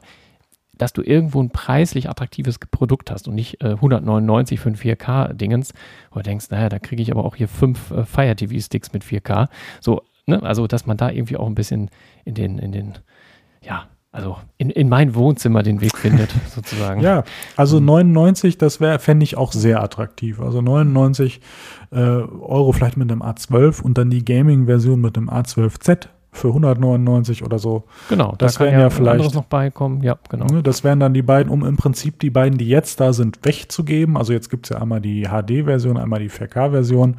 [0.77, 5.73] dass du irgendwo ein preislich attraktives Produkt hast und nicht äh, 199 für ein 4K-Dingens,
[6.11, 9.03] wo du denkst, naja, da kriege ich aber auch hier fünf äh, Fire TV-Sticks mit
[9.03, 9.49] 4K.
[9.79, 11.89] So, ne, also dass man da irgendwie auch ein bisschen
[12.25, 12.93] in den, in den,
[13.61, 17.01] ja, also in, in mein Wohnzimmer den Weg findet, sozusagen.
[17.01, 17.23] Ja,
[17.55, 20.39] also 99, das wäre, fände ich auch sehr attraktiv.
[20.39, 21.41] Also 99
[21.91, 27.43] äh, Euro vielleicht mit einem A12 und dann die Gaming-Version mit einem A12Z für 199
[27.43, 27.83] oder so.
[28.09, 30.01] Genau, das wären ja, ja vielleicht noch beikommen.
[30.03, 30.47] Ja, genau.
[30.47, 33.39] Ne, das wären dann die beiden, um im Prinzip die beiden, die jetzt da sind,
[33.43, 34.17] wegzugeben.
[34.17, 37.17] Also jetzt gibt es ja einmal die HD-Version, einmal die 4K-Version.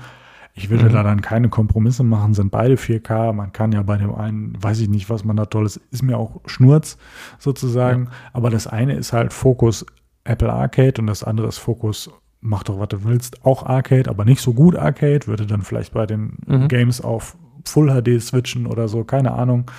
[0.53, 0.93] Ich würde mhm.
[0.93, 3.33] da dann keine Kompromisse machen, sind beide 4K.
[3.33, 6.19] Man kann ja bei dem einen, weiß ich nicht, was man da tolles, ist mir
[6.19, 6.99] auch Schnurz
[7.39, 8.05] sozusagen.
[8.05, 8.11] Ja.
[8.33, 9.87] Aber das eine ist halt Fokus
[10.25, 12.11] Apple Arcade und das andere ist Fokus
[12.45, 15.95] mach doch, was du willst, auch Arcade, aber nicht so gut Arcade, würde dann vielleicht
[15.95, 16.69] bei den mhm.
[16.69, 19.71] Games auf Full HD switchen oder so, keine Ahnung.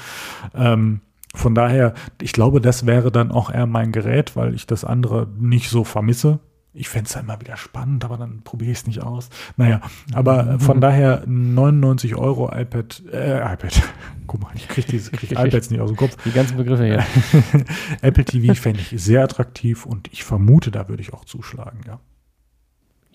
[0.54, 1.02] Ähm,
[1.36, 5.28] von daher, ich glaube, das wäre dann auch eher mein Gerät, weil ich das andere
[5.38, 6.40] nicht so vermisse.
[6.78, 9.30] Ich fände es ja immer wieder spannend, aber dann probiere ich es nicht aus.
[9.56, 9.80] Naja,
[10.14, 13.82] aber von daher 99 Euro iPad, äh, iPad.
[14.28, 16.18] Guck mal, ich kriege diese krieg iPads nicht aus dem Kopf.
[16.26, 17.06] Die ganzen Begriffe hier.
[18.02, 22.00] Apple TV fände ich sehr attraktiv und ich vermute, da würde ich auch zuschlagen, ja.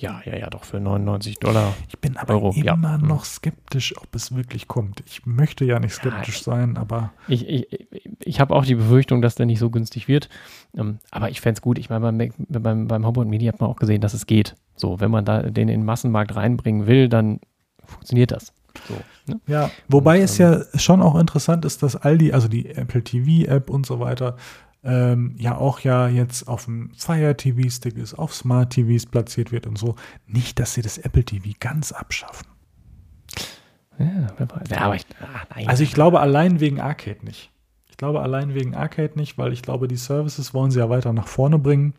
[0.01, 1.74] Ja, ja, ja, doch für 99 Dollar.
[1.88, 2.55] Ich bin aber Euro.
[2.57, 2.98] immer ja.
[2.98, 5.03] noch skeptisch, ob es wirklich kommt.
[5.05, 7.12] Ich möchte ja nicht skeptisch ja, sein, aber.
[7.28, 7.88] Ich, ich,
[8.24, 10.30] ich habe auch die Befürchtung, dass der nicht so günstig wird.
[10.74, 11.78] Ähm, aber ich fände es gut.
[11.78, 14.55] Ich meine, beim, beim, beim HomePod Mini hat man auch gesehen, dass es geht.
[14.74, 17.40] So, wenn man da den in den Massenmarkt reinbringen will, dann
[17.84, 18.55] funktioniert das.
[18.88, 18.94] So,
[19.26, 19.40] ne?
[19.46, 22.70] Ja, wobei und, es ähm, ja schon auch interessant ist, dass all die, also die
[22.70, 24.36] Apple TV App und so weiter,
[24.83, 29.53] ähm, ja auch ja jetzt auf dem Fire TV Stick ist, auf Smart TVs platziert
[29.53, 29.97] wird und so.
[30.26, 32.47] Nicht, dass sie das Apple TV ganz abschaffen.
[33.99, 34.28] Ja,
[34.78, 37.51] aber ich, ach, also ich glaube allein wegen Arcade nicht.
[37.91, 41.12] Ich glaube allein wegen Arcade nicht, weil ich glaube, die Services wollen sie ja weiter
[41.12, 41.93] nach vorne bringen.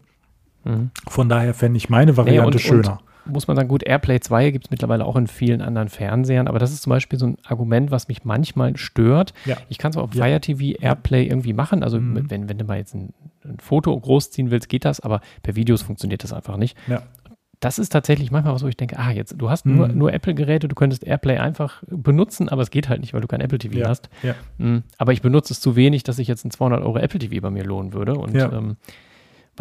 [0.64, 0.90] Mhm.
[1.08, 2.94] Von daher fände ich meine Variante nee, und, schöner.
[2.94, 6.48] Und muss man sagen, gut, AirPlay 2 gibt es mittlerweile auch in vielen anderen Fernsehern,
[6.48, 9.34] aber das ist zum Beispiel so ein Argument, was mich manchmal stört.
[9.46, 9.58] Ja.
[9.70, 10.26] Ich kann zwar auf ja.
[10.26, 12.30] Fire TV Airplay irgendwie machen, also mhm.
[12.30, 13.14] wenn, wenn du mal jetzt ein,
[13.44, 16.78] ein, Foto großziehen willst, geht das, aber per Videos funktioniert das einfach nicht.
[16.88, 17.04] Ja.
[17.60, 19.76] Das ist tatsächlich manchmal was, wo ich denke, ah, jetzt, du hast mhm.
[19.76, 23.28] nur, nur Apple-Geräte, du könntest Airplay einfach benutzen, aber es geht halt nicht, weil du
[23.28, 24.10] kein Apple TV hast.
[24.58, 24.84] Mhm.
[24.98, 27.52] Aber ich benutze es zu wenig, dass sich jetzt ein 200 Euro Apple TV bei
[27.52, 28.78] mir lohnen würde und ähm,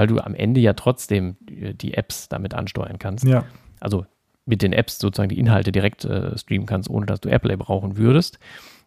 [0.00, 3.26] weil du am Ende ja trotzdem die Apps damit ansteuern kannst.
[3.26, 3.44] Ja.
[3.80, 4.06] Also
[4.46, 7.98] mit den Apps sozusagen die Inhalte direkt äh, streamen kannst, ohne dass du Airplay brauchen
[7.98, 8.38] würdest.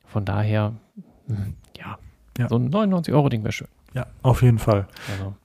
[0.07, 0.74] Von daher,
[1.28, 1.99] hm, ja,
[2.39, 3.68] ja, so ein 99-Euro-Ding wäre schön.
[3.93, 4.88] Ja, auf jeden Fall.
[5.11, 5.36] Also.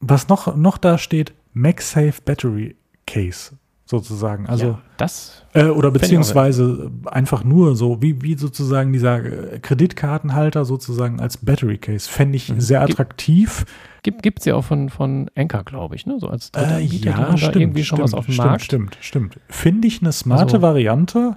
[0.00, 2.76] Was noch, noch da steht, MagSafe Battery
[3.06, 4.46] Case sozusagen.
[4.46, 10.66] Also ja, das äh, oder beziehungsweise einfach nur so, wie, wie sozusagen dieser äh, Kreditkartenhalter
[10.66, 12.10] sozusagen als Battery Case.
[12.10, 12.60] Fände ich mhm.
[12.60, 13.60] sehr attraktiv.
[13.60, 16.18] Gibt es ja auch von, von Enker, glaube ich, ne?
[16.18, 18.64] So als dritter äh, ja, stimmt, irgendwie schon stimmt, was auf dem stimmt, Markt.
[18.64, 19.40] Stimmt, stimmt.
[19.48, 21.36] Finde ich eine smarte also, Variante.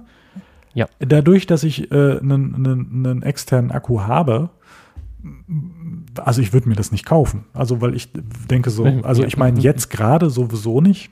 [0.74, 0.86] Ja.
[0.98, 4.50] Dadurch, dass ich einen äh, externen Akku habe,
[6.16, 7.44] also ich würde mir das nicht kaufen.
[7.52, 8.10] Also weil ich
[8.50, 11.10] denke so, also ich meine jetzt gerade sowieso nicht.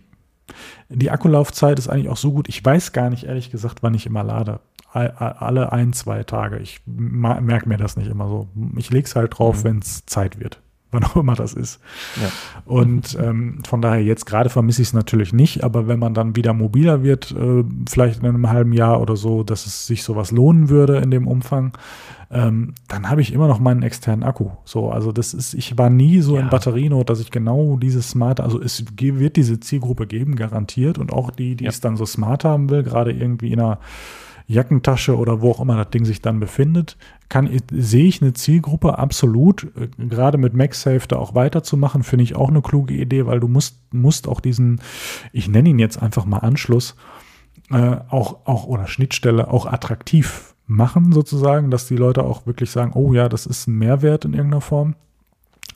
[0.89, 2.49] Die Akkulaufzeit ist eigentlich auch so gut.
[2.49, 4.61] Ich weiß gar nicht, ehrlich gesagt, wann ich immer lade.
[4.93, 6.59] Alle ein, zwei Tage.
[6.59, 8.49] Ich merke mir das nicht immer so.
[8.77, 9.65] Ich lege es halt drauf, mhm.
[9.65, 10.61] wenn es Zeit wird.
[10.95, 11.81] Wann auch immer das ist.
[12.23, 12.31] Ja.
[12.65, 16.37] Und ähm, von daher, jetzt gerade vermisse ich es natürlich nicht, aber wenn man dann
[16.37, 20.31] wieder mobiler wird, äh, vielleicht in einem halben Jahr oder so, dass es sich sowas
[20.31, 21.77] lohnen würde in dem Umfang,
[22.31, 24.51] ähm, dann habe ich immer noch meinen externen Akku.
[24.65, 26.43] So, also das ist, ich war nie so ja.
[26.43, 30.99] in Batterienot, dass ich genau dieses smart, also es wird diese Zielgruppe geben, garantiert.
[30.99, 31.71] Und auch die, die ja.
[31.71, 33.79] es dann so smart haben will, gerade irgendwie in einer
[34.47, 36.97] Jackentasche oder wo auch immer das Ding sich dann befindet,
[37.29, 42.37] kann, sehe ich eine Zielgruppe absolut, äh, gerade mit MagSafe da auch weiterzumachen, finde ich
[42.37, 44.81] auch eine kluge Idee, weil du musst, musst auch diesen,
[45.33, 46.95] ich nenne ihn jetzt einfach mal Anschluss,
[47.71, 52.93] äh, auch, auch oder Schnittstelle auch attraktiv machen, sozusagen, dass die Leute auch wirklich sagen,
[52.95, 54.95] oh ja, das ist ein Mehrwert in irgendeiner Form.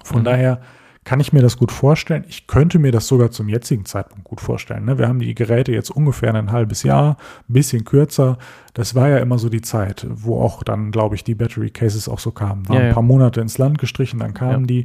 [0.05, 0.25] Von mhm.
[0.25, 0.61] daher
[1.05, 2.25] kann ich mir das gut vorstellen.
[2.29, 4.85] Ich könnte mir das sogar zum jetzigen Zeitpunkt gut vorstellen.
[4.85, 4.99] Ne?
[4.99, 7.17] Wir haben die Geräte jetzt ungefähr ein halbes Jahr,
[7.49, 8.39] ein bisschen kürzer.
[8.75, 12.09] Das war ja immer so die Zeit, wo auch dann, glaube ich, die Battery Cases
[12.09, 12.69] auch so kamen.
[12.69, 12.89] Waren ja, ja.
[12.89, 14.67] ein paar Monate ins Land gestrichen, dann kamen ja.
[14.67, 14.85] die.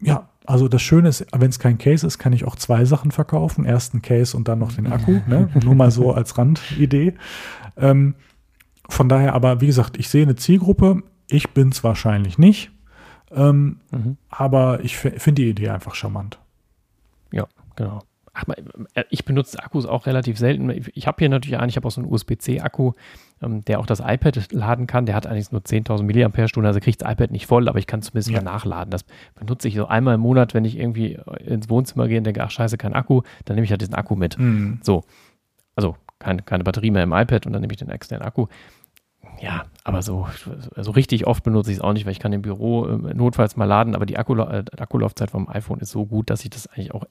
[0.00, 3.12] Ja, also das Schöne ist, wenn es kein Case ist, kann ich auch zwei Sachen
[3.12, 3.64] verkaufen.
[3.64, 5.20] Erst ein Case und dann noch den Akku.
[5.28, 5.48] ne?
[5.64, 7.14] Nur mal so als Randidee.
[7.76, 8.14] Ähm,
[8.88, 11.02] von daher aber, wie gesagt, ich sehe eine Zielgruppe.
[11.28, 12.72] Ich bin es wahrscheinlich nicht.
[13.34, 14.16] Ähm, mhm.
[14.28, 16.38] Aber ich finde die Idee einfach charmant.
[17.32, 18.00] Ja, genau.
[18.34, 18.44] Ach,
[18.94, 20.70] äh, ich benutze Akkus auch relativ selten.
[20.94, 22.92] Ich habe hier natürlich einen, ich habe auch so einen USB-C-Akku,
[23.42, 25.04] ähm, der auch das iPad laden kann.
[25.04, 28.00] Der hat eigentlich nur 10.000 mAh, also kriegt das iPad nicht voll, aber ich kann
[28.00, 28.40] zumindest ja.
[28.40, 28.90] mal nachladen.
[28.90, 29.04] Das
[29.34, 32.50] benutze ich so einmal im Monat, wenn ich irgendwie ins Wohnzimmer gehe und denke, ach
[32.50, 34.38] scheiße, kein Akku, dann nehme ich halt diesen Akku mit.
[34.38, 34.78] Mhm.
[34.82, 35.04] So,
[35.76, 38.46] also kein, keine Batterie mehr im iPad und dann nehme ich den externen Akku
[39.42, 40.28] ja, aber so,
[40.76, 43.56] so richtig oft benutze ich es auch nicht, weil ich kann im Büro äh, notfalls
[43.56, 46.68] mal laden, aber die Akku, äh, Akkulaufzeit vom iPhone ist so gut, dass ich das
[46.68, 47.04] eigentlich auch,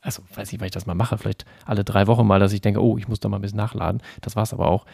[0.00, 2.62] also weiß nicht, weil ich das mal mache, vielleicht alle drei Wochen mal, dass ich
[2.62, 4.00] denke, oh, ich muss da mal ein bisschen nachladen.
[4.22, 4.86] Das war es aber auch.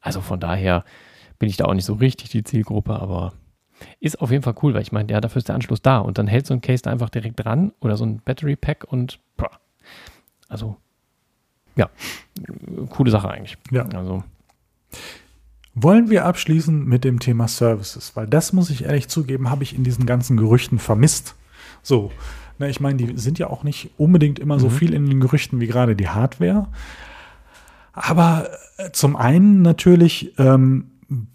[0.00, 0.84] Also von daher
[1.38, 3.32] bin ich da auch nicht so richtig die Zielgruppe, aber
[4.00, 6.18] ist auf jeden Fall cool, weil ich meine, ja, dafür ist der Anschluss da und
[6.18, 9.20] dann hält so ein Case da einfach direkt dran oder so ein Battery Pack und
[9.36, 9.60] boah,
[10.48, 10.76] also
[11.76, 11.88] ja,
[12.88, 13.58] coole Sache eigentlich.
[13.70, 13.86] Ja.
[13.94, 14.24] Also
[15.76, 18.12] wollen wir abschließen mit dem Thema Services?
[18.14, 21.34] Weil das muss ich ehrlich zugeben, habe ich in diesen ganzen Gerüchten vermisst.
[21.82, 22.10] So,
[22.58, 24.60] na, ich meine, die sind ja auch nicht unbedingt immer mhm.
[24.60, 26.68] so viel in den Gerüchten wie gerade die Hardware.
[27.92, 28.48] Aber
[28.78, 30.86] äh, zum einen natürlich ähm,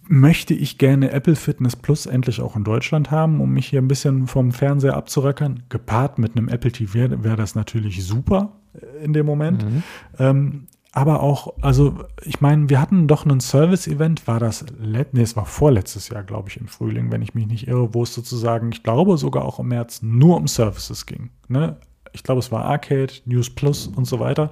[0.08, 3.88] möchte ich gerne Apple Fitness Plus endlich auch in Deutschland haben, um mich hier ein
[3.88, 5.64] bisschen vom Fernseher abzurackern.
[5.70, 9.64] Gepaart mit einem Apple TV wäre wär das natürlich super äh, in dem Moment.
[9.64, 9.84] Mhm.
[10.18, 15.38] Ähm, aber auch, also ich meine, wir hatten doch einen Service-Event, war das, nee, es
[15.38, 18.72] war vorletztes Jahr, glaube ich, im Frühling, wenn ich mich nicht irre, wo es sozusagen,
[18.74, 21.30] ich glaube sogar auch im März, nur um Services ging.
[21.48, 21.78] Ne?
[22.12, 24.52] Ich glaube, es war Arcade, News Plus und so weiter.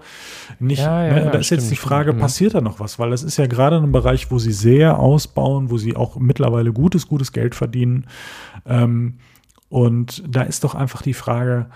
[0.59, 1.25] Nicht, ja, ja, ne?
[1.25, 2.99] ja, da ist stimmt, jetzt die Frage, stimmt, passiert da noch was?
[2.99, 6.71] Weil das ist ja gerade ein Bereich, wo sie sehr ausbauen, wo sie auch mittlerweile
[6.71, 8.07] gutes, gutes Geld verdienen.
[8.65, 9.17] Ähm,
[9.67, 11.67] und da ist doch einfach die Frage,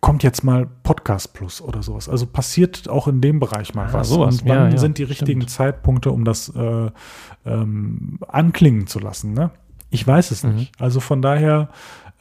[0.00, 2.08] kommt jetzt mal Podcast Plus oder sowas.
[2.08, 4.08] Also passiert auch in dem Bereich mal ja, was.
[4.08, 4.42] Sowas.
[4.42, 5.50] Und wann ja, ja, sind die richtigen stimmt.
[5.50, 6.90] Zeitpunkte, um das äh,
[7.44, 9.34] ähm, anklingen zu lassen?
[9.34, 9.50] Ne?
[9.90, 10.54] Ich weiß es mhm.
[10.54, 10.80] nicht.
[10.80, 11.68] Also von daher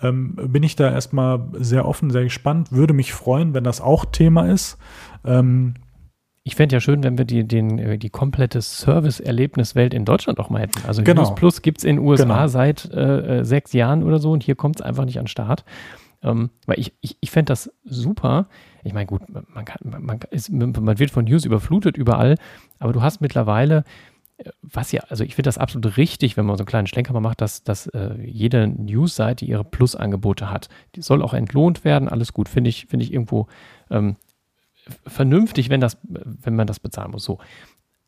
[0.01, 2.71] ähm, bin ich da erstmal sehr offen, sehr gespannt.
[2.71, 4.77] Würde mich freuen, wenn das auch Thema ist.
[5.25, 5.75] Ähm,
[6.43, 10.49] ich fände ja schön, wenn wir die, den, äh, die komplette Service-Erlebniswelt in Deutschland auch
[10.49, 10.81] mal hätten.
[10.88, 11.22] Also genau.
[11.22, 12.47] News Plus gibt es in den USA genau.
[12.47, 15.64] seit äh, sechs Jahren oder so und hier kommt es einfach nicht an den Start.
[16.21, 18.47] Ähm, weil ich, ich, ich fände das super.
[18.83, 22.35] Ich meine, gut, man, kann, man, ist, man wird von News überflutet überall,
[22.79, 23.83] aber du hast mittlerweile,
[24.37, 27.13] äh, was ja, also ich finde das absolut richtig, wenn man so einen kleinen Schlenker
[27.13, 30.67] mal macht, dass, dass äh, jede News-Seite ihre Plus-Angebote hat.
[30.95, 33.47] Die soll auch entlohnt werden, alles gut, finde ich, finde ich irgendwo
[33.89, 34.17] ähm,
[35.07, 37.23] vernünftig, wenn, das, wenn man das bezahlen muss.
[37.23, 37.39] So.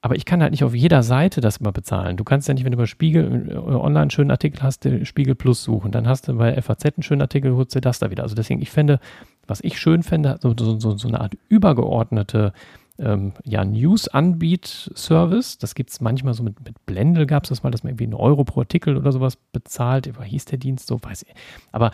[0.03, 2.17] Aber ich kann halt nicht auf jeder Seite das immer bezahlen.
[2.17, 5.05] Du kannst ja nicht, wenn du bei Spiegel äh, online einen schönen Artikel hast, den
[5.05, 5.91] Spiegel Plus suchen.
[5.91, 8.23] Dann hast du bei FAZ einen schönen Artikel, holst du das da wieder.
[8.23, 8.99] Also deswegen, ich fände,
[9.45, 12.51] was ich schön fände, so, so, so eine Art übergeordnete
[12.97, 15.59] ähm, ja, News-Anbiet-Service.
[15.59, 18.05] Das gibt es manchmal so mit, mit Blendel gab es das mal, dass man irgendwie
[18.05, 20.07] einen Euro pro Artikel oder sowas bezahlt.
[20.19, 20.99] Wie hieß der Dienst so?
[21.01, 21.33] Weiß ich.
[21.71, 21.91] Aber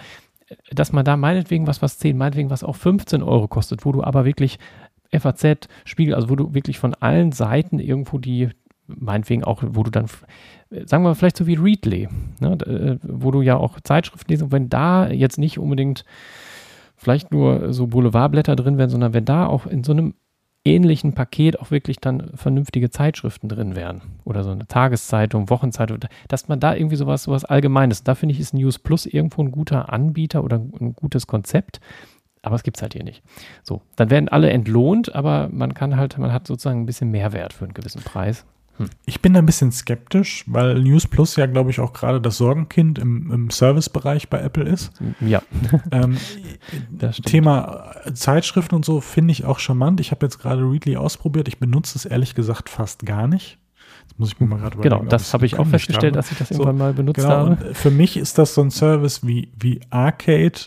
[0.48, 3.92] äh, dass man da meinetwegen was, was 10, meinetwegen was auch 15 Euro kostet, wo
[3.92, 4.60] du aber wirklich
[5.12, 8.50] FAZ, Spiegel, also wo du wirklich von allen Seiten irgendwo die,
[8.88, 10.08] meinetwegen auch, wo du dann,
[10.70, 12.08] sagen wir mal, vielleicht so wie Readly,
[12.40, 16.06] ne, äh, wo du ja auch Zeitschriften lesen, wenn da jetzt nicht unbedingt
[16.96, 20.16] vielleicht nur so Boulevardblätter drin wären, sondern wenn da auch in so einem
[20.68, 26.48] ähnlichen Paket auch wirklich dann vernünftige Zeitschriften drin wären oder so eine Tageszeitung, Wochenzeitung, dass
[26.50, 29.94] man da irgendwie sowas, sowas Allgemeines, da finde ich, ist News Plus irgendwo ein guter
[29.94, 31.80] Anbieter oder ein gutes Konzept,
[32.48, 33.22] aber es gibt es halt hier nicht.
[33.64, 37.54] So, dann werden alle entlohnt, aber man kann halt, man hat sozusagen ein bisschen Mehrwert
[37.54, 38.46] für einen gewissen Preis.
[38.78, 38.90] Hm.
[39.06, 42.38] Ich bin da ein bisschen skeptisch, weil News Plus ja, glaube ich, auch gerade das
[42.38, 44.92] Sorgenkind im, im Servicebereich bei Apple ist.
[45.20, 45.42] Ja.
[45.92, 46.18] Ähm,
[47.26, 50.00] Thema Zeitschriften und so finde ich auch charmant.
[50.00, 51.48] Ich habe jetzt gerade Readly ausprobiert.
[51.48, 53.58] Ich benutze es ehrlich gesagt fast gar nicht.
[54.10, 56.24] Das muss ich mir mal gerade Genau, das habe ich auch festgestellt, habe.
[56.24, 57.74] dass ich das irgendwann mal benutzt genau, habe.
[57.74, 60.60] Für mich ist das so ein Service wie, wie Arcade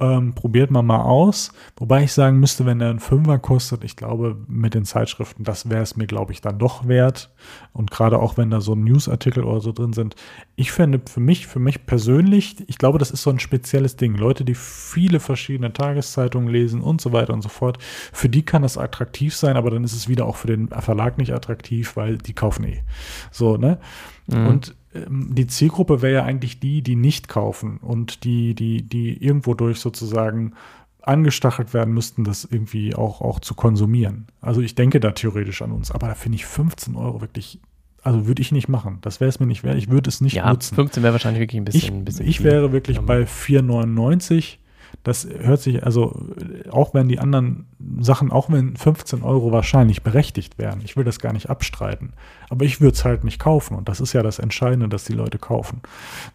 [0.00, 1.52] ähm, probiert man mal aus.
[1.76, 5.70] Wobei ich sagen müsste, wenn er einen Fünfer kostet, ich glaube, mit den Zeitschriften, das
[5.70, 7.30] wäre es mir, glaube ich, dann doch wert.
[7.72, 10.16] Und gerade auch wenn da so Newsartikel oder so drin sind.
[10.54, 14.14] Ich fände für mich, für mich persönlich, ich glaube, das ist so ein spezielles Ding.
[14.16, 17.78] Leute, die viele verschiedene Tageszeitungen lesen und so weiter und so fort,
[18.12, 21.18] für die kann das attraktiv sein, aber dann ist es wieder auch für den Verlag
[21.18, 22.82] nicht attraktiv, weil die kaufen eh.
[23.30, 23.78] So, ne?
[24.26, 24.46] Mhm.
[24.46, 24.74] Und
[25.08, 29.80] die Zielgruppe wäre ja eigentlich die, die nicht kaufen und die, die, die irgendwo durch
[29.80, 30.54] sozusagen
[31.02, 34.26] angestachelt werden müssten, das irgendwie auch, auch zu konsumieren.
[34.40, 37.60] Also ich denke da theoretisch an uns, aber da finde ich 15 Euro wirklich,
[38.02, 38.98] also würde ich nicht machen.
[39.02, 39.76] Das wäre es mir nicht wert.
[39.76, 40.74] Ich würde es nicht ja, nutzen.
[40.74, 41.80] 15 wäre wahrscheinlich wirklich ein bisschen.
[41.80, 44.56] Ich, ein bisschen ich wäre wirklich bei 4,99
[45.02, 46.26] das hört sich, also
[46.70, 47.66] auch wenn die anderen
[48.00, 52.12] Sachen, auch wenn 15 Euro wahrscheinlich berechtigt wären, ich will das gar nicht abstreiten,
[52.50, 55.12] aber ich würde es halt nicht kaufen und das ist ja das Entscheidende, dass die
[55.12, 55.80] Leute kaufen.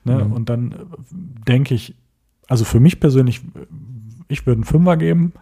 [0.04, 0.24] Ne?
[0.24, 0.32] Mhm.
[0.32, 0.76] Und dann
[1.48, 1.96] denke ich,
[2.48, 3.42] also für mich persönlich,
[4.28, 5.34] ich würde einen Fünfer geben,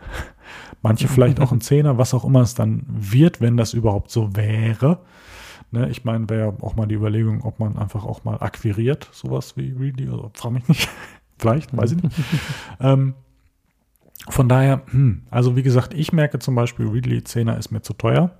[0.81, 4.35] manche vielleicht auch einen Zehner, was auch immer es dann wird, wenn das überhaupt so
[4.35, 4.99] wäre.
[5.71, 9.55] Ne, ich meine, wäre auch mal die Überlegung, ob man einfach auch mal akquiriert, sowas
[9.55, 10.89] wie Readly, oder frage mich nicht.
[11.39, 12.15] Vielleicht, weiß ich nicht.
[12.79, 13.15] ähm,
[14.29, 17.93] von daher, hm, also wie gesagt, ich merke zum Beispiel, Readly 10er ist mir zu
[17.93, 18.31] teuer.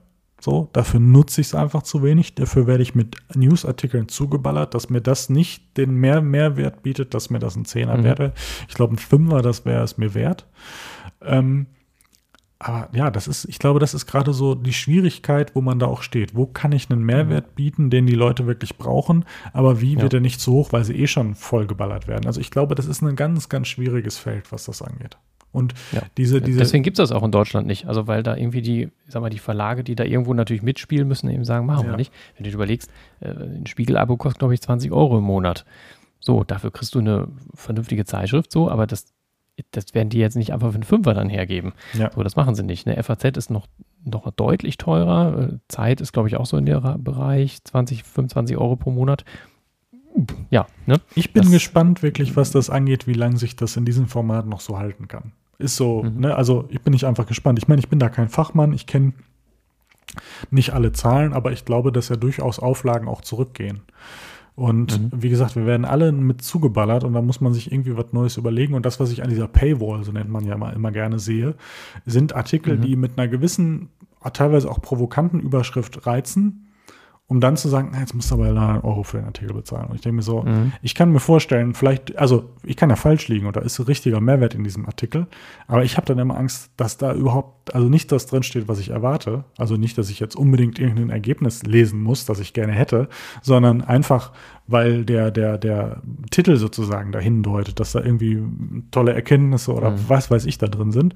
[0.42, 2.36] So, dafür nutze ich es einfach zu wenig.
[2.36, 7.30] Dafür werde ich mit Newsartikeln zugeballert, dass mir das nicht den mehr Mehrwert bietet, dass
[7.30, 8.04] mir das ein Zehner mhm.
[8.04, 8.34] wäre.
[8.68, 10.46] Ich glaube, ein Fünfer, das wäre es mir wert.
[11.22, 11.68] Ähm,
[12.60, 15.86] aber ja, das ist, ich glaube, das ist gerade so die Schwierigkeit, wo man da
[15.86, 16.36] auch steht.
[16.36, 17.56] Wo kann ich einen Mehrwert mhm.
[17.56, 19.24] bieten, den die Leute wirklich brauchen,
[19.54, 20.02] aber wie ja.
[20.02, 22.28] wird er nicht zu hoch, weil sie eh schon vollgeballert werden?
[22.28, 25.18] Also ich glaube, das ist ein ganz, ganz schwieriges Feld, was das angeht.
[25.52, 26.02] Und ja.
[26.18, 26.60] diese, diese.
[26.60, 27.88] Deswegen gibt es das auch in Deutschland nicht.
[27.88, 31.30] Also, weil da irgendwie die, sag mal, die Verlage, die da irgendwo natürlich mitspielen müssen,
[31.30, 31.94] eben sagen, machen ja.
[31.94, 32.14] wir nicht.
[32.36, 32.92] Wenn du dir überlegst,
[33.22, 35.66] äh, ein Spiegel-Abo kostet, glaube ich, 20 Euro im Monat.
[36.20, 39.06] So, dafür kriegst du eine vernünftige Zeitschrift, so, aber das
[39.72, 41.74] das werden die jetzt nicht einfach für einen Fünfer dann hergeben.
[41.94, 42.12] Ja.
[42.14, 42.88] So, das machen sie nicht.
[42.88, 43.68] Eine FAZ ist noch,
[44.04, 45.54] noch deutlich teurer.
[45.54, 49.26] Äh, Zeit ist, glaube ich, auch so in der Bereich 20, 25 Euro pro Monat.
[50.50, 51.00] Ja, ne?
[51.16, 54.48] Ich bin das, gespannt wirklich, was das angeht, wie lange sich das in diesem Format
[54.48, 55.34] noch so halten kann.
[55.60, 56.22] Ist so, mhm.
[56.22, 56.36] ne?
[56.36, 57.60] Also ich bin nicht einfach gespannt.
[57.60, 58.74] Ich meine, ich bin da kein Fachmann.
[58.74, 59.14] Ich kenne
[60.50, 63.82] nicht alle Zahlen, aber ich glaube, dass ja durchaus Auflagen auch zurückgehen.
[64.60, 65.24] Und mhm.
[65.24, 68.36] wie gesagt, wir werden alle mit zugeballert und da muss man sich irgendwie was Neues
[68.36, 68.74] überlegen.
[68.74, 71.56] Und das, was ich an dieser Paywall, so nennt man ja immer, immer gerne sehe,
[72.06, 72.82] sind Artikel, mhm.
[72.82, 73.88] die mit einer gewissen,
[74.34, 76.69] teilweise auch provokanten Überschrift reizen
[77.30, 79.86] um dann zu sagen, jetzt musst du aber einen Euro für den Artikel bezahlen.
[79.90, 80.74] Und ich denke mir so, mhm.
[80.82, 84.56] ich kann mir vorstellen, vielleicht, also ich kann ja falsch liegen oder ist richtiger Mehrwert
[84.56, 85.28] in diesem Artikel,
[85.68, 88.90] aber ich habe dann immer Angst, dass da überhaupt, also nicht das drinsteht, was ich
[88.90, 93.10] erwarte, also nicht, dass ich jetzt unbedingt irgendein Ergebnis lesen muss, das ich gerne hätte,
[93.44, 94.32] sondern einfach,
[94.66, 96.02] weil der, der, der
[96.32, 98.42] Titel sozusagen dahin deutet, dass da irgendwie
[98.90, 100.00] tolle Erkenntnisse oder mhm.
[100.08, 101.14] was weiß ich da drin sind.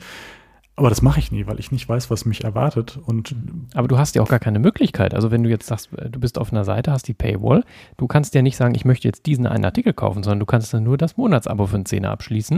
[0.75, 2.97] Aber das mache ich nie, weil ich nicht weiß, was mich erwartet.
[3.05, 3.35] Und
[3.75, 5.13] Aber du hast ja auch gar keine Möglichkeit.
[5.13, 7.63] Also wenn du jetzt sagst, äh, du bist auf einer Seite, hast die Paywall,
[7.97, 10.73] du kannst ja nicht sagen, ich möchte jetzt diesen einen Artikel kaufen, sondern du kannst
[10.73, 12.57] dann nur das Monatsabo für einen Zehner abschließen.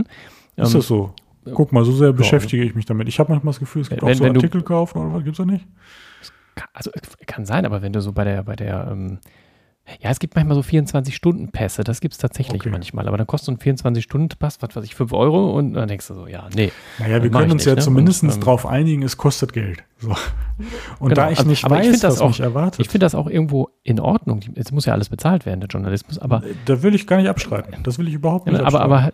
[0.56, 1.12] ist Ähm, das so?
[1.54, 3.06] Guck mal, so sehr beschäftige ich mich damit.
[3.06, 5.38] Ich habe manchmal das Gefühl, es gibt Wenn- auch so Artikel kaufen oder was gibt's
[5.38, 5.64] da nicht?
[6.72, 6.90] Also
[7.26, 9.18] kann sein, aber wenn du so bei der, bei der, ähm,
[10.00, 12.70] ja, es gibt manchmal so 24-Stunden-Pässe, das gibt es tatsächlich Okay.
[12.70, 16.08] manchmal, aber dann kostet so ein 24-Stunden-Pass, was weiß ich, 5 Euro und dann denkst
[16.08, 16.72] du so, ja, nee.
[16.98, 17.80] Naja, wir können ich uns nicht, ja ne?
[17.80, 19.84] zumindest ähm, drauf einigen, es kostet Geld.
[19.98, 20.10] So.
[20.98, 22.88] Und Genau, da ich aber- nicht aber ich weiß, das was auch- mich erwartet, Ich
[22.88, 24.40] finde das auch irgendwo in Ordnung.
[24.54, 27.74] Es muss ja alles bezahlt werden, der Journalismus, aber da will ich gar nicht abstreiten.
[27.82, 29.10] Das will ich überhaupt nicht aber, aber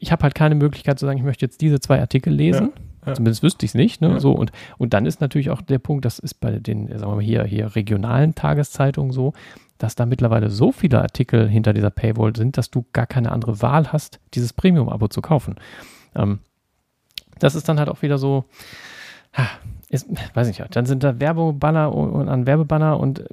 [0.00, 2.72] ich habe halt keine Möglichkeit zu sagen, ich möchte jetzt diese zwei Artikel lesen.
[3.06, 3.14] ja.
[3.14, 4.00] Zumindest wüsste ich es nicht.
[4.00, 4.10] Ne?
[4.10, 4.20] Ja.
[4.20, 7.16] So, und, und dann ist natürlich auch der Punkt, das ist bei den, sagen wir
[7.16, 9.32] mal, hier, hier regionalen Tageszeitungen so,
[9.82, 13.62] dass da mittlerweile so viele Artikel hinter dieser Paywall sind, dass du gar keine andere
[13.62, 15.56] Wahl hast, dieses Premium-Abo zu kaufen.
[16.14, 16.38] Ähm,
[17.40, 18.44] das ist dann halt auch wieder so,
[19.92, 23.24] ist, weiß ich ja, dann sind da Werbebanner und, an Werbebanner und äh,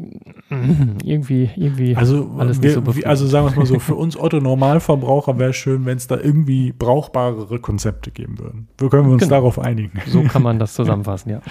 [1.03, 3.07] irgendwie, irgendwie Also, alles nicht wir, so wie- befriedigend.
[3.09, 6.07] also sagen wir es mal so, für uns Otto Normalverbraucher wäre es schön, wenn es
[6.07, 8.67] da irgendwie brauchbarere Konzepte geben würden.
[8.77, 9.35] Wir können wir uns Genau.
[9.35, 9.99] darauf einigen.
[10.07, 11.41] so kann man das zusammenfassen, ja.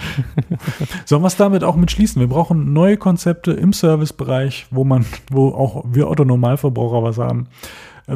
[1.05, 2.19] Sollen wir es damit auch mit schließen?
[2.19, 7.47] Wir brauchen neue Konzepte im Servicebereich, wo man, wo auch wir Otto Normalverbraucher was haben,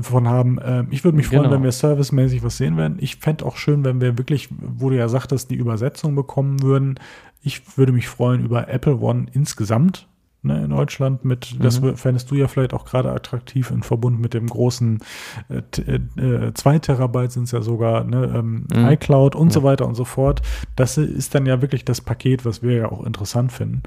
[0.02, 0.58] von haben.
[0.64, 1.56] Ähm, ich würde mich freuen, Genau.
[1.56, 2.98] wenn wir servicemäßig was sehen werden.
[3.00, 7.00] Ich fände auch schön, wenn wir wirklich, wo du ja sagtest, die Übersetzung bekommen würden.
[7.42, 10.08] Ich würde mich freuen über Apple One insgesamt.
[10.46, 11.96] Ne, in Deutschland mit, das Mhm.
[11.96, 15.00] fändest du ja vielleicht auch gerade attraktiv in Verbund mit dem großen
[15.48, 15.84] äh, t-
[16.20, 18.86] äh, 2 Terabyte sind es ja sogar, ne, ähm, Mhm.
[18.90, 19.54] iCloud und Ja.
[19.54, 20.42] so weiter und so fort.
[20.76, 23.84] Das ist dann ja wirklich das Paket, was wir ja auch interessant finden.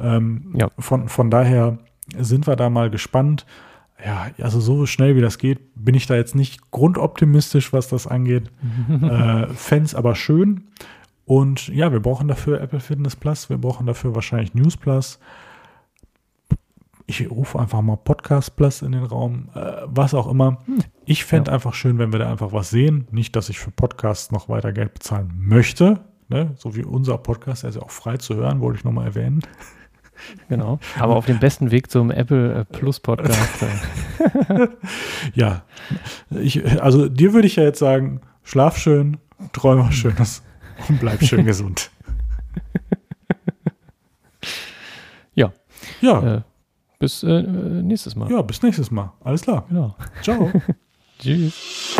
[0.00, 0.70] Ähm, Ja.
[0.78, 1.76] von, von daher
[2.18, 3.44] sind wir da mal gespannt.
[4.04, 8.06] Ja, also so schnell wie das geht, bin ich da jetzt nicht grundoptimistisch, was das
[8.06, 8.50] angeht.
[9.02, 10.68] äh, Fans aber schön.
[11.24, 15.18] Und ja, wir brauchen dafür Apple Fitness Plus, wir brauchen dafür wahrscheinlich News Plus.
[17.06, 20.58] Ich rufe einfach mal Podcast Plus in den Raum, äh, was auch immer.
[21.04, 23.08] Ich fände einfach schön, wenn wir da einfach was sehen.
[23.10, 26.00] Nicht, dass ich für Podcasts noch weiter Geld bezahlen möchte.
[26.28, 26.52] Ne?
[26.56, 29.42] So wie unser Podcast, der ist ja auch frei zu hören, wollte ich nochmal erwähnen.
[30.48, 30.78] Genau.
[30.98, 33.62] Aber auf dem besten Weg zum Apple äh, Plus Podcast.
[33.62, 34.68] Äh,
[35.34, 35.62] Ja,
[36.30, 39.18] ich, also dir würde ich ja jetzt sagen, schlaf schön,
[39.52, 40.42] träum was Schönes
[40.88, 41.90] und bleib schön gesund.
[45.34, 45.52] Ja.
[46.00, 46.40] Ja, äh,
[46.98, 48.30] bis äh, nächstes Mal.
[48.30, 49.12] ja, bis nächstes Mal.
[49.22, 49.64] Alles klar.
[49.68, 49.94] Genau.
[50.22, 50.50] Ciao.
[51.20, 51.96] Tschüss.